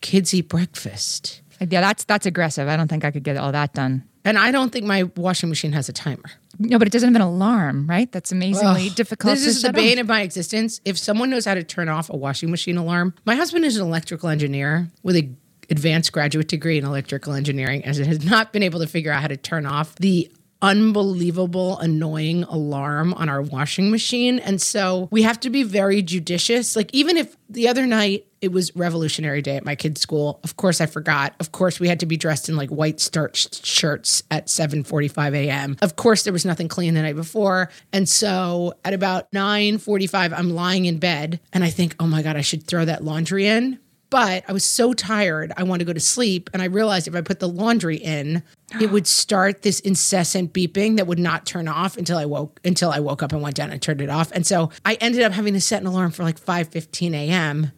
kids 0.01 0.33
eat 0.33 0.49
breakfast. 0.49 1.41
Yeah, 1.59 1.81
that's 1.81 2.03
that's 2.03 2.25
aggressive. 2.25 2.67
I 2.67 2.77
don't 2.77 2.87
think 2.87 3.05
I 3.05 3.11
could 3.11 3.23
get 3.23 3.37
all 3.37 3.51
that 3.51 3.73
done. 3.73 4.03
And 4.23 4.39
I 4.39 4.51
don't 4.51 4.71
think 4.71 4.85
my 4.85 5.03
washing 5.15 5.49
machine 5.49 5.71
has 5.73 5.87
a 5.87 5.93
timer. 5.93 6.31
No, 6.57 6.79
but 6.79 6.87
it 6.87 6.91
doesn't 6.91 7.07
have 7.09 7.15
an 7.15 7.21
alarm, 7.21 7.87
right? 7.87 8.11
That's 8.11 8.31
amazingly 8.31 8.89
difficult. 8.89 9.35
This 9.35 9.45
is 9.45 9.61
the 9.61 9.71
bane 9.71 9.99
of 9.99 10.07
my 10.07 10.21
existence. 10.21 10.81
If 10.83 10.97
someone 10.97 11.29
knows 11.29 11.45
how 11.45 11.53
to 11.53 11.63
turn 11.63 11.89
off 11.89 12.09
a 12.09 12.17
washing 12.17 12.49
machine 12.49 12.77
alarm, 12.77 13.13
my 13.25 13.35
husband 13.35 13.65
is 13.65 13.77
an 13.77 13.85
electrical 13.85 14.29
engineer 14.29 14.87
with 15.03 15.15
a 15.15 15.29
advanced 15.69 16.11
graduate 16.11 16.47
degree 16.47 16.77
in 16.77 16.85
electrical 16.85 17.33
engineering 17.33 17.83
and 17.83 17.95
has 17.95 18.25
not 18.25 18.53
been 18.53 18.63
able 18.63 18.79
to 18.79 18.87
figure 18.87 19.11
out 19.11 19.21
how 19.21 19.27
to 19.27 19.37
turn 19.37 19.65
off 19.65 19.95
the 19.95 20.31
unbelievable 20.65 21.77
annoying 21.77 22.43
alarm 22.45 23.13
on 23.13 23.29
our 23.29 23.39
washing 23.39 23.91
machine. 23.91 24.39
And 24.39 24.59
so 24.59 25.07
we 25.11 25.21
have 25.21 25.39
to 25.41 25.51
be 25.51 25.61
very 25.61 26.01
judicious. 26.01 26.75
Like 26.75 26.91
even 26.91 27.17
if 27.17 27.37
the 27.47 27.67
other 27.67 27.85
night 27.85 28.25
it 28.41 28.51
was 28.51 28.75
revolutionary 28.75 29.41
day 29.41 29.57
at 29.57 29.65
my 29.65 29.75
kids 29.75 30.01
school 30.01 30.39
of 30.43 30.57
course 30.57 30.81
i 30.81 30.87
forgot. 30.87 31.35
Of 31.39 31.51
course 31.51 31.79
we 31.79 31.87
had 31.87 31.99
to 31.99 32.07
be 32.07 32.17
dressed 32.17 32.49
in 32.49 32.55
like 32.55 32.69
white 32.69 32.99
starched 32.99 33.63
shirts 33.63 34.23
at 34.31 34.47
7:45 34.47 35.35
a.m. 35.35 35.77
of 35.83 35.95
course 35.95 36.23
there 36.23 36.33
was 36.33 36.45
nothing 36.45 36.67
clean 36.67 36.95
the 36.95 37.03
night 37.03 37.15
before. 37.15 37.69
And 37.93 38.09
so 38.09 38.73
at 38.83 38.93
about 38.93 39.31
9:45 39.31 40.33
i'm 40.33 40.49
lying 40.49 40.85
in 40.85 40.97
bed 40.97 41.39
and 41.53 41.63
i 41.63 41.69
think 41.69 41.95
oh 41.99 42.07
my 42.07 42.23
god 42.23 42.37
i 42.37 42.41
should 42.41 42.63
throw 42.63 42.85
that 42.85 43.03
laundry 43.03 43.45
in 43.45 43.79
but 44.15 44.45
I 44.47 44.53
was 44.53 44.63
so 44.63 44.93
tired, 44.93 45.51
I 45.57 45.63
wanted 45.63 45.79
to 45.79 45.89
go 45.89 45.91
to 45.91 45.99
sleep. 45.99 46.49
And 46.53 46.61
I 46.61 46.67
realized 46.67 47.05
if 47.05 47.15
I 47.15 47.19
put 47.19 47.41
the 47.41 47.49
laundry 47.49 47.97
in, 47.97 48.43
it 48.79 48.89
would 48.89 49.07
start 49.23 49.63
this 49.63 49.81
incessant 49.81 50.53
beeping 50.53 50.95
that 50.95 51.05
would 51.05 51.19
not 51.19 51.45
turn 51.45 51.67
off 51.67 51.97
until 51.97 52.17
I 52.17 52.23
woke 52.23 52.61
until 52.63 52.91
I 52.91 53.01
woke 53.01 53.21
up 53.21 53.33
and 53.33 53.41
went 53.41 53.57
down 53.57 53.71
and 53.71 53.81
turned 53.81 53.99
it 53.99 54.09
off. 54.09 54.31
And 54.31 54.47
so 54.47 54.71
I 54.85 54.93
ended 55.01 55.21
up 55.21 55.33
having 55.33 55.53
to 55.53 55.59
set 55.59 55.81
an 55.81 55.87
alarm 55.87 56.11
for 56.11 56.23
like 56.23 56.37
5 56.37 56.69
15 56.69 57.13
a.m. 57.13 57.73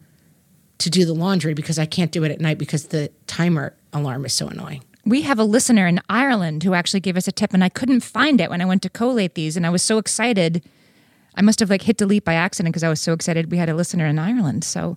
to 0.78 0.88
do 0.88 1.04
the 1.04 1.12
laundry 1.12 1.54
because 1.54 1.76
I 1.76 1.86
can't 1.86 2.12
do 2.12 2.22
it 2.22 2.30
at 2.30 2.40
night 2.40 2.58
because 2.58 2.86
the 2.86 3.10
timer 3.26 3.74
alarm 3.92 4.24
is 4.24 4.32
so 4.32 4.46
annoying. 4.46 4.84
We 5.04 5.22
have 5.22 5.40
a 5.40 5.44
listener 5.44 5.88
in 5.88 6.00
Ireland 6.08 6.62
who 6.62 6.72
actually 6.72 7.00
gave 7.00 7.16
us 7.16 7.26
a 7.26 7.32
tip, 7.32 7.52
and 7.52 7.64
I 7.64 7.68
couldn't 7.68 8.02
find 8.02 8.40
it 8.40 8.48
when 8.48 8.60
I 8.60 8.64
went 8.64 8.82
to 8.82 8.90
collate 8.90 9.34
these, 9.34 9.56
and 9.56 9.66
I 9.66 9.70
was 9.70 9.82
so 9.82 9.98
excited. 9.98 10.64
I 11.34 11.42
must 11.42 11.58
have 11.58 11.68
like 11.68 11.82
hit 11.82 11.96
delete 11.96 12.24
by 12.24 12.34
accident 12.34 12.74
because 12.74 12.84
I 12.84 12.88
was 12.88 13.00
so 13.00 13.12
excited 13.12 13.50
we 13.50 13.58
had 13.58 13.68
a 13.68 13.74
listener 13.74 14.06
in 14.06 14.20
Ireland. 14.20 14.62
So 14.62 14.96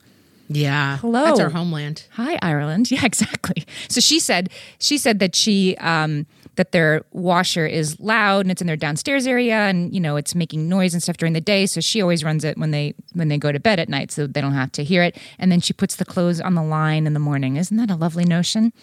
Yeah. 0.55 0.97
Hello. 0.97 1.23
That's 1.25 1.39
our 1.39 1.49
homeland. 1.49 2.05
Hi, 2.11 2.37
Ireland. 2.41 2.89
Yeah, 2.91 3.05
exactly. 3.05 3.65
So 3.89 4.01
she 4.01 4.19
said 4.19 4.49
she 4.79 4.97
said 4.97 5.19
that 5.19 5.35
she 5.35 5.77
um, 5.77 6.25
that 6.55 6.71
their 6.73 7.03
washer 7.11 7.65
is 7.65 7.99
loud 7.99 8.41
and 8.41 8.51
it's 8.51 8.61
in 8.61 8.67
their 8.67 8.75
downstairs 8.75 9.25
area, 9.25 9.55
and 9.55 9.93
you 9.93 9.99
know 9.99 10.15
it's 10.17 10.35
making 10.35 10.67
noise 10.67 10.93
and 10.93 11.01
stuff 11.01 11.17
during 11.17 11.33
the 11.33 11.41
day. 11.41 11.65
So 11.65 11.79
she 11.79 12.01
always 12.01 12.23
runs 12.23 12.43
it 12.43 12.57
when 12.57 12.71
they 12.71 12.93
when 13.13 13.29
they 13.29 13.37
go 13.37 13.51
to 13.51 13.59
bed 13.59 13.79
at 13.79 13.87
night, 13.89 14.11
so 14.11 14.27
they 14.27 14.41
don't 14.41 14.53
have 14.53 14.71
to 14.73 14.83
hear 14.83 15.03
it. 15.03 15.17
And 15.39 15.51
then 15.51 15.61
she 15.61 15.73
puts 15.73 15.95
the 15.95 16.05
clothes 16.05 16.41
on 16.41 16.55
the 16.55 16.63
line 16.63 17.07
in 17.07 17.13
the 17.13 17.19
morning. 17.19 17.55
Isn't 17.57 17.77
that 17.77 17.89
a 17.89 17.95
lovely 17.95 18.25
notion? 18.25 18.73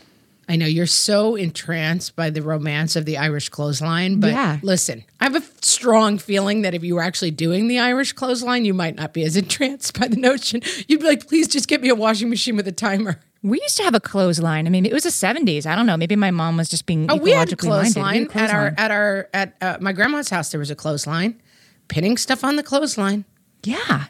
I 0.49 0.57
know 0.57 0.67
you're 0.67 0.87
so 0.87 1.35
entranced 1.35 2.17
by 2.17 2.31
the 2.31 2.41
romance 2.43 2.97
of 2.97 3.05
the 3.05 3.19
Irish 3.19 3.51
clothesline, 3.51 4.19
but 4.19 4.31
Yeah. 4.31 4.59
listen, 4.63 5.05
I 5.21 5.25
have 5.25 5.37
a 5.37 5.43
strong 5.61 6.17
feeling 6.19 6.63
that 6.63 6.75
if 6.75 6.83
you 6.83 6.95
were 6.95 7.03
actually 7.03 7.33
doing 7.33 7.69
the 7.69 7.79
Irish 7.79 8.13
clothesline, 8.15 8.65
you 8.65 8.73
might 8.73 8.95
not 8.97 9.13
be 9.13 9.25
as 9.25 9.37
entranced 9.43 9.99
by 10.01 10.09
the 10.09 10.17
notion. 10.17 10.63
You'd 10.87 11.01
be 11.01 11.07
like, 11.07 11.29
please 11.29 11.49
just 11.49 11.69
get 11.69 11.83
me 11.83 11.91
a 11.91 11.95
washing 11.95 12.31
machine 12.31 12.57
with 12.57 12.67
a 12.67 12.73
timer. 12.73 13.21
We 13.43 13.61
used 13.61 13.77
to 13.77 13.83
have 13.85 13.95
a 13.95 14.01
clothesline. 14.01 14.67
I 14.67 14.71
mean, 14.71 14.85
it 14.87 14.93
was 14.93 15.05
the 15.05 15.11
seventies. 15.13 15.65
I 15.67 15.77
don't 15.77 15.87
know. 15.87 15.97
Maybe 15.97 16.17
my 16.17 16.31
mom 16.33 16.57
was 16.57 16.69
just 16.69 16.87
being 16.87 17.09
Oh, 17.09 17.17
we 17.17 17.31
had 17.31 17.39
minded. 17.51 17.63
We 17.63 17.69
clothesline 17.69 18.29
at 18.35 18.51
our 18.51 18.75
at 18.77 18.91
our 18.91 19.29
at 19.33 19.57
uh, 19.61 19.79
my 19.81 19.93
grandma's 19.93 20.29
house. 20.31 20.51
There 20.51 20.59
was 20.59 20.73
a 20.73 20.75
clothesline, 20.75 21.41
pinning 21.87 22.17
stuff 22.17 22.43
on 22.43 22.57
the 22.57 22.63
clothesline. 22.65 23.25
yeah. 23.63 24.07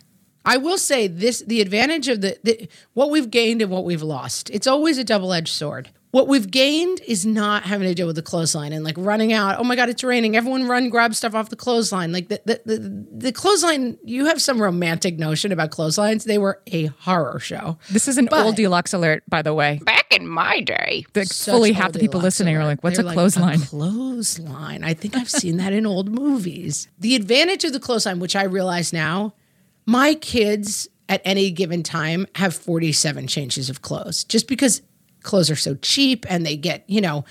I 0.47 0.57
will 0.57 0.79
say 0.79 1.09
this: 1.09 1.43
the 1.47 1.61
advantage 1.61 2.09
of 2.09 2.23
the, 2.23 2.39
the 2.43 2.69
what 2.95 3.11
we've 3.11 3.31
gained 3.31 3.61
and 3.61 3.71
what 3.71 3.85
we've 3.85 4.01
lost. 4.03 4.49
It's 4.49 4.67
always 4.67 4.97
a 4.97 5.05
double 5.05 5.35
edged 5.35 5.53
sword. 5.53 5.91
What 6.11 6.27
we've 6.27 6.51
gained 6.51 7.03
is 7.07 7.27
not 7.27 7.65
having 7.65 7.87
to 7.87 7.95
deal 7.95 8.07
with 8.07 8.17
the 8.17 8.23
clothesline 8.23 8.73
and 8.73 8.83
like 8.83 8.95
running 8.97 9.33
out. 9.35 9.59
Oh 9.59 9.65
my 9.65 9.77
god, 9.77 9.91
it's 9.91 10.03
raining! 10.03 10.37
Everyone 10.37 10.67
run, 10.67 10.89
grab 10.89 11.15
stuff 11.15 11.35
off 11.35 11.51
the 11.51 11.57
clothesline. 11.57 12.13
Like 12.13 12.29
the 12.29 12.41
the 12.47 12.61
the, 12.65 13.07
the 13.27 13.33
clothesline. 13.33 13.99
You 14.05 14.25
have 14.27 14.41
some 14.41 14.61
romantic 14.61 15.19
notion 15.19 15.53
about 15.53 15.71
clotheslines. 15.71 16.25
They 16.25 16.39
were 16.39 16.63
a 16.73 16.87
horror 16.87 17.39
show. 17.41 17.77
This 17.91 18.09
is 18.09 18.17
an 18.17 18.27
But- 18.31 18.45
old 18.47 18.57
deluxe 18.57 18.95
alert, 18.95 19.23
by 19.29 19.43
the 19.43 19.53
way. 19.53 19.81
Back 19.85 20.07
in 20.15 20.27
my 20.27 20.61
day. 20.63 21.05
Like 21.15 21.29
fully 21.31 21.73
half 21.73 21.93
the 21.93 21.99
people 21.99 22.21
deluxe 22.21 22.39
listening 22.41 22.57
are 22.57 22.65
like, 22.65 22.83
"What's 22.83 22.97
They're 22.97 23.07
a 23.07 23.13
clothesline?" 23.13 23.61
clothesline. 23.61 24.85
I 24.85 24.95
think 24.95 25.15
I've 25.15 25.29
seen 25.31 25.59
that 25.59 25.75
in 25.75 25.85
old 25.85 26.09
movies. 26.09 26.89
The 26.99 27.17
advantage 27.17 27.65
of 27.65 27.73
the 27.75 27.81
clothesline, 27.81 28.19
which 28.19 28.35
I 28.35 28.45
realize 28.45 28.93
now, 28.95 29.35
my 29.85 30.15
kids 30.15 30.89
at 31.11 31.21
any 31.25 31.51
given 31.51 31.83
time 31.83 32.27
have 32.35 32.55
47 32.55 33.27
changes 33.27 33.71
of 33.71 33.81
clothes 33.83 34.25
just 34.25 34.47
because 34.47 34.83
clothes 35.23 35.51
are 35.51 35.57
so 35.57 35.75
cheap 35.77 36.27
and 36.29 36.45
they 36.45 36.57
get, 36.57 36.85
you 36.89 37.01
know, 37.01 37.25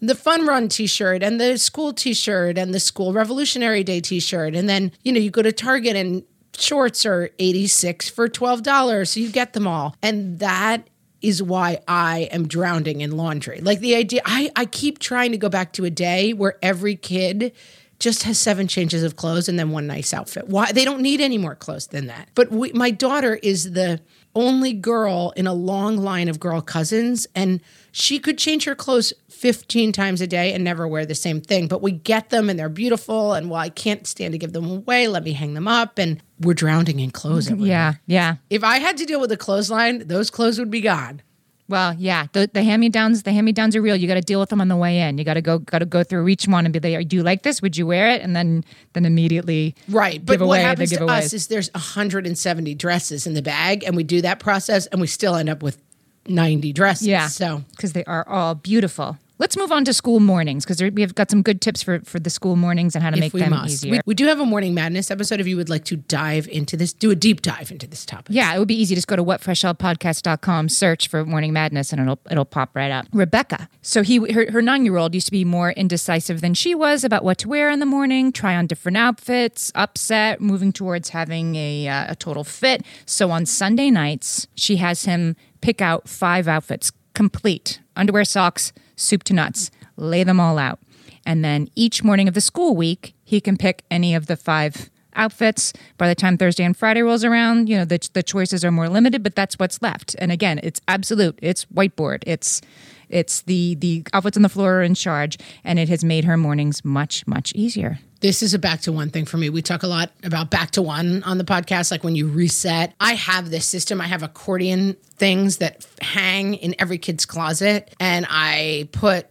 the 0.00 0.14
fun 0.14 0.46
run 0.46 0.68
t-shirt 0.68 1.22
and 1.22 1.40
the 1.40 1.56
school 1.56 1.92
t-shirt 1.92 2.58
and 2.58 2.74
the 2.74 2.80
school 2.80 3.12
revolutionary 3.12 3.84
day 3.84 4.00
t-shirt 4.00 4.54
and 4.54 4.68
then, 4.68 4.92
you 5.02 5.12
know, 5.12 5.20
you 5.20 5.30
go 5.30 5.42
to 5.42 5.52
Target 5.52 5.96
and 5.96 6.24
shorts 6.56 7.06
are 7.06 7.30
86 7.38 8.08
for 8.10 8.28
$12 8.28 9.08
so 9.08 9.20
you 9.20 9.30
get 9.30 9.52
them 9.52 9.66
all. 9.66 9.96
And 10.02 10.38
that 10.40 10.88
is 11.22 11.42
why 11.42 11.80
I 11.88 12.28
am 12.32 12.46
drowning 12.46 13.00
in 13.00 13.16
laundry. 13.16 13.60
Like 13.60 13.80
the 13.80 13.96
idea, 13.96 14.20
I, 14.24 14.50
I 14.56 14.66
keep 14.66 14.98
trying 14.98 15.32
to 15.32 15.38
go 15.38 15.48
back 15.48 15.72
to 15.74 15.84
a 15.84 15.90
day 15.90 16.32
where 16.32 16.58
every 16.60 16.96
kid 16.96 17.52
just 17.98 18.24
has 18.24 18.38
seven 18.38 18.68
changes 18.68 19.02
of 19.02 19.16
clothes 19.16 19.48
and 19.48 19.58
then 19.58 19.70
one 19.70 19.86
nice 19.86 20.12
outfit. 20.12 20.48
Why 20.48 20.70
they 20.72 20.84
don't 20.84 21.00
need 21.00 21.20
any 21.20 21.38
more 21.38 21.54
clothes 21.54 21.86
than 21.86 22.08
that. 22.08 22.28
But 22.34 22.50
we, 22.50 22.72
my 22.72 22.90
daughter 22.90 23.36
is 23.36 23.72
the 23.72 24.00
only 24.34 24.72
girl 24.72 25.32
in 25.36 25.46
a 25.46 25.52
long 25.52 25.96
line 25.96 26.28
of 26.28 26.40
girl 26.40 26.60
cousins, 26.60 27.26
and 27.34 27.60
she 27.92 28.18
could 28.18 28.38
change 28.38 28.64
her 28.64 28.74
clothes 28.74 29.12
15 29.28 29.92
times 29.92 30.20
a 30.20 30.26
day 30.26 30.52
and 30.52 30.64
never 30.64 30.88
wear 30.88 31.04
the 31.04 31.14
same 31.14 31.40
thing. 31.40 31.68
But 31.68 31.82
we 31.82 31.92
get 31.92 32.30
them 32.30 32.48
and 32.48 32.58
they're 32.58 32.68
beautiful. 32.68 33.34
And 33.34 33.50
while 33.50 33.60
I 33.60 33.68
can't 33.68 34.06
stand 34.06 34.32
to 34.32 34.38
give 34.38 34.52
them 34.52 34.70
away, 34.70 35.06
let 35.06 35.22
me 35.22 35.32
hang 35.32 35.54
them 35.54 35.68
up. 35.68 35.98
And 35.98 36.22
we're 36.40 36.54
drowning 36.54 37.00
in 37.00 37.10
clothes. 37.10 37.46
everywhere. 37.50 37.68
Yeah, 37.68 37.94
yeah. 38.06 38.36
If 38.50 38.64
I 38.64 38.78
had 38.78 38.96
to 38.96 39.04
deal 39.04 39.20
with 39.20 39.30
a 39.32 39.36
clothesline, 39.36 40.06
those 40.08 40.30
clothes 40.30 40.58
would 40.58 40.70
be 40.70 40.80
gone. 40.80 41.22
Well, 41.66 41.94
yeah. 41.94 42.26
The 42.32 42.50
the 42.52 42.62
hand 42.62 42.80
me 42.80 42.90
downs, 42.90 43.22
the 43.22 43.32
hand 43.32 43.46
me 43.46 43.52
downs 43.52 43.74
are 43.74 43.80
real. 43.80 43.96
You 43.96 44.06
got 44.06 44.14
to 44.14 44.20
deal 44.20 44.38
with 44.40 44.50
them 44.50 44.60
on 44.60 44.68
the 44.68 44.76
way 44.76 45.00
in. 45.00 45.16
You 45.16 45.24
got 45.24 45.34
to 45.34 45.40
go, 45.40 45.58
got 45.58 45.78
to 45.78 45.86
go 45.86 46.04
through 46.04 46.28
each 46.28 46.46
one 46.46 46.66
and 46.66 46.72
be 46.72 46.80
like, 46.80 47.08
"Do 47.08 47.16
you 47.16 47.22
like 47.22 47.42
this? 47.42 47.62
Would 47.62 47.76
you 47.76 47.86
wear 47.86 48.10
it?" 48.10 48.20
And 48.20 48.36
then, 48.36 48.64
then 48.92 49.06
immediately, 49.06 49.74
Right. 49.88 50.24
But 50.24 50.40
what 50.40 50.60
happens 50.60 50.90
to 50.90 51.06
us 51.06 51.32
is 51.32 51.46
there's 51.46 51.70
170 51.72 52.74
dresses 52.74 53.26
in 53.26 53.34
the 53.34 53.42
bag, 53.42 53.82
and 53.84 53.96
we 53.96 54.04
do 54.04 54.20
that 54.20 54.40
process, 54.40 54.86
and 54.86 55.00
we 55.00 55.06
still 55.06 55.36
end 55.36 55.48
up 55.48 55.62
with 55.62 55.78
90 56.26 56.72
dresses. 56.72 57.06
Yeah. 57.06 57.28
So 57.28 57.62
because 57.70 57.92
they 57.94 58.04
are 58.04 58.28
all 58.28 58.54
beautiful. 58.54 59.18
Let's 59.36 59.56
move 59.56 59.72
on 59.72 59.84
to 59.86 59.92
school 59.92 60.20
mornings 60.20 60.64
because 60.64 60.80
we 60.80 61.02
have 61.02 61.16
got 61.16 61.28
some 61.28 61.42
good 61.42 61.60
tips 61.60 61.82
for 61.82 62.00
for 62.00 62.20
the 62.20 62.30
school 62.30 62.54
mornings 62.54 62.94
and 62.94 63.02
how 63.02 63.10
to 63.10 63.16
make 63.16 63.28
if 63.28 63.34
we 63.34 63.40
them 63.40 63.50
must, 63.50 63.72
easier. 63.72 63.92
we, 63.92 64.00
we 64.06 64.14
do 64.14 64.26
have 64.26 64.38
a 64.38 64.46
morning 64.46 64.74
madness 64.74 65.10
episode. 65.10 65.40
If 65.40 65.48
you 65.48 65.56
would 65.56 65.68
like 65.68 65.84
to 65.86 65.96
dive 65.96 66.46
into 66.46 66.76
this, 66.76 66.92
do 66.92 67.10
a 67.10 67.16
deep 67.16 67.42
dive 67.42 67.72
into 67.72 67.88
this 67.88 68.06
topic. 68.06 68.28
Yeah, 68.28 68.54
it 68.54 68.60
would 68.60 68.68
be 68.68 68.80
easy. 68.80 68.94
Just 68.94 69.08
go 69.08 69.16
to 69.16 69.24
whatfreshhellpodcast.com, 69.24 70.68
search 70.68 71.08
for 71.08 71.24
Morning 71.24 71.52
Madness, 71.52 71.92
and 71.92 72.00
it'll 72.00 72.20
it'll 72.30 72.44
pop 72.44 72.76
right 72.76 72.92
up. 72.92 73.06
Rebecca. 73.12 73.68
So 73.82 74.02
he 74.02 74.32
her, 74.32 74.52
her 74.52 74.62
nine 74.62 74.84
year 74.84 74.96
old 74.96 75.14
used 75.14 75.26
to 75.26 75.32
be 75.32 75.44
more 75.44 75.72
indecisive 75.72 76.40
than 76.40 76.54
she 76.54 76.72
was 76.76 77.02
about 77.02 77.24
what 77.24 77.38
to 77.38 77.48
wear 77.48 77.70
in 77.70 77.80
the 77.80 77.86
morning, 77.86 78.30
try 78.30 78.54
on 78.54 78.68
different 78.68 78.96
outfits, 78.96 79.72
upset, 79.74 80.40
moving 80.40 80.72
towards 80.72 81.08
having 81.08 81.56
a 81.56 81.88
uh, 81.88 82.12
a 82.12 82.14
total 82.14 82.44
fit. 82.44 82.84
So 83.04 83.32
on 83.32 83.46
Sunday 83.46 83.90
nights, 83.90 84.46
she 84.54 84.76
has 84.76 85.06
him 85.06 85.34
pick 85.60 85.82
out 85.82 86.08
five 86.08 86.46
outfits, 86.46 86.92
complete 87.14 87.80
underwear, 87.96 88.24
socks, 88.24 88.72
soup 88.96 89.24
to 89.24 89.34
nuts, 89.34 89.70
lay 89.96 90.24
them 90.24 90.40
all 90.40 90.58
out. 90.58 90.78
And 91.26 91.44
then 91.44 91.68
each 91.74 92.04
morning 92.04 92.28
of 92.28 92.34
the 92.34 92.40
school 92.40 92.76
week, 92.76 93.14
he 93.24 93.40
can 93.40 93.56
pick 93.56 93.82
any 93.90 94.14
of 94.14 94.26
the 94.26 94.36
five 94.36 94.90
outfits. 95.14 95.72
By 95.96 96.08
the 96.08 96.14
time 96.14 96.36
Thursday 96.36 96.64
and 96.64 96.76
Friday 96.76 97.02
rolls 97.02 97.24
around, 97.24 97.68
you 97.68 97.76
know, 97.76 97.84
the, 97.84 98.08
the 98.12 98.22
choices 98.22 98.64
are 98.64 98.70
more 98.70 98.88
limited, 98.88 99.22
but 99.22 99.34
that's 99.34 99.58
what's 99.58 99.80
left. 99.80 100.14
And 100.18 100.32
again, 100.32 100.60
it's 100.62 100.80
absolute. 100.88 101.38
It's 101.40 101.64
whiteboard. 101.66 102.24
It's 102.26 102.60
it's 103.08 103.42
the 103.42 103.74
the 103.76 104.04
outfits 104.12 104.36
on 104.36 104.42
the 104.42 104.48
floor 104.48 104.76
are 104.76 104.82
in 104.82 104.94
charge, 104.94 105.38
and 105.64 105.78
it 105.78 105.88
has 105.88 106.04
made 106.04 106.24
her 106.24 106.36
mornings 106.36 106.84
much 106.84 107.26
much 107.26 107.52
easier. 107.54 107.98
This 108.20 108.42
is 108.42 108.54
a 108.54 108.58
back 108.58 108.80
to 108.82 108.92
one 108.92 109.10
thing 109.10 109.26
for 109.26 109.36
me. 109.36 109.50
We 109.50 109.60
talk 109.60 109.82
a 109.82 109.86
lot 109.86 110.10
about 110.22 110.48
back 110.48 110.70
to 110.72 110.82
one 110.82 111.22
on 111.24 111.36
the 111.36 111.44
podcast, 111.44 111.90
like 111.90 112.02
when 112.02 112.16
you 112.16 112.26
reset. 112.26 112.94
I 112.98 113.14
have 113.14 113.50
this 113.50 113.66
system. 113.66 114.00
I 114.00 114.06
have 114.06 114.22
accordion 114.22 114.96
things 115.16 115.58
that 115.58 115.86
hang 116.00 116.54
in 116.54 116.74
every 116.78 116.96
kid's 116.96 117.26
closet, 117.26 117.94
and 118.00 118.26
I 118.30 118.88
put 118.92 119.26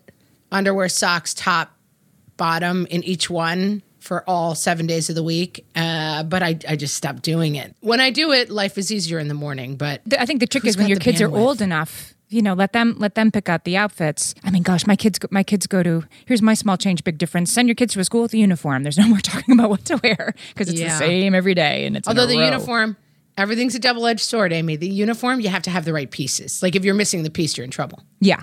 underwear, 0.51 0.89
socks, 0.89 1.33
top, 1.33 1.71
bottom 2.37 2.85
in 2.91 3.03
each 3.03 3.29
one 3.29 3.81
for 3.99 4.23
all 4.29 4.53
seven 4.53 4.85
days 4.85 5.09
of 5.09 5.15
the 5.15 5.23
week. 5.23 5.65
Uh, 5.75 6.23
but 6.23 6.43
I, 6.43 6.59
I 6.67 6.75
just 6.75 6.93
stopped 6.93 7.23
doing 7.23 7.55
it. 7.55 7.73
When 7.79 7.99
I 7.99 8.11
do 8.11 8.31
it, 8.31 8.49
life 8.49 8.77
is 8.77 8.91
easier 8.91 9.17
in 9.17 9.27
the 9.27 9.33
morning. 9.33 9.75
But 9.75 10.01
I 10.17 10.25
think 10.25 10.39
the 10.39 10.47
trick 10.47 10.65
is 10.65 10.77
when 10.77 10.87
your 10.87 10.99
kids 10.99 11.21
are 11.21 11.33
old 11.33 11.61
enough. 11.61 12.12
You 12.29 12.41
know, 12.41 12.53
let 12.53 12.73
them 12.73 12.95
let 12.97 13.13
them 13.15 13.31
pick 13.31 13.47
out 13.47 13.63
the 13.63 13.77
outfits. 13.77 14.33
I 14.43 14.49
mean, 14.49 14.63
gosh, 14.63 14.87
my 14.87 14.95
kids 14.95 15.19
go, 15.19 15.27
my 15.29 15.43
kids 15.43 15.67
go 15.67 15.83
to. 15.83 16.03
Here's 16.25 16.41
my 16.41 16.55
small 16.55 16.77
change, 16.77 17.03
big 17.03 17.17
difference. 17.19 17.51
Send 17.51 17.67
your 17.67 17.75
kids 17.75 17.93
to 17.93 17.99
a 17.99 18.03
school 18.03 18.23
with 18.23 18.33
a 18.33 18.37
uniform. 18.37 18.81
There's 18.83 18.97
no 18.97 19.07
more 19.09 19.19
talking 19.19 19.53
about 19.53 19.69
what 19.69 19.85
to 19.85 19.99
wear 20.03 20.33
because 20.49 20.67
it's 20.69 20.79
Yeah. 20.79 20.89
the 20.93 20.97
same 20.97 21.35
every 21.35 21.53
day, 21.53 21.85
and 21.85 21.95
it's 21.95 22.07
although 22.07 22.25
the 22.25 22.37
row. 22.39 22.45
uniform, 22.45 22.97
everything's 23.37 23.75
a 23.75 23.79
double 23.79 24.07
edged 24.07 24.21
sword, 24.25 24.51
Amy. 24.51 24.75
The 24.77 24.87
uniform, 24.89 25.41
you 25.41 25.49
have 25.49 25.61
to 25.63 25.69
have 25.69 25.85
the 25.85 25.93
right 25.93 26.09
pieces. 26.09 26.63
Like 26.63 26.75
if 26.75 26.83
you're 26.83 26.95
missing 26.95 27.21
the 27.21 27.29
piece, 27.29 27.55
you're 27.55 27.65
in 27.65 27.71
trouble. 27.71 27.99
yeah, 28.19 28.41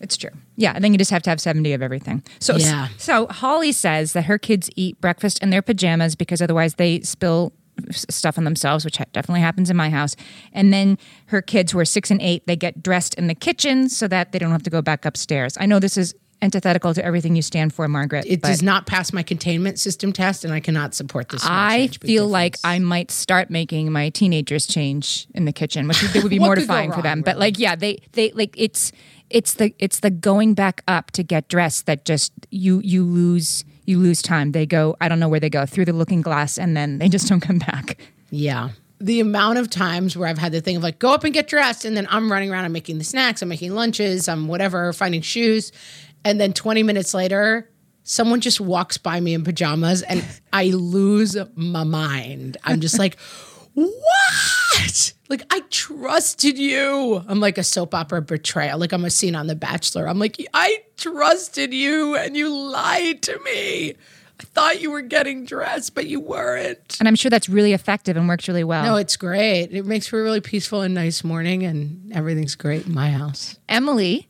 It's 0.00 0.16
true. 0.16 0.30
Yeah, 0.56 0.72
and 0.74 0.84
then 0.84 0.92
you 0.92 0.98
just 0.98 1.10
have 1.10 1.22
to 1.22 1.30
have 1.30 1.40
70 1.40 1.72
of 1.72 1.82
everything. 1.82 2.22
So 2.38 2.56
Yeah. 2.56 2.88
so 2.98 3.26
Holly 3.28 3.72
says 3.72 4.12
that 4.12 4.26
her 4.26 4.38
kids 4.38 4.70
eat 4.76 5.00
breakfast 5.00 5.42
in 5.42 5.50
their 5.50 5.62
pajamas 5.62 6.14
because 6.14 6.40
otherwise 6.40 6.74
they 6.74 7.00
spill 7.00 7.52
stuff 7.90 8.38
on 8.38 8.44
themselves, 8.44 8.84
which 8.84 8.98
definitely 9.12 9.40
happens 9.40 9.70
in 9.70 9.76
my 9.76 9.90
house. 9.90 10.16
And 10.52 10.72
then 10.72 10.98
her 11.26 11.42
kids 11.42 11.72
who 11.72 11.78
are 11.78 11.84
6 11.84 12.10
and 12.10 12.22
8, 12.22 12.46
they 12.46 12.56
get 12.56 12.82
dressed 12.82 13.14
in 13.14 13.26
the 13.26 13.34
kitchen 13.34 13.88
so 13.88 14.08
that 14.08 14.32
they 14.32 14.38
don't 14.38 14.50
have 14.50 14.62
to 14.64 14.70
go 14.70 14.82
back 14.82 15.04
upstairs. 15.04 15.56
I 15.60 15.66
know 15.66 15.78
this 15.78 15.96
is 15.96 16.14
antithetical 16.42 16.92
to 16.94 17.04
everything 17.04 17.34
you 17.34 17.42
stand 17.42 17.72
for, 17.72 17.88
Margaret. 17.88 18.24
It 18.26 18.42
does 18.42 18.62
not 18.62 18.86
pass 18.86 19.12
my 19.12 19.22
containment 19.22 19.78
system 19.78 20.12
test, 20.12 20.44
and 20.44 20.52
I 20.52 20.60
cannot 20.60 20.94
support 20.94 21.28
this. 21.28 21.42
I 21.44 21.88
feel 21.88 22.26
like. 22.26 22.56
I 22.64 22.78
might 22.78 23.10
start 23.10 23.50
making 23.50 23.90
my 23.92 24.10
teenagers 24.10 24.66
change 24.66 25.26
in 25.34 25.44
the 25.44 25.52
kitchen, 25.52 25.88
which 25.88 26.02
would, 26.02 26.22
would 26.22 26.30
be 26.30 26.38
mortifying 26.50 26.92
for 26.92 27.02
them. 27.02 27.22
But 27.22 27.38
like, 27.38 27.58
yeah, 27.58 27.76
they 27.76 27.98
they 28.12 28.32
like 28.32 28.54
it's 28.56 28.92
it's 29.30 29.54
the 29.54 29.74
it's 29.78 30.00
the 30.00 30.10
going 30.10 30.54
back 30.54 30.82
up 30.86 31.10
to 31.12 31.22
get 31.22 31.48
dressed 31.48 31.86
that 31.86 32.04
just 32.04 32.32
you 32.50 32.80
you 32.84 33.04
lose 33.04 33.64
you 33.86 33.98
lose 33.98 34.22
time. 34.22 34.52
They 34.52 34.66
go 34.66 34.96
I 35.00 35.08
don't 35.08 35.18
know 35.20 35.28
where 35.28 35.40
they 35.40 35.50
go 35.50 35.66
through 35.66 35.86
the 35.86 35.92
looking 35.92 36.22
glass 36.22 36.58
and 36.58 36.76
then 36.76 36.98
they 36.98 37.08
just 37.08 37.28
don't 37.28 37.40
come 37.40 37.58
back. 37.58 37.98
Yeah. 38.30 38.70
The 38.98 39.20
amount 39.20 39.58
of 39.58 39.68
times 39.68 40.16
where 40.16 40.28
I've 40.28 40.38
had 40.38 40.52
the 40.52 40.60
thing 40.60 40.76
of 40.76 40.82
like, 40.82 40.98
go 40.98 41.12
up 41.12 41.24
and 41.24 41.34
get 41.34 41.48
dressed. 41.48 41.84
And 41.84 41.96
then 41.96 42.06
I'm 42.10 42.32
running 42.32 42.50
around, 42.50 42.64
I'm 42.64 42.72
making 42.72 42.98
the 42.98 43.04
snacks, 43.04 43.42
I'm 43.42 43.48
making 43.48 43.72
lunches, 43.72 44.28
I'm 44.28 44.48
whatever, 44.48 44.92
finding 44.92 45.20
shoes. 45.20 45.70
And 46.24 46.40
then 46.40 46.52
20 46.52 46.82
minutes 46.82 47.12
later, 47.12 47.70
someone 48.02 48.40
just 48.40 48.60
walks 48.60 48.96
by 48.98 49.20
me 49.20 49.34
in 49.34 49.44
pajamas 49.44 50.02
and 50.02 50.24
I 50.52 50.66
lose 50.66 51.36
my 51.54 51.84
mind. 51.84 52.56
I'm 52.64 52.80
just 52.80 52.98
like, 52.98 53.18
what? 53.74 55.12
Like, 55.28 55.42
I 55.50 55.60
trusted 55.70 56.56
you. 56.56 57.24
I'm 57.26 57.40
like 57.40 57.58
a 57.58 57.64
soap 57.64 57.94
opera 57.94 58.22
betrayal. 58.22 58.78
Like, 58.78 58.92
I'm 58.92 59.04
a 59.04 59.10
scene 59.10 59.34
on 59.34 59.46
The 59.46 59.56
Bachelor. 59.56 60.08
I'm 60.08 60.18
like, 60.18 60.36
I 60.54 60.82
trusted 60.96 61.74
you 61.74 62.16
and 62.16 62.36
you 62.36 62.54
lied 62.54 63.22
to 63.22 63.38
me. 63.40 63.94
I 64.38 64.44
thought 64.44 64.80
you 64.82 64.90
were 64.90 65.00
getting 65.00 65.46
dressed, 65.46 65.94
but 65.94 66.06
you 66.06 66.20
weren't. 66.20 66.98
And 67.00 67.08
I'm 67.08 67.16
sure 67.16 67.30
that's 67.30 67.48
really 67.48 67.72
effective 67.72 68.16
and 68.16 68.28
works 68.28 68.46
really 68.48 68.64
well. 68.64 68.84
No, 68.84 68.96
it's 68.96 69.16
great. 69.16 69.68
It 69.72 69.86
makes 69.86 70.06
for 70.06 70.20
a 70.20 70.22
really 70.22 70.42
peaceful 70.42 70.82
and 70.82 70.94
nice 70.94 71.24
morning, 71.24 71.64
and 71.64 72.12
everything's 72.12 72.54
great 72.54 72.86
in 72.86 72.92
my 72.94 73.10
house. 73.10 73.58
Emily, 73.68 74.28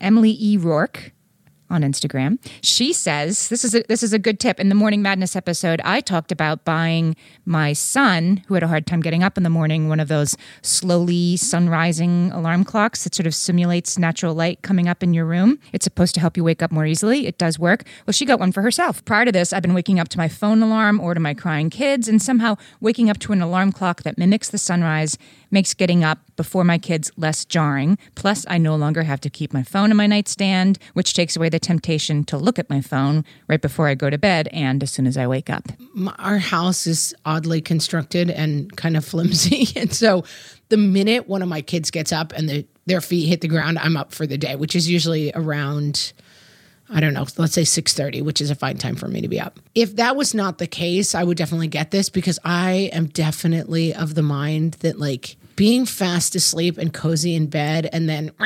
Emily 0.00 0.36
E. 0.38 0.56
Rourke 0.56 1.12
on 1.70 1.82
Instagram. 1.82 2.38
She 2.62 2.92
says 2.92 3.48
this 3.48 3.64
is 3.64 3.74
a, 3.74 3.82
this 3.88 4.02
is 4.02 4.12
a 4.12 4.18
good 4.18 4.38
tip. 4.38 4.60
In 4.60 4.68
the 4.68 4.74
Morning 4.74 5.02
Madness 5.02 5.36
episode, 5.36 5.80
I 5.84 6.00
talked 6.00 6.32
about 6.32 6.64
buying 6.64 7.16
my 7.44 7.72
son, 7.72 8.42
who 8.46 8.54
had 8.54 8.62
a 8.62 8.68
hard 8.68 8.86
time 8.86 9.00
getting 9.00 9.22
up 9.22 9.36
in 9.36 9.42
the 9.42 9.50
morning, 9.50 9.88
one 9.88 10.00
of 10.00 10.08
those 10.08 10.36
slowly 10.62 11.36
sunrising 11.36 12.32
alarm 12.34 12.64
clocks 12.64 13.04
that 13.04 13.14
sort 13.14 13.26
of 13.26 13.34
simulates 13.34 13.98
natural 13.98 14.34
light 14.34 14.62
coming 14.62 14.88
up 14.88 15.02
in 15.02 15.14
your 15.14 15.24
room. 15.24 15.58
It's 15.72 15.84
supposed 15.84 16.14
to 16.14 16.20
help 16.20 16.36
you 16.36 16.44
wake 16.44 16.62
up 16.62 16.70
more 16.70 16.86
easily. 16.86 17.26
It 17.26 17.38
does 17.38 17.58
work. 17.58 17.84
Well, 18.06 18.12
she 18.12 18.24
got 18.24 18.40
one 18.40 18.52
for 18.52 18.62
herself. 18.62 19.04
Prior 19.04 19.24
to 19.24 19.32
this, 19.32 19.52
I've 19.52 19.62
been 19.62 19.74
waking 19.74 19.98
up 19.98 20.08
to 20.08 20.18
my 20.18 20.28
phone 20.28 20.62
alarm 20.62 21.00
or 21.00 21.14
to 21.14 21.20
my 21.20 21.34
crying 21.34 21.70
kids, 21.70 22.08
and 22.08 22.22
somehow 22.22 22.56
waking 22.80 23.10
up 23.10 23.18
to 23.18 23.32
an 23.32 23.42
alarm 23.42 23.72
clock 23.72 24.02
that 24.02 24.18
mimics 24.18 24.48
the 24.48 24.58
sunrise 24.58 25.18
makes 25.56 25.72
getting 25.72 26.04
up 26.04 26.18
before 26.36 26.64
my 26.64 26.76
kids 26.76 27.10
less 27.16 27.46
jarring. 27.46 27.96
Plus, 28.14 28.44
I 28.46 28.58
no 28.58 28.76
longer 28.76 29.04
have 29.04 29.22
to 29.22 29.30
keep 29.30 29.54
my 29.54 29.62
phone 29.62 29.90
in 29.90 29.96
my 29.96 30.06
nightstand, 30.06 30.78
which 30.92 31.14
takes 31.14 31.34
away 31.34 31.48
the 31.48 31.58
temptation 31.58 32.24
to 32.24 32.36
look 32.36 32.58
at 32.58 32.68
my 32.68 32.82
phone 32.82 33.24
right 33.48 33.62
before 33.62 33.88
I 33.88 33.94
go 33.94 34.10
to 34.10 34.18
bed 34.18 34.48
and 34.52 34.82
as 34.82 34.90
soon 34.90 35.06
as 35.06 35.16
I 35.16 35.26
wake 35.26 35.48
up. 35.48 35.64
Our 36.18 36.36
house 36.36 36.86
is 36.86 37.14
oddly 37.24 37.62
constructed 37.62 38.28
and 38.28 38.76
kind 38.76 38.98
of 38.98 39.04
flimsy, 39.12 39.68
and 39.80 39.90
so 39.94 40.24
the 40.68 40.76
minute 40.76 41.26
one 41.26 41.40
of 41.40 41.48
my 41.48 41.62
kids 41.62 41.90
gets 41.90 42.12
up 42.12 42.34
and 42.34 42.50
the, 42.50 42.66
their 42.84 43.00
feet 43.00 43.26
hit 43.26 43.40
the 43.40 43.48
ground, 43.48 43.78
I'm 43.78 43.96
up 43.96 44.12
for 44.12 44.26
the 44.26 44.36
day, 44.36 44.56
which 44.56 44.76
is 44.76 44.90
usually 44.90 45.32
around. 45.34 46.12
I 46.88 47.00
don't 47.00 47.14
know, 47.14 47.26
let's 47.38 47.54
say 47.54 47.62
6:30, 47.62 48.22
which 48.22 48.42
is 48.42 48.50
a 48.50 48.54
fine 48.54 48.76
time 48.76 48.94
for 48.94 49.08
me 49.08 49.22
to 49.22 49.26
be 49.26 49.40
up. 49.40 49.58
If 49.74 49.96
that 49.96 50.16
was 50.16 50.34
not 50.34 50.58
the 50.58 50.68
case, 50.68 51.14
I 51.14 51.24
would 51.24 51.38
definitely 51.38 51.66
get 51.66 51.90
this 51.90 52.10
because 52.10 52.38
I 52.44 52.90
am 52.92 53.06
definitely 53.06 53.94
of 53.94 54.14
the 54.14 54.22
mind 54.22 54.74
that 54.80 55.00
like 55.00 55.36
being 55.56 55.86
fast 55.86 56.34
asleep 56.34 56.78
and 56.78 56.92
cozy 56.92 57.34
in 57.34 57.46
bed 57.46 57.88
and 57.92 58.08
then 58.08 58.30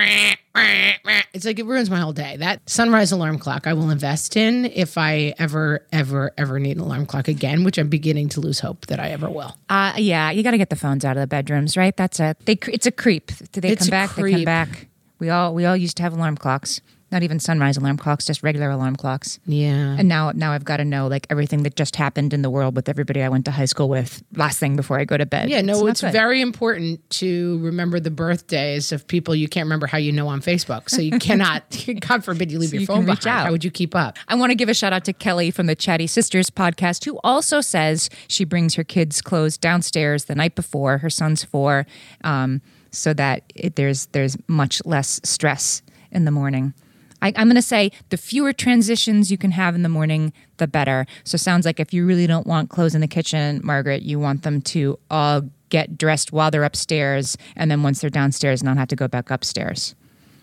it's 1.33 1.45
like 1.45 1.59
it 1.59 1.67
ruins 1.67 1.91
my 1.91 1.99
whole 1.99 2.13
day. 2.13 2.37
That 2.37 2.69
sunrise 2.69 3.13
alarm 3.13 3.39
clock 3.39 3.67
I 3.67 3.73
will 3.73 3.91
invest 3.91 4.37
in 4.37 4.65
if 4.67 4.97
I 4.97 5.35
ever 5.39 5.87
ever 5.93 6.33
ever 6.39 6.59
need 6.59 6.77
an 6.77 6.83
alarm 6.83 7.07
clock 7.07 7.29
again, 7.29 7.65
which 7.65 7.79
I'm 7.79 7.89
beginning 7.89 8.29
to 8.31 8.41
lose 8.41 8.61
hope 8.61 8.87
that 8.87 9.01
I 9.01 9.11
ever 9.11 9.29
will. 9.29 9.57
Uh, 9.69 9.95
yeah, 9.97 10.31
you 10.31 10.43
got 10.43 10.53
to 10.53 10.59
get 10.59 10.71
the 10.71 10.77
phones 10.77 11.05
out 11.05 11.17
of 11.17 11.21
the 11.21 11.27
bedrooms, 11.27 11.77
right? 11.77 11.97
That's 11.97 12.21
a 12.21 12.37
they. 12.45 12.59
It's 12.69 12.87
a 12.87 12.93
creep. 12.93 13.31
Do 13.53 13.61
they 13.61 13.71
It's 13.71 13.85
come 13.85 13.91
back? 13.91 14.15
They 14.15 14.31
come 14.31 14.45
back. 14.45 14.89
We 15.19 15.31
all 15.31 15.55
we 15.55 15.65
all 15.65 15.77
used 15.77 15.97
to 15.99 16.03
have 16.03 16.13
alarm 16.13 16.37
clocks. 16.37 16.81
Not 17.13 17.23
even 17.25 17.41
sunrise 17.41 17.77
alarm 17.77 17.97
clocks, 17.97 18.27
just 18.27 18.43
regular 18.43 18.71
alarm 18.71 18.95
clocks. 18.95 19.41
Yeah. 19.45 19.97
And 19.99 20.09
now 20.09 20.31
now 20.33 20.53
I've 20.53 20.65
got 20.65 20.77
to 20.77 20.85
know 20.85 21.09
like 21.09 21.27
everything 21.29 21.65
that 21.65 21.75
just 21.75 21.97
happened 21.97 22.33
in 22.33 22.43
the 22.43 22.51
world 22.51 22.77
with 22.77 22.89
everybody 22.89 23.23
I 23.23 23.29
went 23.29 23.47
to 23.47 23.51
high 23.51 23.65
school 23.65 23.89
with 23.89 24.23
last 24.37 24.61
thing 24.61 24.77
before 24.77 24.99
I 24.99 25.05
go 25.05 25.17
to 25.17 25.27
bed. 25.27 25.51
Yeah, 25.51 25.61
no, 25.61 25.81
not 25.81 25.91
it's 25.91 26.01
very 26.01 26.41
important 26.41 27.09
to 27.11 27.59
remember 27.59 27.99
the 27.99 28.11
birthdays 28.11 28.93
of 28.93 29.07
people 29.07 29.35
you 29.35 29.49
can't 29.49 29.67
remember 29.67 29.87
how 29.87 29.99
you 29.99 30.13
know 30.13 30.29
on 30.29 30.41
Facebook. 30.41 30.89
So 30.89 31.01
you 31.01 31.19
cannot, 31.19 31.65
God 32.09 32.25
forbid 32.25 32.53
you 32.53 32.59
leave 32.59 32.73
your 32.73 32.83
you 32.83 32.87
phone 32.87 33.07
behind. 33.07 33.27
out. 33.27 33.47
How 33.47 33.51
would 33.53 33.65
you 33.65 33.71
keep 33.71 33.95
up? 33.95 34.17
I 34.29 34.35
want 34.37 34.51
to 34.51 34.55
give 34.55 34.69
a 34.69 34.75
shout 34.75 34.93
out 34.93 35.05
to 35.07 35.13
Kelly 35.13 35.51
from 35.51 35.67
the 35.67 35.75
Chatty 35.75 36.07
Sisters 36.07 36.51
podcast, 36.51 37.05
who 37.05 37.19
also 37.25 37.61
says 37.61 38.09
she 38.29 38.45
brings 38.45 38.75
her 38.75 38.85
kids' 38.85 39.21
clothes 39.21 39.59
downstairs 39.59 40.27
the 40.27 40.35
night 40.35 40.55
before. 40.55 40.99
Her 40.99 41.11
son's 41.11 41.43
four, 41.43 41.87
um, 42.25 42.61
so 42.93 43.15
that 43.15 43.45
it, 43.55 43.77
there's 43.77 44.07
there's 44.07 44.37
much 44.49 44.83
less 44.85 45.21
stress 45.25 45.83
in 46.11 46.25
the 46.25 46.31
morning. 46.31 46.75
I, 47.23 47.29
I'm 47.37 47.47
going 47.49 47.55
to 47.57 47.63
say 47.63 47.93
the 48.09 48.17
fewer 48.17 48.53
transitions 48.53 49.31
you 49.31 49.39
can 49.39 49.51
have 49.53 49.75
in 49.75 49.83
the 49.83 49.89
morning, 49.89 50.33
the 50.57 50.67
better. 50.67 51.07
So 51.25 51.37
sounds 51.37 51.67
like 51.67 51.79
if 51.81 51.93
you 51.93 52.07
really 52.07 52.27
don't 52.27 52.47
want 52.47 52.71
clothes 52.71 52.95
in 52.95 53.01
the 53.01 53.09
kitchen, 53.09 53.61
Margaret, 53.63 54.03
you 54.03 54.19
want 54.19 54.43
them 54.43 54.61
to 54.63 54.99
all 55.11 55.43
get 55.69 55.97
dressed 55.97 56.33
while 56.33 56.51
they're 56.51 56.65
upstairs, 56.65 57.37
and 57.57 57.71
then 57.71 57.83
once 57.83 58.01
they're 58.01 58.11
downstairs, 58.11 58.63
not 58.63 58.77
have 58.77 58.89
to 58.89 58.97
go 58.97 59.07
back 59.07 59.31
upstairs. 59.31 59.95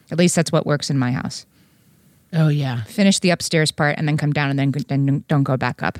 At 0.10 0.18
least 0.18 0.36
that's 0.36 0.52
what 0.54 0.66
works 0.66 0.90
in 0.90 0.98
my 0.98 1.12
house 1.12 1.46
Oh, 2.34 2.48
yeah. 2.50 2.84
finish 2.84 3.20
the 3.20 3.30
upstairs 3.30 3.72
part 3.72 3.98
and 3.98 4.08
then 4.08 4.16
come 4.18 4.32
down 4.32 4.50
and 4.50 4.58
then, 4.60 4.72
then 4.88 5.24
don't 5.28 5.44
go 5.44 5.58
back 5.58 5.82
up. 5.84 6.00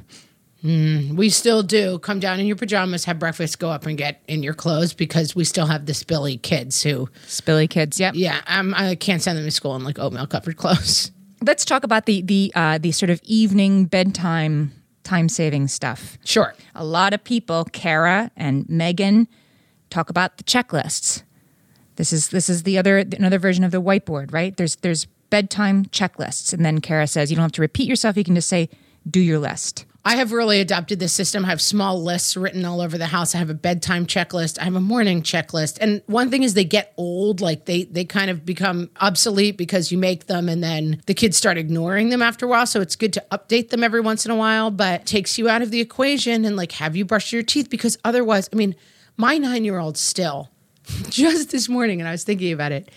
We 0.68 1.30
still 1.30 1.64
do 1.64 2.00
come 2.00 2.20
down 2.20 2.40
in 2.40 2.46
your 2.46 2.56
pajamas, 2.56 3.06
have 3.06 3.20
breakfast, 3.20 3.60
go 3.60 3.70
up 3.70 3.86
and 3.86 3.98
get 3.98 4.22
in 4.28 4.44
your 4.44 4.54
clothes 4.54 4.94
because 4.94 5.36
we 5.36 5.44
still 5.46 5.66
have 5.66 5.86
the 5.86 5.94
spilly 5.94 6.42
kids 6.42 6.84
who, 6.84 7.08
Spilly 7.26 7.70
kids. 7.70 8.00
Yep. 8.00 8.16
yeah, 8.16 8.42
I 8.48 8.96
can't 8.96 9.22
send 9.22 9.38
them 9.38 9.46
to 9.46 9.52
school 9.52 9.76
in 9.76 9.84
like 9.84 9.98
oatmeal 9.98 10.28
covered 10.28 10.58
clothes. 10.64 11.12
Let's 11.42 11.64
talk 11.64 11.84
about 11.84 12.06
the 12.06 12.22
the 12.22 12.52
uh, 12.56 12.78
the 12.80 12.92
sort 12.92 13.10
of 13.10 13.22
evening 13.24 13.86
bedtime 13.86 14.74
time 15.04 15.30
saving 15.30 15.70
stuff. 15.70 16.18
Sure. 16.26 16.54
A 16.76 16.84
lot 16.84 17.14
of 17.14 17.24
people, 17.24 17.66
Kara 17.66 18.30
and 18.36 18.68
Megan, 18.70 19.28
talk 19.90 20.10
about 20.10 20.38
the 20.38 20.44
checklists. 20.44 21.24
This 21.96 22.12
is 22.12 22.30
this 22.30 22.50
is 22.50 22.64
the 22.64 22.78
other 22.78 22.98
another 22.98 23.40
version 23.40 23.64
of 23.64 23.72
the 23.72 23.82
whiteboard, 23.82 24.34
right? 24.34 24.56
There's 24.56 24.76
there's 24.78 25.06
bedtime 25.30 25.86
checklists, 25.86 26.54
and 26.54 26.66
then 26.66 26.82
Kara 26.82 27.08
says 27.08 27.32
you 27.32 27.36
don't 27.36 27.44
have 27.44 27.52
to 27.54 27.62
repeat 27.62 27.88
yourself. 27.88 28.18
You 28.18 28.24
can 28.24 28.36
just 28.36 28.50
say 28.50 28.70
do 29.10 29.20
your 29.20 29.40
list. 29.40 29.86
I 30.08 30.16
have 30.16 30.32
really 30.32 30.62
adopted 30.62 31.00
this 31.00 31.12
system. 31.12 31.44
I 31.44 31.50
have 31.50 31.62
small 31.62 32.02
lists 32.02 32.38
written 32.38 32.64
all 32.64 32.80
over 32.80 32.98
the 32.98 33.08
house. 33.08 33.36
I 33.36 33.40
have 33.40 33.50
a 33.50 33.54
bedtime 33.54 34.06
checklist. 34.06 34.58
I 34.58 34.64
have 34.64 34.76
a 34.76 34.80
morning 34.80 35.22
checklist. 35.22 35.78
And 35.82 36.02
one 36.06 36.30
thing 36.30 36.44
is 36.44 36.54
they 36.54 36.64
get 36.64 36.94
old, 36.96 37.42
like 37.42 37.66
they 37.66 37.84
they 37.84 38.06
kind 38.06 38.32
of 38.32 38.46
become 38.46 38.90
obsolete 39.02 39.58
because 39.58 39.92
you 39.92 39.98
make 39.98 40.28
them 40.28 40.48
and 40.48 40.64
then 40.64 41.02
the 41.08 41.14
kids 41.14 41.36
start 41.36 41.58
ignoring 41.58 42.08
them 42.08 42.22
after 42.22 42.46
a 42.46 42.48
while. 42.48 42.66
So 42.66 42.80
it's 42.80 42.96
good 42.96 43.12
to 43.14 43.26
update 43.34 43.68
them 43.68 43.84
every 43.84 44.00
once 44.00 44.26
in 44.26 44.32
a 44.32 44.36
while, 44.38 44.72
but 44.72 45.06
takes 45.06 45.38
you 45.38 45.50
out 45.50 45.62
of 45.62 45.72
the 45.72 45.82
equation 45.82 46.46
and 46.46 46.56
like 46.56 46.72
have 46.72 46.96
you 46.96 47.04
brushed 47.04 47.34
your 47.34 47.44
teeth 47.44 47.70
because 47.70 47.98
otherwise, 48.06 48.50
I 48.54 48.56
mean, 48.56 48.76
my 49.18 49.38
9-year-old 49.38 49.98
still 49.98 50.52
just 51.10 51.52
this 51.52 51.68
morning 51.68 52.00
and 52.00 52.08
I 52.08 52.12
was 52.12 52.24
thinking 52.24 52.54
about 52.54 52.72
it. 52.72 52.90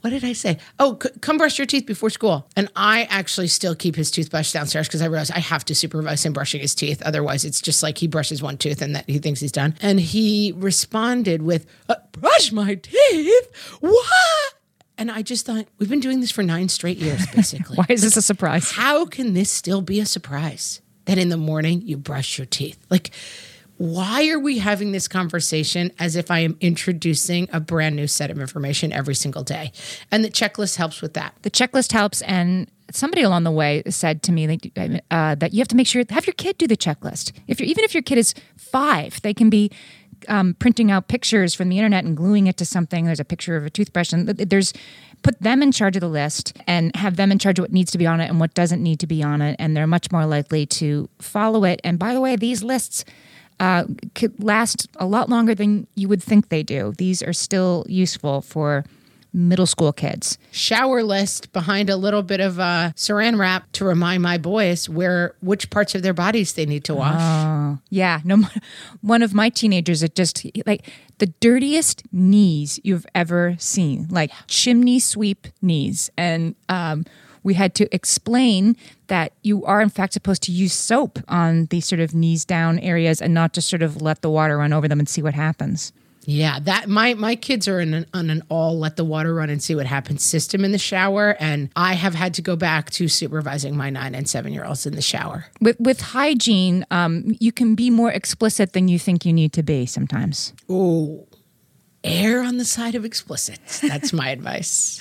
What 0.00 0.10
did 0.10 0.24
I 0.24 0.32
say? 0.32 0.58
Oh, 0.78 0.96
c- 1.02 1.08
come 1.20 1.38
brush 1.38 1.58
your 1.58 1.66
teeth 1.66 1.84
before 1.84 2.08
school. 2.10 2.48
And 2.54 2.70
I 2.76 3.04
actually 3.10 3.48
still 3.48 3.74
keep 3.74 3.96
his 3.96 4.10
toothbrush 4.12 4.52
downstairs 4.52 4.86
because 4.86 5.02
I 5.02 5.06
realize 5.06 5.30
I 5.30 5.40
have 5.40 5.64
to 5.66 5.74
supervise 5.74 6.24
him 6.24 6.32
brushing 6.32 6.60
his 6.60 6.74
teeth. 6.74 7.02
Otherwise, 7.02 7.44
it's 7.44 7.60
just 7.60 7.82
like 7.82 7.98
he 7.98 8.06
brushes 8.06 8.40
one 8.40 8.58
tooth 8.58 8.80
and 8.80 8.94
that 8.94 9.08
he 9.10 9.18
thinks 9.18 9.40
he's 9.40 9.50
done. 9.52 9.74
And 9.80 9.98
he 9.98 10.52
responded 10.56 11.42
with, 11.42 11.66
uh, 11.88 11.96
"Brush 12.12 12.52
my 12.52 12.76
teeth? 12.76 13.76
What?" 13.80 14.54
And 14.96 15.10
I 15.10 15.22
just 15.22 15.46
thought 15.46 15.66
we've 15.78 15.88
been 15.90 16.00
doing 16.00 16.20
this 16.20 16.30
for 16.30 16.42
nine 16.42 16.68
straight 16.68 16.98
years, 16.98 17.26
basically. 17.34 17.76
Why 17.76 17.86
is 17.88 18.02
this 18.02 18.16
a 18.16 18.22
surprise? 18.22 18.70
How 18.72 19.04
can 19.04 19.34
this 19.34 19.50
still 19.50 19.80
be 19.82 19.98
a 20.00 20.06
surprise 20.06 20.80
that 21.06 21.18
in 21.18 21.28
the 21.28 21.36
morning 21.36 21.82
you 21.82 21.96
brush 21.96 22.38
your 22.38 22.46
teeth? 22.46 22.78
Like, 22.90 23.10
why 23.78 24.28
are 24.28 24.40
we 24.40 24.58
having 24.58 24.92
this 24.92 25.06
conversation 25.08 25.92
as 25.98 26.16
if 26.16 26.30
I 26.30 26.40
am 26.40 26.56
introducing 26.60 27.48
a 27.52 27.60
brand 27.60 27.96
new 27.96 28.08
set 28.08 28.30
of 28.30 28.38
information 28.38 28.92
every 28.92 29.14
single 29.14 29.44
day? 29.44 29.72
And 30.10 30.24
the 30.24 30.30
checklist 30.30 30.76
helps 30.76 31.00
with 31.00 31.14
that. 31.14 31.34
The 31.42 31.50
checklist 31.50 31.92
helps, 31.92 32.20
and 32.22 32.68
somebody 32.90 33.22
along 33.22 33.44
the 33.44 33.52
way 33.52 33.82
said 33.88 34.22
to 34.24 34.32
me 34.32 34.58
uh, 35.10 35.34
that 35.36 35.52
you 35.52 35.58
have 35.60 35.68
to 35.68 35.76
make 35.76 35.86
sure 35.86 36.02
have 36.10 36.26
your 36.26 36.34
kid 36.34 36.58
do 36.58 36.66
the 36.66 36.76
checklist. 36.76 37.32
If 37.46 37.60
even 37.60 37.84
if 37.84 37.94
your 37.94 38.02
kid 38.02 38.18
is 38.18 38.34
five, 38.56 39.22
they 39.22 39.32
can 39.32 39.48
be 39.48 39.70
um, 40.26 40.54
printing 40.54 40.90
out 40.90 41.06
pictures 41.06 41.54
from 41.54 41.68
the 41.68 41.78
internet 41.78 42.04
and 42.04 42.16
gluing 42.16 42.48
it 42.48 42.56
to 42.56 42.64
something. 42.64 43.04
There's 43.04 43.20
a 43.20 43.24
picture 43.24 43.56
of 43.56 43.64
a 43.64 43.70
toothbrush, 43.70 44.12
and 44.12 44.28
there's 44.28 44.72
put 45.22 45.40
them 45.40 45.62
in 45.62 45.70
charge 45.70 45.96
of 45.96 46.00
the 46.00 46.08
list 46.08 46.56
and 46.66 46.94
have 46.96 47.16
them 47.16 47.30
in 47.30 47.38
charge 47.38 47.58
of 47.58 47.62
what 47.64 47.72
needs 47.72 47.92
to 47.92 47.98
be 47.98 48.06
on 48.06 48.20
it 48.20 48.28
and 48.28 48.40
what 48.40 48.54
doesn't 48.54 48.82
need 48.82 48.98
to 49.00 49.06
be 49.06 49.22
on 49.22 49.40
it, 49.40 49.54
and 49.60 49.76
they're 49.76 49.86
much 49.86 50.10
more 50.10 50.26
likely 50.26 50.66
to 50.66 51.08
follow 51.20 51.62
it. 51.64 51.80
And 51.84 51.96
by 51.96 52.12
the 52.12 52.20
way, 52.20 52.34
these 52.34 52.64
lists. 52.64 53.04
Uh, 53.60 53.84
could 54.14 54.42
last 54.42 54.88
a 54.96 55.06
lot 55.06 55.28
longer 55.28 55.54
than 55.54 55.86
you 55.94 56.08
would 56.08 56.22
think 56.22 56.48
they 56.48 56.62
do. 56.62 56.92
These 56.96 57.22
are 57.22 57.32
still 57.32 57.84
useful 57.88 58.40
for 58.40 58.84
middle 59.32 59.66
school 59.66 59.92
kids. 59.92 60.38
Shower 60.50 61.02
list 61.02 61.52
behind 61.52 61.90
a 61.90 61.96
little 61.96 62.22
bit 62.22 62.40
of 62.40 62.58
uh, 62.58 62.92
saran 62.94 63.38
wrap 63.38 63.70
to 63.72 63.84
remind 63.84 64.22
my 64.22 64.38
boys 64.38 64.88
where 64.88 65.34
which 65.40 65.70
parts 65.70 65.94
of 65.94 66.02
their 66.02 66.14
bodies 66.14 66.54
they 66.54 66.66
need 66.66 66.84
to 66.84 66.94
wash. 66.94 67.20
Oh, 67.20 67.78
yeah. 67.90 68.20
No, 68.24 68.44
one 69.00 69.22
of 69.22 69.34
my 69.34 69.48
teenagers, 69.48 70.02
it 70.02 70.14
just 70.14 70.46
like 70.66 70.88
the 71.18 71.26
dirtiest 71.40 72.02
knees 72.12 72.80
you've 72.82 73.06
ever 73.14 73.56
seen, 73.58 74.08
like 74.10 74.30
chimney 74.46 74.98
sweep 74.98 75.48
knees, 75.60 76.10
and 76.16 76.54
um, 76.68 77.04
we 77.42 77.54
had 77.54 77.74
to 77.76 77.92
explain 77.94 78.76
that 79.08 79.32
you 79.42 79.64
are 79.64 79.80
in 79.80 79.88
fact 79.88 80.12
supposed 80.12 80.42
to 80.44 80.52
use 80.52 80.72
soap 80.72 81.18
on 81.28 81.66
these 81.66 81.86
sort 81.86 82.00
of 82.00 82.14
knees 82.14 82.44
down 82.44 82.78
areas 82.80 83.20
and 83.20 83.34
not 83.34 83.52
just 83.52 83.68
sort 83.68 83.82
of 83.82 84.02
let 84.02 84.22
the 84.22 84.30
water 84.30 84.58
run 84.58 84.72
over 84.72 84.88
them 84.88 84.98
and 84.98 85.08
see 85.08 85.22
what 85.22 85.34
happens. 85.34 85.92
Yeah, 86.30 86.58
that 86.60 86.90
my 86.90 87.14
my 87.14 87.36
kids 87.36 87.66
are 87.68 87.80
in 87.80 87.94
an, 87.94 88.06
on 88.12 88.28
an 88.28 88.42
all 88.50 88.78
let 88.78 88.96
the 88.96 89.04
water 89.04 89.32
run 89.32 89.48
and 89.48 89.62
see 89.62 89.74
what 89.74 89.86
happens 89.86 90.22
system 90.22 90.62
in 90.62 90.72
the 90.72 90.78
shower, 90.78 91.34
and 91.40 91.70
I 91.74 91.94
have 91.94 92.14
had 92.14 92.34
to 92.34 92.42
go 92.42 92.54
back 92.54 92.90
to 92.90 93.08
supervising 93.08 93.74
my 93.74 93.88
nine 93.88 94.14
and 94.14 94.28
seven 94.28 94.52
year 94.52 94.66
olds 94.66 94.84
in 94.84 94.94
the 94.94 95.00
shower. 95.00 95.46
With 95.58 95.80
with 95.80 96.02
hygiene, 96.02 96.84
um, 96.90 97.34
you 97.40 97.50
can 97.50 97.74
be 97.74 97.88
more 97.88 98.12
explicit 98.12 98.74
than 98.74 98.88
you 98.88 98.98
think 98.98 99.24
you 99.24 99.32
need 99.32 99.54
to 99.54 99.62
be 99.62 99.86
sometimes. 99.86 100.52
Oh, 100.68 101.26
err 102.08 102.42
on 102.42 102.56
the 102.56 102.64
side 102.64 102.94
of 102.94 103.04
explicit. 103.04 103.58
That's 103.82 104.12
my 104.12 104.30
advice. 104.36 105.00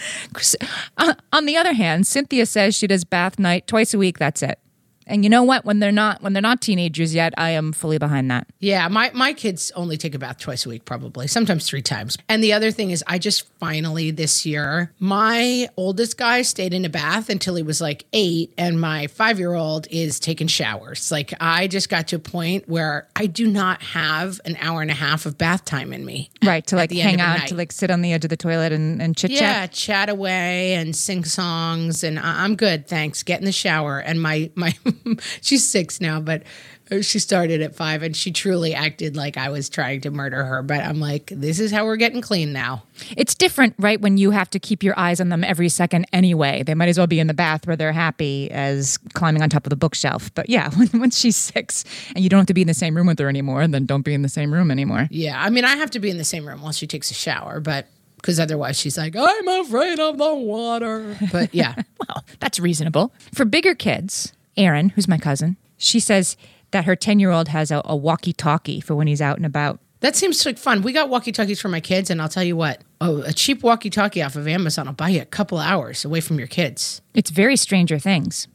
Uh, 0.98 1.14
on 1.32 1.46
the 1.46 1.58
other 1.58 1.74
hand, 1.74 2.06
Cynthia 2.06 2.46
says 2.46 2.76
she 2.76 2.88
does 2.88 3.04
bath 3.04 3.40
night 3.40 3.68
twice 3.68 3.94
a 3.94 3.98
week. 3.98 4.20
That's 4.20 4.44
it. 4.44 4.60
And 5.08 5.24
you 5.24 5.30
know 5.30 5.44
what? 5.44 5.66
When 5.66 5.80
they're 5.80 5.92
not 5.92 6.22
when 6.22 6.34
they're 6.34 6.42
not 6.42 6.62
teenagers 6.62 7.16
yet, 7.16 7.34
I 7.38 7.52
am 7.52 7.72
fully 7.72 7.98
behind 7.98 8.30
that. 8.30 8.48
Yeah, 8.60 8.88
my 8.90 9.12
my 9.14 9.34
kids 9.34 9.72
only 9.76 9.98
take 9.98 10.14
a 10.14 10.20
bath 10.20 10.40
twice 10.40 10.66
a 10.66 10.70
week, 10.70 10.86
probably 10.86 11.28
sometimes 11.28 11.68
three 11.68 11.82
times. 11.82 12.18
And 12.30 12.44
the 12.44 12.54
other 12.54 12.72
thing 12.72 12.92
is, 12.92 13.04
I 13.08 13.18
just 13.18 13.48
finally 13.60 14.12
this 14.12 14.46
year, 14.46 14.94
my 15.00 15.70
oldest 15.78 16.18
guy 16.18 16.42
stayed 16.42 16.74
in 16.74 16.86
a 16.86 16.90
bath 16.90 17.30
until 17.30 17.56
he 17.56 17.64
was 17.64 17.82
like 17.82 18.06
eight, 18.14 18.54
and 18.58 18.80
my 18.80 19.08
five 19.08 19.40
year 19.40 19.54
old 19.54 19.88
is 19.90 20.20
taking 20.20 20.48
showers. 20.48 21.12
Like 21.12 21.34
I 21.40 21.68
just 21.68 21.90
got 21.90 22.10
to 22.10 22.18
a 22.18 22.20
point 22.20 22.68
where 22.68 23.08
I 23.16 23.26
do 23.28 23.48
not 23.48 23.82
have 23.82 24.42
an 24.46 24.58
hour 24.60 24.82
and 24.82 24.92
a 24.92 24.96
half 24.96 25.26
of 25.26 25.38
bath 25.38 25.66
time 25.66 25.94
in 25.94 26.06
me. 26.06 26.30
Right 26.44 26.66
to 26.68 26.76
like 26.76 26.92
hang 26.92 27.22
out, 27.22 27.48
to 27.48 27.56
like 27.56 27.72
sit 27.72 27.90
on 27.90 28.02
the 28.02 28.14
edge 28.14 28.26
of 28.26 28.30
the 28.30 28.38
toilet 28.38 28.74
and, 28.74 29.02
and 29.02 29.16
chit 29.16 29.32
chat. 29.32 29.40
Yeah, 29.40 29.68
chat 29.68 30.10
away 30.10 30.74
and 30.74 30.96
sing 30.96 31.24
songs, 31.24 32.04
and 32.04 32.20
I'm 32.20 32.56
good. 32.56 32.88
Thanks. 32.88 33.24
Get 33.24 33.40
in 33.40 33.46
the 33.46 33.52
shower, 33.52 34.00
and 34.00 34.22
my 34.22 34.52
my 34.56 34.76
she's 35.42 35.68
six 35.68 36.00
now, 36.02 36.20
but 36.20 36.44
uh, 36.92 37.02
she 37.02 37.20
started 37.20 37.62
at 37.62 37.76
five 37.76 38.04
and 38.04 38.16
she 38.16 38.32
truly 38.32 38.74
acted 38.74 39.16
like 39.16 39.38
I 39.38 39.50
was 39.50 39.70
trying 39.70 40.02
to 40.02 40.12
murder 40.12 40.44
her. 40.44 40.62
But 40.62 40.82
I'm 40.82 41.00
like, 41.00 41.28
this 41.28 41.60
is 41.60 41.72
how 41.72 41.86
we're 41.86 41.98
getting 41.98 42.22
clean 42.22 42.54
now. 42.54 42.84
It's 43.16 43.36
different, 43.36 43.76
right? 43.78 44.00
When 44.00 44.18
you 44.18 44.32
have 44.32 44.50
to 44.52 44.60
keep 44.60 44.84
your 44.84 44.98
eyes 44.98 45.20
on 45.20 45.30
them 45.30 45.44
every 45.44 45.70
second 45.70 46.08
anyway. 46.14 46.64
They 46.64 46.74
might 46.74 46.90
as 46.90 46.98
well 46.98 47.08
be 47.08 47.20
in 47.20 47.28
the 47.28 47.34
bath 47.34 47.68
where 47.68 47.76
they're 47.76 47.92
happy 47.92 48.50
as 48.52 48.98
climbing 49.14 49.42
on 49.42 49.50
top 49.50 49.66
of 49.66 49.70
the 49.70 49.76
bookshelf. 49.76 50.34
But 50.34 50.50
yeah, 50.50 50.70
when, 50.76 50.88
when 51.00 51.12
she's 51.12 51.36
six 51.36 51.84
and 52.16 52.24
you 52.24 52.30
don't 52.30 52.40
have 52.40 52.48
to 52.48 52.54
be 52.54 52.62
in 52.62 52.68
the 52.68 52.74
same 52.74 52.96
room 52.96 53.08
with 53.08 53.20
her 53.20 53.30
anymore, 53.30 53.68
then 53.68 53.86
don't 53.86 54.04
be 54.04 54.14
in 54.14 54.22
the 54.22 54.30
same 54.30 54.54
room 54.54 54.72
anymore. 54.72 55.08
Yeah. 55.12 55.42
I 55.42 55.50
mean, 55.50 55.66
I 55.66 55.76
have 55.76 55.92
to 55.92 56.00
be 56.00 56.10
in 56.10 56.18
the 56.18 56.24
same 56.24 56.48
room 56.48 56.62
while 56.62 56.72
she 56.72 56.88
takes 56.88 57.12
a 57.12 57.14
shower, 57.14 57.60
but 57.60 57.88
because 58.18 58.40
otherwise 58.40 58.78
she's 58.78 58.98
like, 58.98 59.16
I'm 59.16 59.48
afraid 59.48 60.00
of 60.00 60.18
the 60.18 60.36
water. 60.36 61.16
But 61.32 61.54
yeah. 61.54 61.76
well, 62.08 62.26
that's 62.40 62.60
reasonable. 62.60 63.14
For 63.34 63.46
bigger 63.46 63.76
kids, 63.76 64.34
Erin, 64.58 64.90
who's 64.90 65.08
my 65.08 65.18
cousin, 65.18 65.58
she 65.78 66.00
says 66.00 66.36
that 66.72 66.86
her 66.86 66.96
10 66.96 67.20
year 67.20 67.32
old 67.32 67.50
has 67.50 67.72
a, 67.72 67.82
a 67.86 67.96
walkie 67.96 68.34
talkie 68.34 68.82
for 68.82 68.96
when 68.96 69.08
he's 69.08 69.22
out 69.22 69.38
and 69.38 69.46
about. 69.46 69.80
That 70.02 70.16
seems 70.16 70.46
like 70.46 70.58
fun. 70.58 70.84
We 70.84 70.94
got 70.94 71.10
walkie 71.10 71.32
talkies 71.32 71.60
for 71.60 71.70
my 71.70 71.80
kids, 71.80 72.10
and 72.10 72.22
I'll 72.22 72.30
tell 72.30 72.44
you 72.44 72.56
what, 72.56 72.82
oh, 73.02 73.22
a 73.24 73.34
cheap 73.34 73.64
walkie 73.64 73.90
talkie 73.90 74.22
off 74.22 74.36
of 74.36 74.48
Amazon 74.48 74.86
will 74.86 74.94
buy 74.94 75.10
you 75.10 75.22
a 75.22 75.26
couple 75.26 75.58
hours 75.58 76.06
away 76.06 76.22
from 76.22 76.38
your 76.38 76.48
kids. 76.48 77.02
It's 77.16 77.32
very 77.32 77.56
Stranger 77.56 77.98
Things. 77.98 78.48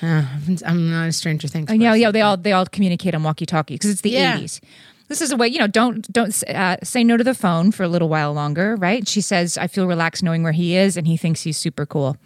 Uh, 0.00 0.24
I'm 0.64 0.90
not 0.90 1.08
a 1.08 1.12
Stranger 1.12 1.46
Things. 1.46 1.70
Yeah, 1.70 1.94
yeah, 1.94 2.10
they 2.10 2.22
all 2.22 2.38
they 2.38 2.52
all 2.52 2.64
communicate 2.64 3.14
on 3.14 3.22
walkie 3.22 3.44
talkie 3.44 3.74
because 3.74 3.90
it's 3.90 4.00
the 4.00 4.10
yeah. 4.10 4.38
80s. 4.38 4.60
This 5.08 5.20
is 5.20 5.32
a 5.32 5.36
way, 5.36 5.48
you 5.48 5.58
know, 5.58 5.66
don't 5.66 6.10
don't 6.10 6.42
uh, 6.48 6.76
say 6.82 7.04
no 7.04 7.16
to 7.16 7.24
the 7.24 7.34
phone 7.34 7.70
for 7.72 7.82
a 7.82 7.88
little 7.88 8.08
while 8.08 8.32
longer, 8.32 8.76
right? 8.76 9.06
She 9.06 9.20
says, 9.20 9.58
"I 9.58 9.66
feel 9.66 9.86
relaxed 9.86 10.22
knowing 10.22 10.42
where 10.42 10.52
he 10.52 10.76
is, 10.76 10.96
and 10.96 11.06
he 11.06 11.18
thinks 11.18 11.42
he's 11.42 11.58
super 11.58 11.84
cool." 11.84 12.16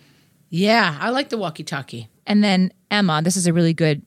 Yeah, 0.51 0.97
I 1.01 1.11
like 1.11 1.31
the 1.31 1.39
walkie 1.39 1.65
talkie. 1.65 2.09
And 2.27 2.43
then 2.43 2.73
Emma, 2.91 3.23
this 3.23 3.37
is 3.37 3.47
a 3.47 3.53
really 3.53 3.75
good 3.75 4.03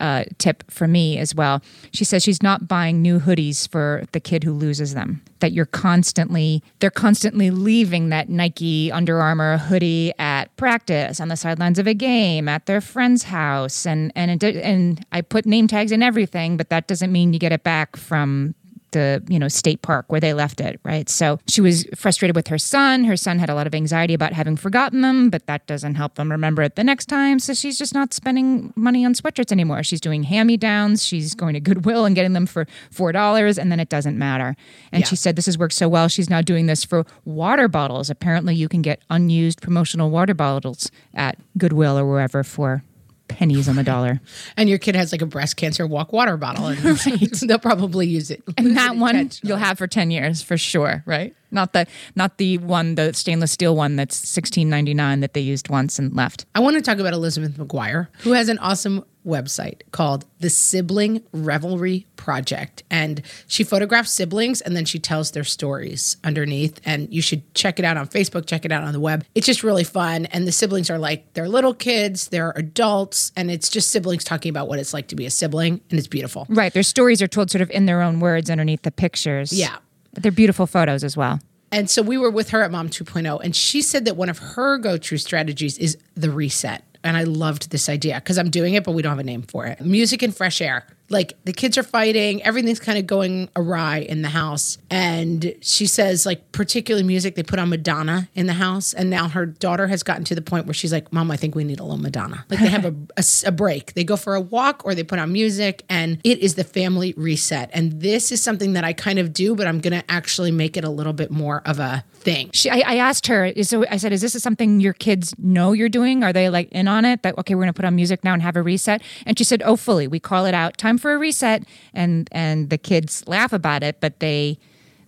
uh, 0.00 0.24
tip 0.38 0.68
for 0.70 0.88
me 0.88 1.18
as 1.18 1.34
well. 1.34 1.62
She 1.92 2.04
says 2.04 2.22
she's 2.22 2.42
not 2.42 2.66
buying 2.68 3.02
new 3.02 3.20
hoodies 3.20 3.68
for 3.68 4.04
the 4.12 4.20
kid 4.20 4.44
who 4.44 4.52
loses 4.52 4.94
them. 4.94 5.22
That 5.40 5.52
you're 5.52 5.66
constantly, 5.66 6.62
they're 6.80 6.90
constantly 6.90 7.50
leaving 7.50 8.08
that 8.08 8.28
Nike 8.28 8.90
Under 8.90 9.20
Armour 9.20 9.58
hoodie 9.58 10.12
at 10.18 10.54
practice, 10.56 11.20
on 11.20 11.28
the 11.28 11.36
sidelines 11.36 11.78
of 11.78 11.86
a 11.86 11.94
game, 11.94 12.48
at 12.48 12.66
their 12.66 12.80
friend's 12.80 13.24
house, 13.24 13.86
and 13.86 14.12
and 14.14 14.42
it, 14.42 14.56
and 14.56 15.04
I 15.12 15.20
put 15.20 15.46
name 15.46 15.66
tags 15.66 15.92
in 15.92 16.02
everything, 16.02 16.56
but 16.56 16.70
that 16.70 16.86
doesn't 16.86 17.12
mean 17.12 17.32
you 17.32 17.38
get 17.38 17.52
it 17.52 17.64
back 17.64 17.96
from 17.96 18.54
the 18.92 19.22
you 19.28 19.38
know 19.38 19.48
state 19.48 19.82
park 19.82 20.06
where 20.08 20.20
they 20.20 20.32
left 20.32 20.60
it 20.60 20.80
right? 20.84 21.08
So 21.08 21.38
she 21.46 21.60
was 21.60 21.86
frustrated 21.94 22.36
with 22.36 22.48
her 22.48 22.58
son. 22.58 23.04
Her 23.04 23.16
son 23.16 23.38
had 23.38 23.50
a 23.50 23.54
lot 23.54 23.66
of 23.66 23.74
anxiety 23.74 24.14
about 24.14 24.32
having 24.32 24.56
forgotten 24.56 25.00
them 25.00 25.30
but 25.30 25.46
that 25.46 25.66
doesn't 25.66 25.96
help 25.96 26.14
them 26.14 26.30
remember 26.30 26.62
it 26.62 26.76
the 26.76 26.84
next 26.84 27.06
time. 27.06 27.38
So 27.38 27.54
she's 27.54 27.78
just 27.78 27.94
not 27.94 28.14
spending 28.14 28.72
money 28.76 29.04
on 29.04 29.14
sweatshirts 29.14 29.52
anymore. 29.52 29.82
She's 29.82 30.00
doing 30.00 30.22
hand-me-downs. 30.22 31.04
She's 31.04 31.34
going 31.34 31.54
to 31.54 31.60
goodwill 31.60 32.04
and 32.04 32.14
getting 32.14 32.32
them 32.32 32.46
for 32.46 32.66
four 32.90 33.12
dollars 33.12 33.58
and 33.58 33.70
then 33.70 33.80
it 33.80 33.88
doesn't 33.88 34.18
matter. 34.18 34.56
And 34.92 35.02
yeah. 35.02 35.08
she 35.08 35.16
said 35.16 35.36
this 35.36 35.46
has 35.46 35.58
worked 35.58 35.74
so 35.74 35.88
well. 35.88 36.08
She's 36.08 36.30
now 36.30 36.42
doing 36.42 36.66
this 36.66 36.84
for 36.84 37.04
water 37.24 37.68
bottles. 37.68 38.10
Apparently 38.10 38.54
you 38.54 38.68
can 38.68 38.82
get 38.82 39.02
unused 39.10 39.60
promotional 39.60 40.10
water 40.10 40.34
bottles 40.34 40.90
at 41.14 41.38
goodwill 41.58 41.98
or 41.98 42.06
wherever 42.06 42.44
for 42.44 42.84
pennies 43.32 43.68
on 43.68 43.76
the 43.76 43.82
dollar. 43.82 44.20
And 44.56 44.68
your 44.68 44.78
kid 44.78 44.94
has 44.96 45.12
like 45.12 45.22
a 45.22 45.26
breast 45.26 45.56
cancer 45.56 45.86
walk 45.86 46.12
water 46.12 46.36
bottle, 46.36 46.66
and 46.66 46.84
right. 47.06 47.30
they'll 47.46 47.58
probably 47.58 48.06
use 48.06 48.30
it. 48.30 48.42
And 48.56 48.76
that 48.76 48.96
one 48.96 49.30
you'll 49.42 49.56
have 49.56 49.78
for 49.78 49.86
ten 49.86 50.10
years 50.10 50.42
for 50.42 50.56
sure, 50.56 51.02
right? 51.06 51.34
Not 51.50 51.72
the 51.72 51.86
not 52.14 52.38
the 52.38 52.58
one, 52.58 52.94
the 52.96 53.12
stainless 53.14 53.52
steel 53.52 53.74
one 53.74 53.96
that's 53.96 54.16
sixteen 54.16 54.68
ninety 54.68 54.94
nine 54.94 55.20
that 55.20 55.34
they 55.34 55.40
used 55.40 55.68
once 55.68 55.98
and 55.98 56.14
left. 56.14 56.44
I 56.54 56.60
want 56.60 56.76
to 56.76 56.82
talk 56.82 56.98
about 56.98 57.12
Elizabeth 57.12 57.56
McGuire, 57.56 58.08
who 58.20 58.32
has 58.32 58.48
an 58.48 58.58
awesome 58.58 59.04
website 59.26 59.82
called 59.92 60.24
the 60.40 60.50
Sibling 60.50 61.22
Revelry 61.32 62.06
Project. 62.16 62.82
And 62.90 63.22
she 63.46 63.64
photographs 63.64 64.12
siblings 64.12 64.60
and 64.60 64.76
then 64.76 64.84
she 64.84 64.98
tells 64.98 65.30
their 65.30 65.44
stories 65.44 66.16
underneath. 66.24 66.80
And 66.84 67.12
you 67.12 67.22
should 67.22 67.54
check 67.54 67.78
it 67.78 67.84
out 67.84 67.96
on 67.96 68.08
Facebook, 68.08 68.46
check 68.46 68.64
it 68.64 68.72
out 68.72 68.84
on 68.84 68.92
the 68.92 69.00
web. 69.00 69.24
It's 69.34 69.46
just 69.46 69.62
really 69.62 69.84
fun. 69.84 70.26
And 70.26 70.46
the 70.46 70.52
siblings 70.52 70.90
are 70.90 70.98
like, 70.98 71.32
they're 71.34 71.48
little 71.48 71.74
kids, 71.74 72.28
they're 72.28 72.52
adults, 72.56 73.32
and 73.36 73.50
it's 73.50 73.68
just 73.68 73.90
siblings 73.90 74.24
talking 74.24 74.50
about 74.50 74.68
what 74.68 74.78
it's 74.78 74.92
like 74.92 75.08
to 75.08 75.16
be 75.16 75.26
a 75.26 75.30
sibling. 75.30 75.80
And 75.90 75.98
it's 75.98 76.08
beautiful. 76.08 76.46
Right. 76.48 76.72
Their 76.72 76.82
stories 76.82 77.22
are 77.22 77.28
told 77.28 77.50
sort 77.50 77.62
of 77.62 77.70
in 77.70 77.86
their 77.86 78.02
own 78.02 78.20
words 78.20 78.50
underneath 78.50 78.82
the 78.82 78.90
pictures. 78.90 79.52
Yeah. 79.52 79.76
But 80.12 80.22
they're 80.22 80.32
beautiful 80.32 80.66
photos 80.66 81.04
as 81.04 81.16
well. 81.16 81.40
And 81.70 81.88
so 81.88 82.02
we 82.02 82.18
were 82.18 82.30
with 82.30 82.50
her 82.50 82.62
at 82.62 82.70
Mom 82.70 82.90
2.0, 82.90 83.40
and 83.42 83.56
she 83.56 83.80
said 83.80 84.04
that 84.04 84.14
one 84.14 84.28
of 84.28 84.38
her 84.38 84.76
go 84.76 84.98
to 84.98 85.16
strategies 85.16 85.78
is 85.78 85.96
the 86.14 86.30
reset 86.30 86.84
and 87.04 87.16
I 87.16 87.24
loved 87.24 87.70
this 87.70 87.88
idea 87.88 88.16
because 88.16 88.38
I'm 88.38 88.50
doing 88.50 88.74
it, 88.74 88.84
but 88.84 88.92
we 88.92 89.02
don't 89.02 89.10
have 89.10 89.18
a 89.18 89.24
name 89.24 89.42
for 89.42 89.66
it. 89.66 89.80
Music 89.80 90.22
and 90.22 90.34
fresh 90.34 90.60
air. 90.60 90.86
Like 91.12 91.34
the 91.44 91.52
kids 91.52 91.78
are 91.78 91.82
fighting, 91.82 92.42
everything's 92.42 92.80
kind 92.80 92.98
of 92.98 93.06
going 93.06 93.48
awry 93.54 93.98
in 93.98 94.22
the 94.22 94.28
house. 94.28 94.78
And 94.90 95.54
she 95.60 95.86
says, 95.86 96.26
like, 96.26 96.50
particularly 96.52 97.06
music, 97.06 97.34
they 97.34 97.42
put 97.42 97.58
on 97.58 97.68
Madonna 97.68 98.28
in 98.34 98.46
the 98.46 98.54
house. 98.54 98.92
And 98.92 99.10
now 99.10 99.28
her 99.28 99.46
daughter 99.46 99.86
has 99.86 100.02
gotten 100.02 100.24
to 100.24 100.34
the 100.34 100.42
point 100.42 100.66
where 100.66 100.74
she's 100.74 100.92
like, 100.92 101.12
Mom, 101.12 101.30
I 101.30 101.36
think 101.36 101.54
we 101.54 101.64
need 101.64 101.78
a 101.80 101.84
little 101.84 101.98
Madonna. 101.98 102.44
Like 102.48 102.60
they 102.60 102.68
have 102.68 102.84
a, 102.84 102.94
a, 103.16 103.24
a 103.46 103.52
break. 103.52 103.94
They 103.94 104.04
go 104.04 104.16
for 104.16 104.34
a 104.34 104.40
walk 104.40 104.84
or 104.84 104.94
they 104.94 105.04
put 105.04 105.18
on 105.18 105.32
music, 105.32 105.84
and 105.88 106.18
it 106.24 106.38
is 106.38 106.54
the 106.54 106.64
family 106.64 107.14
reset. 107.16 107.70
And 107.72 108.00
this 108.00 108.32
is 108.32 108.42
something 108.42 108.72
that 108.72 108.84
I 108.84 108.92
kind 108.92 109.18
of 109.18 109.32
do, 109.32 109.54
but 109.54 109.66
I'm 109.66 109.80
going 109.80 109.98
to 109.98 110.10
actually 110.10 110.50
make 110.50 110.76
it 110.76 110.84
a 110.84 110.90
little 110.90 111.12
bit 111.12 111.30
more 111.30 111.62
of 111.66 111.78
a 111.78 112.04
thing. 112.14 112.50
She, 112.52 112.70
I, 112.70 112.82
I 112.86 112.96
asked 112.96 113.26
her, 113.26 113.52
so 113.62 113.84
I 113.90 113.96
said, 113.96 114.12
is 114.12 114.20
this 114.22 114.32
something 114.42 114.80
your 114.80 114.92
kids 114.92 115.34
know 115.38 115.72
you're 115.72 115.88
doing? 115.88 116.22
Are 116.22 116.32
they 116.32 116.48
like 116.48 116.70
in 116.70 116.88
on 116.88 117.04
it? 117.04 117.22
That, 117.22 117.36
okay, 117.38 117.54
we're 117.54 117.62
going 117.62 117.72
to 117.72 117.76
put 117.76 117.84
on 117.84 117.94
music 117.96 118.24
now 118.24 118.32
and 118.32 118.42
have 118.42 118.56
a 118.56 118.62
reset? 118.62 119.02
And 119.26 119.36
she 119.36 119.44
said, 119.44 119.62
oh, 119.64 119.76
fully. 119.76 120.06
We 120.08 120.20
call 120.20 120.46
it 120.46 120.54
out 120.54 120.78
time 120.78 120.98
for 121.02 121.12
a 121.12 121.18
reset. 121.18 121.64
And, 121.92 122.28
and 122.32 122.70
the 122.70 122.78
kids 122.78 123.22
laugh 123.26 123.52
about 123.52 123.82
it, 123.82 124.00
but 124.00 124.20
they, 124.20 124.58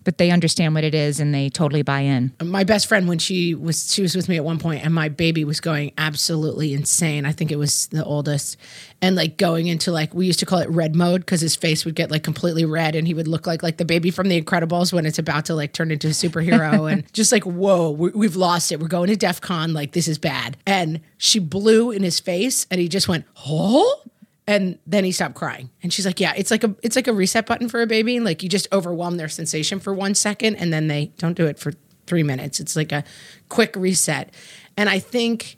but 0.05 0.19
they 0.19 0.31
understand 0.31 0.75
what 0.75 0.85
it 0.85 0.95
is 0.95 1.19
and 1.19 1.35
they 1.35 1.49
totally 1.49 1.83
buy 1.83 2.01
in. 2.01 2.33
my 2.43 2.63
best 2.63 2.87
friend 2.87 3.09
when 3.09 3.19
she 3.19 3.55
was 3.55 3.93
she 3.93 4.03
was 4.03 4.15
with 4.15 4.29
me 4.29 4.37
at 4.37 4.45
one 4.45 4.59
point 4.59 4.85
and 4.85 4.95
my 4.95 5.09
baby 5.09 5.45
was 5.45 5.61
going 5.61 5.93
absolutely 5.99 6.75
insane. 6.75 7.25
I 7.25 7.33
think 7.33 7.51
it 7.51 7.57
was 7.57 7.89
the 7.89 8.05
oldest. 8.05 8.57
And 9.03 9.17
like 9.17 9.37
going 9.37 9.67
into 9.67 9.91
like 9.91 10.15
we 10.15 10.27
used 10.27 10.39
to 10.41 10.47
call 10.47 10.59
it 10.59 10.69
red 10.69 10.95
mode 10.95 11.23
because 11.23 11.41
his 11.41 11.57
face 11.57 11.85
would 11.85 11.95
get 11.95 12.11
like 12.11 12.23
completely 12.23 12.65
red 12.65 12.95
and 12.95 13.07
he 13.07 13.15
would 13.15 13.27
look 13.27 13.47
like 13.47 13.63
like 13.63 13.79
the 13.79 13.85
baby 13.85 14.11
from 14.11 14.29
the 14.29 14.41
incredibles 14.41 14.93
when 14.93 15.07
it's 15.07 15.19
about 15.19 15.47
to 15.47 15.55
like 15.55 15.73
turn 15.73 15.91
into 15.91 16.09
a 16.09 16.11
superhero 16.11 16.91
and 16.93 17.11
just 17.13 17.33
like 17.33 17.45
whoa 17.45 17.91
we, 17.91 18.11
we've 18.11 18.37
lost 18.37 18.71
it. 18.71 18.81
We're 18.81 18.89
going 18.89 19.09
to 19.09 19.17
DEFCON. 19.17 19.73
Like 19.73 19.93
this 19.93 20.07
is 20.07 20.19
bad. 20.19 20.57
And 20.67 21.01
she 21.17 21.39
blew 21.39 21.91
in 21.91 22.03
his 22.03 22.21
face 22.21 22.67
and 22.71 22.81
he 22.81 22.89
just 22.89 23.09
went 23.09 23.25
oh 23.47 24.03
and 24.47 24.79
then 24.87 25.05
he 25.05 25.13
stopped 25.13 25.35
crying 25.35 25.71
and 25.83 25.93
she's 25.93 26.07
like 26.07 26.21
yeah 26.21 26.33
it's 26.37 26.51
like 26.51 26.65
a 26.65 26.75
it's 26.83 26.97
like 26.97 27.07
a 27.07 27.13
reset 27.13 27.47
button 27.47 27.69
for 27.69 27.81
a 27.83 27.87
baby 27.87 28.21
like 28.21 28.43
you 28.43 28.49
just 28.49 28.69
overwhelm 28.73 29.17
their 29.17 29.29
sensation 29.29 29.81
for 29.81 29.95
one 29.95 30.15
second 30.15 30.57
and 30.57 30.73
then 30.73 30.89
they 30.89 31.07
don't 31.19 31.37
do 31.37 31.47
it 31.47 31.59
for 31.59 31.73
three 32.07 32.23
minutes 32.23 32.61
it's 32.61 32.77
like 32.77 32.93
a 32.93 33.05
quick 33.49 33.75
reset 33.77 34.33
and 34.77 34.89
i 34.89 34.99
think 34.99 35.57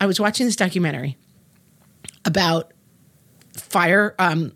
i 0.00 0.06
was 0.06 0.18
watching 0.18 0.46
this 0.46 0.56
documentary 0.56 1.16
about 2.24 2.72
fire 3.54 4.14
um 4.18 4.52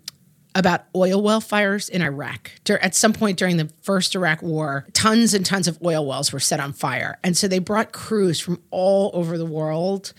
about 0.55 0.85
oil 0.97 1.23
well 1.23 1.41
fires 1.41 1.89
in 1.89 2.03
Iraq. 2.03 2.51
At 2.68 2.95
some 2.95 3.12
point 3.12 3.39
during 3.39 3.57
the 3.57 3.71
first 3.83 4.14
Iraq 4.14 4.43
war, 4.43 4.87
tons 4.93 5.35
and 5.35 5.47
tons 5.47 5.68
of 5.68 5.79
oil 5.85 6.05
wells 6.05 6.33
were 6.33 6.41
set 6.41 6.61
on 6.61 6.73
fire. 6.73 7.18
And 7.23 7.37
so 7.37 7.47
they 7.47 7.61
brought 7.61 7.93
crews 7.93 8.41
from 8.41 8.61
all 8.71 9.11
over 9.14 9.39
the 9.39 9.47
world 9.47 10.12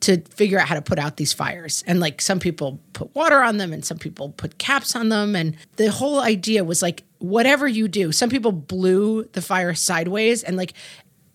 to 0.00 0.20
figure 0.30 0.58
out 0.58 0.66
how 0.66 0.74
to 0.74 0.82
put 0.82 0.98
out 0.98 1.16
these 1.16 1.32
fires. 1.32 1.84
And 1.86 2.00
like 2.00 2.22
some 2.22 2.40
people 2.40 2.80
put 2.92 3.14
water 3.14 3.42
on 3.42 3.58
them 3.58 3.72
and 3.72 3.84
some 3.84 3.98
people 3.98 4.30
put 4.30 4.58
caps 4.58 4.96
on 4.96 5.10
them. 5.10 5.36
And 5.36 5.56
the 5.76 5.90
whole 5.90 6.20
idea 6.20 6.64
was 6.64 6.80
like, 6.82 7.04
whatever 7.18 7.68
you 7.68 7.86
do, 7.86 8.10
some 8.12 8.30
people 8.30 8.52
blew 8.52 9.24
the 9.32 9.42
fire 9.42 9.74
sideways. 9.74 10.42
And 10.42 10.56
like, 10.56 10.72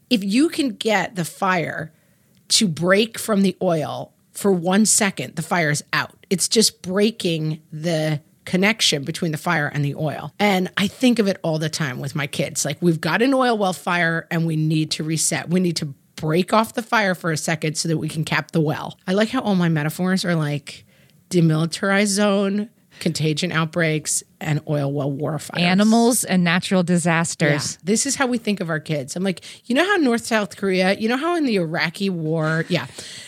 if 0.09 0.23
you 0.23 0.49
can 0.49 0.69
get 0.69 1.15
the 1.15 1.25
fire 1.25 1.93
to 2.47 2.67
break 2.67 3.19
from 3.19 3.41
the 3.43 3.55
oil 3.61 4.13
for 4.31 4.51
one 4.51 4.85
second, 4.85 5.35
the 5.35 5.41
fire 5.41 5.69
is 5.69 5.83
out. 5.93 6.25
It's 6.29 6.47
just 6.47 6.81
breaking 6.81 7.61
the 7.71 8.21
connection 8.45 9.03
between 9.03 9.31
the 9.31 9.37
fire 9.37 9.67
and 9.67 9.83
the 9.83 9.95
oil. 9.95 10.31
And 10.39 10.71
I 10.77 10.87
think 10.87 11.19
of 11.19 11.27
it 11.27 11.37
all 11.43 11.59
the 11.59 11.69
time 11.69 11.99
with 11.99 12.15
my 12.15 12.27
kids. 12.27 12.65
Like, 12.65 12.79
we've 12.81 13.01
got 13.01 13.21
an 13.21 13.33
oil 13.33 13.57
well 13.57 13.73
fire 13.73 14.27
and 14.29 14.45
we 14.45 14.55
need 14.55 14.91
to 14.91 15.03
reset. 15.03 15.49
We 15.49 15.59
need 15.59 15.77
to 15.77 15.93
break 16.15 16.53
off 16.53 16.73
the 16.73 16.81
fire 16.81 17.15
for 17.15 17.31
a 17.31 17.37
second 17.37 17.75
so 17.77 17.87
that 17.87 17.97
we 17.97 18.09
can 18.09 18.23
cap 18.23 18.51
the 18.51 18.61
well. 18.61 18.97
I 19.07 19.13
like 19.13 19.29
how 19.29 19.41
all 19.41 19.55
my 19.55 19.69
metaphors 19.69 20.25
are 20.25 20.35
like 20.35 20.85
demilitarized 21.29 22.07
zone, 22.07 22.69
contagion 22.99 23.51
outbreaks, 23.51 24.23
and 24.41 24.59
oil 24.67 24.91
well 24.91 25.11
war 25.11 25.39
fires. 25.39 25.63
Animals 25.63 26.23
and 26.23 26.43
natural 26.43 26.79
Yeah. 26.79 26.83
disasters. 26.95 27.77
This 27.83 28.05
is 28.05 28.15
how 28.15 28.27
we 28.27 28.37
think 28.37 28.59
of 28.59 28.69
our 28.69 28.79
kids. 28.79 29.15
I'm 29.15 29.23
like, 29.23 29.41
you 29.65 29.75
know 29.75 29.83
how 29.85 29.95
North 29.97 30.25
South 30.25 30.55
Korea, 30.57 30.93
you 30.95 31.07
know 31.09 31.17
how 31.17 31.35
in 31.35 31.45
the 31.45 31.55
Iraqi 31.55 32.09
war, 32.09 32.65
yeah, 32.69 32.87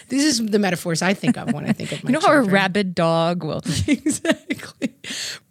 this 0.09 0.23
is 0.23 0.45
the 0.45 0.59
metaphors 0.59 1.01
I 1.01 1.13
think 1.13 1.37
of 1.37 1.51
when 1.53 1.65
I 1.65 1.73
think 1.73 1.91
of 1.91 2.03
my 2.03 2.09
You 2.09 2.13
know 2.13 2.19
how 2.19 2.33
a 2.33 2.41
rabid 2.41 2.93
dog 2.95 3.43
will. 3.43 3.61
exactly. 3.87 4.93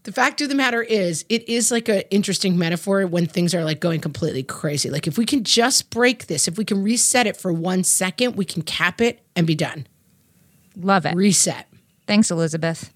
The 0.05 0.13
fact 0.13 0.41
of 0.41 0.49
the 0.49 0.55
matter 0.55 0.83
is, 0.83 1.25
it 1.29 1.49
is 1.49 1.71
like 1.73 1.89
an 1.89 2.03
interesting 2.11 2.57
metaphor 2.57 3.07
when 3.07 3.27
things 3.27 3.55
are 3.55 3.65
like 3.65 3.81
going 3.81 4.01
completely 4.01 4.43
crazy. 4.45 4.89
Like 4.91 5.07
if 5.09 5.19
we 5.19 5.25
can 5.27 5.43
just 5.43 5.91
break 5.91 6.27
this, 6.27 6.47
if 6.47 6.57
we 6.59 6.65
can 6.65 6.83
reset 6.83 7.27
it 7.27 7.37
for 7.37 7.53
one 7.53 7.83
second, 7.83 8.37
we 8.37 8.45
can 8.45 8.63
cap 8.63 9.01
it 9.01 9.21
and 9.35 9.47
be 9.47 9.55
done. 9.57 9.87
Love 10.77 11.07
it. 11.07 11.15
Reset. 11.17 11.67
Thanks, 12.07 12.31
Elizabeth. 12.31 12.93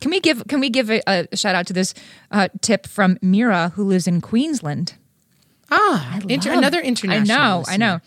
Can 0.00 0.10
we 0.10 0.20
give 0.20 0.46
Can 0.48 0.60
we 0.60 0.70
give 0.70 0.90
a, 0.90 1.02
a 1.06 1.36
shout 1.36 1.54
out 1.54 1.66
to 1.68 1.72
this 1.72 1.94
uh, 2.30 2.48
tip 2.60 2.86
from 2.86 3.18
Mira, 3.22 3.72
who 3.74 3.84
lives 3.84 4.06
in 4.06 4.20
Queensland? 4.20 4.94
Ah, 5.70 6.20
inter- 6.28 6.52
another 6.52 6.80
international. 6.80 7.36
I 7.36 7.36
know, 7.36 7.64
I 7.66 7.76
know. 7.76 8.00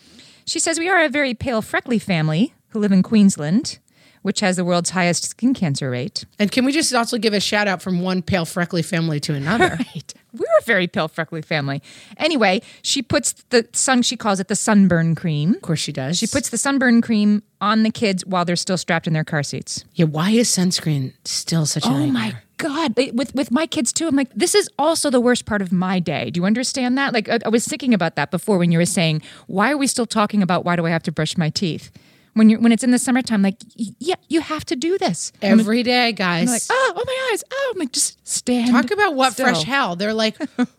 She 0.46 0.60
says 0.60 0.80
we 0.80 0.88
are 0.90 1.04
a 1.04 1.10
very 1.10 1.34
pale, 1.34 1.62
freckly 1.62 2.00
family 2.00 2.54
who 2.70 2.80
live 2.80 2.92
in 2.92 3.04
Queensland, 3.04 3.80
which 4.28 4.42
has 4.42 4.58
the 4.58 4.66
world's 4.66 4.90
highest 4.90 5.24
skin 5.24 5.54
cancer 5.54 5.90
rate. 5.90 6.26
And 6.38 6.52
can 6.52 6.66
we 6.66 6.74
just 6.74 6.94
also 6.94 7.18
give 7.18 7.32
a 7.34 7.40
shout 7.40 7.66
out 7.66 7.82
from 7.82 8.02
one 8.02 8.22
pale 8.22 8.44
freckly 8.44 8.82
family 8.84 9.22
to 9.22 9.34
another? 9.34 9.78
Right. 9.96 10.14
We're 10.34 10.46
a 10.60 10.64
very 10.66 10.88
pale, 10.88 11.08
freckly 11.08 11.42
family. 11.42 11.82
Anyway, 12.18 12.62
she 12.82 13.02
puts 13.02 13.32
the 13.50 13.66
sun. 13.72 14.02
She 14.02 14.18
calls 14.18 14.40
it 14.42 14.50
the 14.50 14.56
sunburn 14.56 15.16
cream. 15.16 15.56
Of 15.56 15.62
course 15.62 15.80
she 15.80 15.92
does. 15.94 16.18
She 16.18 16.28
puts 16.28 16.50
the 16.50 16.58
sunburn 16.58 17.02
cream 17.02 17.42
on 17.62 17.84
the 17.84 17.90
kids 17.90 18.26
while 18.26 18.44
they're 18.46 18.56
still 18.58 18.78
strapped 18.78 19.08
in 19.08 19.14
their 19.14 19.24
car 19.24 19.42
seats. 19.44 19.86
Yeah, 19.96 20.06
why 20.06 20.32
is 20.32 20.50
sunscreen 20.50 21.14
still 21.26 21.66
such 21.66 21.86
a 21.86 21.88
Oh 21.88 21.92
nightmare? 21.94 22.12
my 22.12 22.36
god! 22.58 22.94
With 23.14 23.34
with 23.34 23.50
my 23.52 23.66
kids 23.66 23.92
too, 23.94 24.08
I'm 24.08 24.16
like, 24.16 24.30
this 24.36 24.54
is 24.54 24.70
also 24.78 25.10
the 25.10 25.22
worst 25.22 25.46
part 25.46 25.62
of 25.62 25.72
my 25.72 26.00
day. 26.00 26.30
Do 26.30 26.40
you 26.40 26.46
understand 26.46 26.98
that? 26.98 27.14
Like, 27.14 27.30
I, 27.30 27.40
I 27.46 27.50
was 27.50 27.66
thinking 27.66 27.94
about 27.94 28.16
that 28.18 28.30
before 28.30 28.58
when 28.60 28.72
you 28.72 28.78
were 28.78 28.86
saying, 28.86 29.22
why 29.48 29.72
are 29.72 29.78
we 29.78 29.88
still 29.88 30.06
talking 30.06 30.44
about 30.44 30.66
why 30.66 30.76
do 30.76 30.86
I 30.86 30.90
have 30.92 31.04
to 31.04 31.12
brush 31.12 31.36
my 31.38 31.50
teeth? 31.50 31.90
When 32.38 32.50
you're 32.50 32.60
when 32.60 32.72
it's 32.72 32.84
in 32.84 32.92
the 32.92 33.00
summertime, 33.00 33.42
like, 33.42 33.58
yeah, 33.76 34.16
you 34.30 34.42
have 34.42 34.64
to 34.66 34.76
do 34.76 34.98
this. 34.98 35.32
Every 35.42 35.84
day, 35.84 36.12
guys. 36.12 36.50
like, 36.50 36.62
oh, 36.70 36.94
oh 36.96 37.04
my 37.06 37.30
eyes, 37.34 37.44
oh, 37.52 37.72
I'm 37.74 37.80
like, 37.80 37.92
just 37.92 38.26
stand. 38.28 38.72
Talk 38.72 38.92
about 38.92 39.16
what 39.16 39.34
still. 39.34 39.46
fresh 39.48 39.64
hell. 39.64 39.96
They're 39.96 40.14
like, 40.14 40.38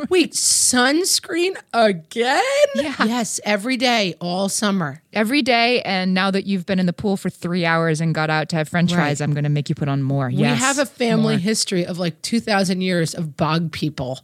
wait, 0.09 0.33
sunscreen 0.33 1.57
again? 1.73 2.43
Yeah. 2.75 2.95
Yes, 3.05 3.41
every 3.45 3.77
day, 3.77 4.15
all 4.21 4.49
summer. 4.49 5.03
every 5.13 5.43
day. 5.43 5.83
And 5.83 6.15
now 6.15 6.31
that 6.31 6.47
you've 6.47 6.67
been 6.67 6.79
in 6.79 6.87
the 6.87 6.93
pool 6.93 7.17
for 7.17 7.31
three 7.31 7.65
hours 7.65 8.01
and 8.01 8.15
got 8.15 8.31
out 8.31 8.49
to 8.51 8.57
have 8.57 8.69
French 8.69 8.93
fries, 8.93 9.21
Right. 9.21 9.25
I'm 9.25 9.33
going 9.35 9.45
to 9.45 9.51
make 9.51 9.69
you 9.69 9.75
put 9.75 9.89
on 9.89 10.03
more. 10.03 10.29
We 10.29 10.35
Yes, 10.37 10.59
have 10.61 10.79
a 10.79 10.87
family 10.87 11.35
more. 11.35 11.39
history 11.41 11.85
of 11.85 11.99
like 11.99 12.21
2,000 12.23 12.81
years 12.81 13.15
of 13.15 13.37
bog 13.37 13.73
people 13.73 14.21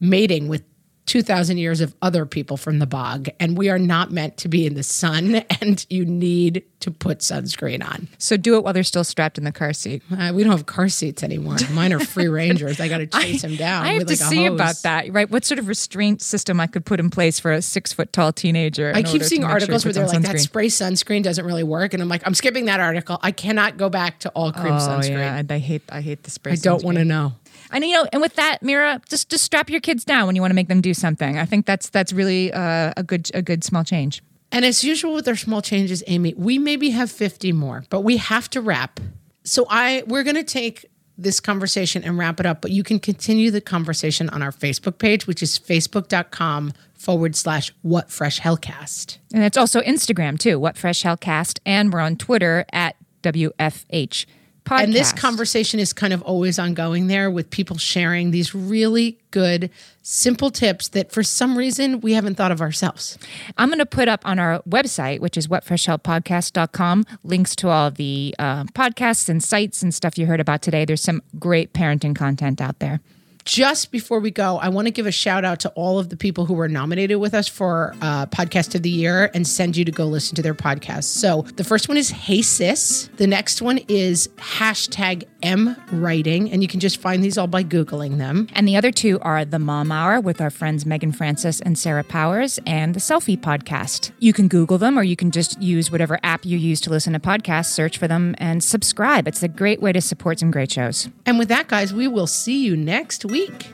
mating 0.00 0.48
with 0.48 0.62
2,000 1.08 1.58
years 1.58 1.80
of 1.80 1.94
other 2.02 2.24
people 2.26 2.56
from 2.56 2.78
the 2.78 2.86
bog. 2.86 3.28
And 3.40 3.56
we 3.58 3.68
are 3.70 3.78
not 3.78 4.12
meant 4.12 4.36
to 4.38 4.48
be 4.48 4.66
in 4.66 4.74
the 4.74 4.82
sun, 4.82 5.34
and 5.60 5.84
you 5.90 6.04
need 6.04 6.62
to 6.80 6.90
put 6.92 7.18
sunscreen 7.18 7.84
on. 7.84 8.06
So 8.18 8.36
do 8.36 8.56
it 8.56 8.62
while 8.62 8.72
they're 8.72 8.84
still 8.84 9.02
strapped 9.02 9.36
in 9.36 9.42
the 9.44 9.50
car 9.50 9.72
seat. 9.72 10.02
Uh, 10.16 10.30
we 10.32 10.44
don't 10.44 10.52
have 10.52 10.66
car 10.66 10.88
seats 10.88 11.24
anymore. 11.24 11.56
Mine 11.72 11.92
are 11.92 11.98
free 11.98 12.28
rangers. 12.28 12.78
I 12.78 12.86
got 12.88 12.98
to 12.98 13.06
chase 13.08 13.42
them 13.42 13.56
down. 13.56 13.84
I 13.84 13.94
have 13.94 14.06
with 14.06 14.16
to 14.16 14.22
like 14.24 14.30
see 14.30 14.44
hose. 14.46 14.54
about 14.54 14.76
that, 14.82 15.12
right? 15.12 15.28
What 15.28 15.44
sort 15.44 15.58
of 15.58 15.66
restraint 15.66 16.22
system 16.22 16.60
I 16.60 16.68
could 16.68 16.84
put 16.84 17.00
in 17.00 17.10
place 17.10 17.40
for 17.40 17.50
a 17.52 17.62
six 17.62 17.92
foot 17.92 18.12
tall 18.12 18.32
teenager? 18.32 18.92
I 18.94 19.02
keep 19.02 19.22
seeing 19.24 19.40
make 19.42 19.48
sure 19.48 19.52
articles 19.54 19.84
where 19.84 19.92
they're 19.92 20.06
like, 20.06 20.22
that 20.22 20.38
spray 20.38 20.68
sunscreen 20.68 21.22
doesn't 21.24 21.44
really 21.44 21.64
work. 21.64 21.94
And 21.94 22.02
I'm 22.02 22.08
like, 22.08 22.22
I'm 22.26 22.34
skipping 22.34 22.66
that 22.66 22.78
article. 22.78 23.18
I 23.22 23.32
cannot 23.32 23.76
go 23.76 23.88
back 23.88 24.20
to 24.20 24.28
all 24.30 24.52
cream 24.52 24.74
Oh 24.74 24.78
sunscreen. 24.78 25.10
yeah, 25.10 25.36
and 25.38 25.50
I 25.50 25.58
hate 25.58 25.82
I 25.90 26.00
hate 26.00 26.22
the 26.22 26.30
spray. 26.30 26.52
I 26.52 26.56
don't 26.56 26.84
want 26.84 26.98
to 26.98 27.04
know. 27.04 27.32
And 27.72 27.84
you 27.84 27.92
know, 27.92 28.06
and 28.12 28.22
with 28.22 28.34
that, 28.36 28.62
Mira, 28.62 29.00
just 29.08 29.28
just 29.28 29.44
strap 29.44 29.70
your 29.70 29.80
kids 29.80 30.04
down 30.04 30.26
when 30.26 30.36
you 30.36 30.42
want 30.42 30.50
to 30.50 30.56
make 30.56 30.68
them 30.68 30.80
do 30.80 30.94
something. 30.94 31.38
I 31.38 31.44
think 31.44 31.66
that's 31.66 31.88
that's 31.90 32.12
really 32.12 32.52
uh, 32.52 32.92
a 32.96 33.02
good 33.02 33.30
a 33.34 33.42
good 33.42 33.64
small 33.64 33.84
change. 33.84 34.22
And 34.50 34.64
as 34.64 34.82
usual 34.82 35.12
with 35.12 35.28
our 35.28 35.36
small 35.36 35.60
changes, 35.60 36.02
Amy, 36.06 36.34
we 36.34 36.58
maybe 36.58 36.90
have 36.90 37.10
50 37.10 37.52
more, 37.52 37.84
but 37.90 38.00
we 38.00 38.16
have 38.16 38.48
to 38.50 38.62
wrap. 38.62 38.98
So 39.44 39.66
I 39.68 40.02
we're 40.06 40.22
going 40.24 40.36
to 40.36 40.44
take 40.44 40.86
this 41.18 41.40
conversation 41.40 42.04
and 42.04 42.16
wrap 42.16 42.38
it 42.38 42.46
up, 42.46 42.62
but 42.62 42.70
you 42.70 42.84
can 42.84 43.00
continue 43.00 43.50
the 43.50 43.60
conversation 43.60 44.30
on 44.30 44.40
our 44.40 44.52
Facebook 44.52 44.98
page, 44.98 45.26
which 45.26 45.42
is 45.42 45.58
facebook.com 45.58 46.72
forward 46.94 47.34
slash 47.34 47.72
what 47.82 48.10
fresh 48.10 48.40
hellcast. 48.40 49.18
And 49.34 49.42
it's 49.42 49.58
also 49.58 49.80
Instagram 49.80 50.38
too. 50.38 50.58
What 50.58 50.76
Fresh 50.76 51.02
Hellcast, 51.02 51.58
and 51.66 51.92
we're 51.92 52.00
on 52.00 52.16
Twitter 52.16 52.64
at 52.72 52.96
WFH 53.22 54.26
Podcast. 54.68 54.84
And 54.84 54.92
this 54.92 55.12
conversation 55.12 55.80
is 55.80 55.92
kind 55.92 56.12
of 56.12 56.20
always 56.22 56.58
ongoing 56.58 57.06
there 57.06 57.30
with 57.30 57.50
people 57.50 57.78
sharing 57.78 58.30
these 58.32 58.54
really 58.54 59.18
good, 59.30 59.70
simple 60.02 60.50
tips 60.50 60.88
that 60.88 61.10
for 61.10 61.22
some 61.22 61.56
reason 61.56 62.00
we 62.00 62.12
haven't 62.12 62.34
thought 62.34 62.52
of 62.52 62.60
ourselves. 62.60 63.18
I'm 63.56 63.68
going 63.68 63.78
to 63.78 63.86
put 63.86 64.08
up 64.08 64.26
on 64.26 64.38
our 64.38 64.60
website, 64.68 65.20
which 65.20 65.36
is 65.36 65.48
whatfreshhellpodcast.com, 65.48 67.06
links 67.24 67.56
to 67.56 67.68
all 67.68 67.90
the 67.90 68.34
uh, 68.38 68.64
podcasts 68.64 69.28
and 69.28 69.42
sites 69.42 69.82
and 69.82 69.94
stuff 69.94 70.18
you 70.18 70.26
heard 70.26 70.40
about 70.40 70.60
today. 70.60 70.84
There's 70.84 71.02
some 71.02 71.22
great 71.38 71.72
parenting 71.72 72.14
content 72.14 72.60
out 72.60 72.78
there. 72.78 73.00
Just 73.48 73.90
before 73.90 74.20
we 74.20 74.30
go, 74.30 74.58
I 74.58 74.68
want 74.68 74.88
to 74.88 74.90
give 74.90 75.06
a 75.06 75.10
shout 75.10 75.42
out 75.42 75.58
to 75.60 75.70
all 75.70 75.98
of 75.98 76.10
the 76.10 76.18
people 76.18 76.44
who 76.44 76.52
were 76.52 76.68
nominated 76.68 77.16
with 77.16 77.32
us 77.32 77.48
for 77.48 77.94
uh, 78.02 78.26
Podcast 78.26 78.74
of 78.74 78.82
the 78.82 78.90
Year 78.90 79.30
and 79.32 79.48
send 79.48 79.74
you 79.74 79.86
to 79.86 79.90
go 79.90 80.04
listen 80.04 80.36
to 80.36 80.42
their 80.42 80.52
podcasts. 80.52 81.04
So 81.04 81.46
the 81.56 81.64
first 81.64 81.88
one 81.88 81.96
is 81.96 82.10
Hey 82.10 82.42
Sis. 82.42 83.08
The 83.16 83.26
next 83.26 83.62
one 83.62 83.78
is 83.88 84.28
hashtag 84.36 85.24
M 85.42 85.74
Writing. 85.90 86.52
And 86.52 86.60
you 86.60 86.68
can 86.68 86.78
just 86.78 87.00
find 87.00 87.24
these 87.24 87.38
all 87.38 87.46
by 87.46 87.64
Googling 87.64 88.18
them. 88.18 88.48
And 88.52 88.68
the 88.68 88.76
other 88.76 88.90
two 88.90 89.18
are 89.20 89.46
The 89.46 89.58
Mom 89.58 89.90
Hour 89.90 90.20
with 90.20 90.42
our 90.42 90.50
friends 90.50 90.84
Meagan 90.84 91.12
Francis 91.12 91.62
and 91.62 91.78
Sarah 91.78 92.04
Powers 92.04 92.60
and 92.66 92.94
the 92.94 93.00
Selfie 93.00 93.40
Podcast. 93.40 94.10
You 94.18 94.34
can 94.34 94.48
Google 94.48 94.76
them 94.76 94.98
or 94.98 95.04
you 95.04 95.16
can 95.16 95.30
just 95.30 95.58
use 95.58 95.90
whatever 95.90 96.18
app 96.22 96.44
you 96.44 96.58
use 96.58 96.82
to 96.82 96.90
listen 96.90 97.14
to 97.14 97.18
podcasts, 97.18 97.70
search 97.70 97.96
for 97.96 98.08
them, 98.08 98.34
and 98.36 98.62
subscribe. 98.62 99.26
It's 99.26 99.42
a 99.42 99.48
great 99.48 99.80
way 99.80 99.94
to 99.94 100.02
support 100.02 100.38
some 100.40 100.50
great 100.50 100.70
shows. 100.70 101.08
And 101.24 101.38
with 101.38 101.48
that, 101.48 101.68
guys, 101.68 101.94
we 101.94 102.08
will 102.08 102.26
see 102.26 102.62
you 102.62 102.76
next 102.76 103.24
week. 103.38 103.70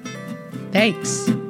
Thanks. 0.73 1.44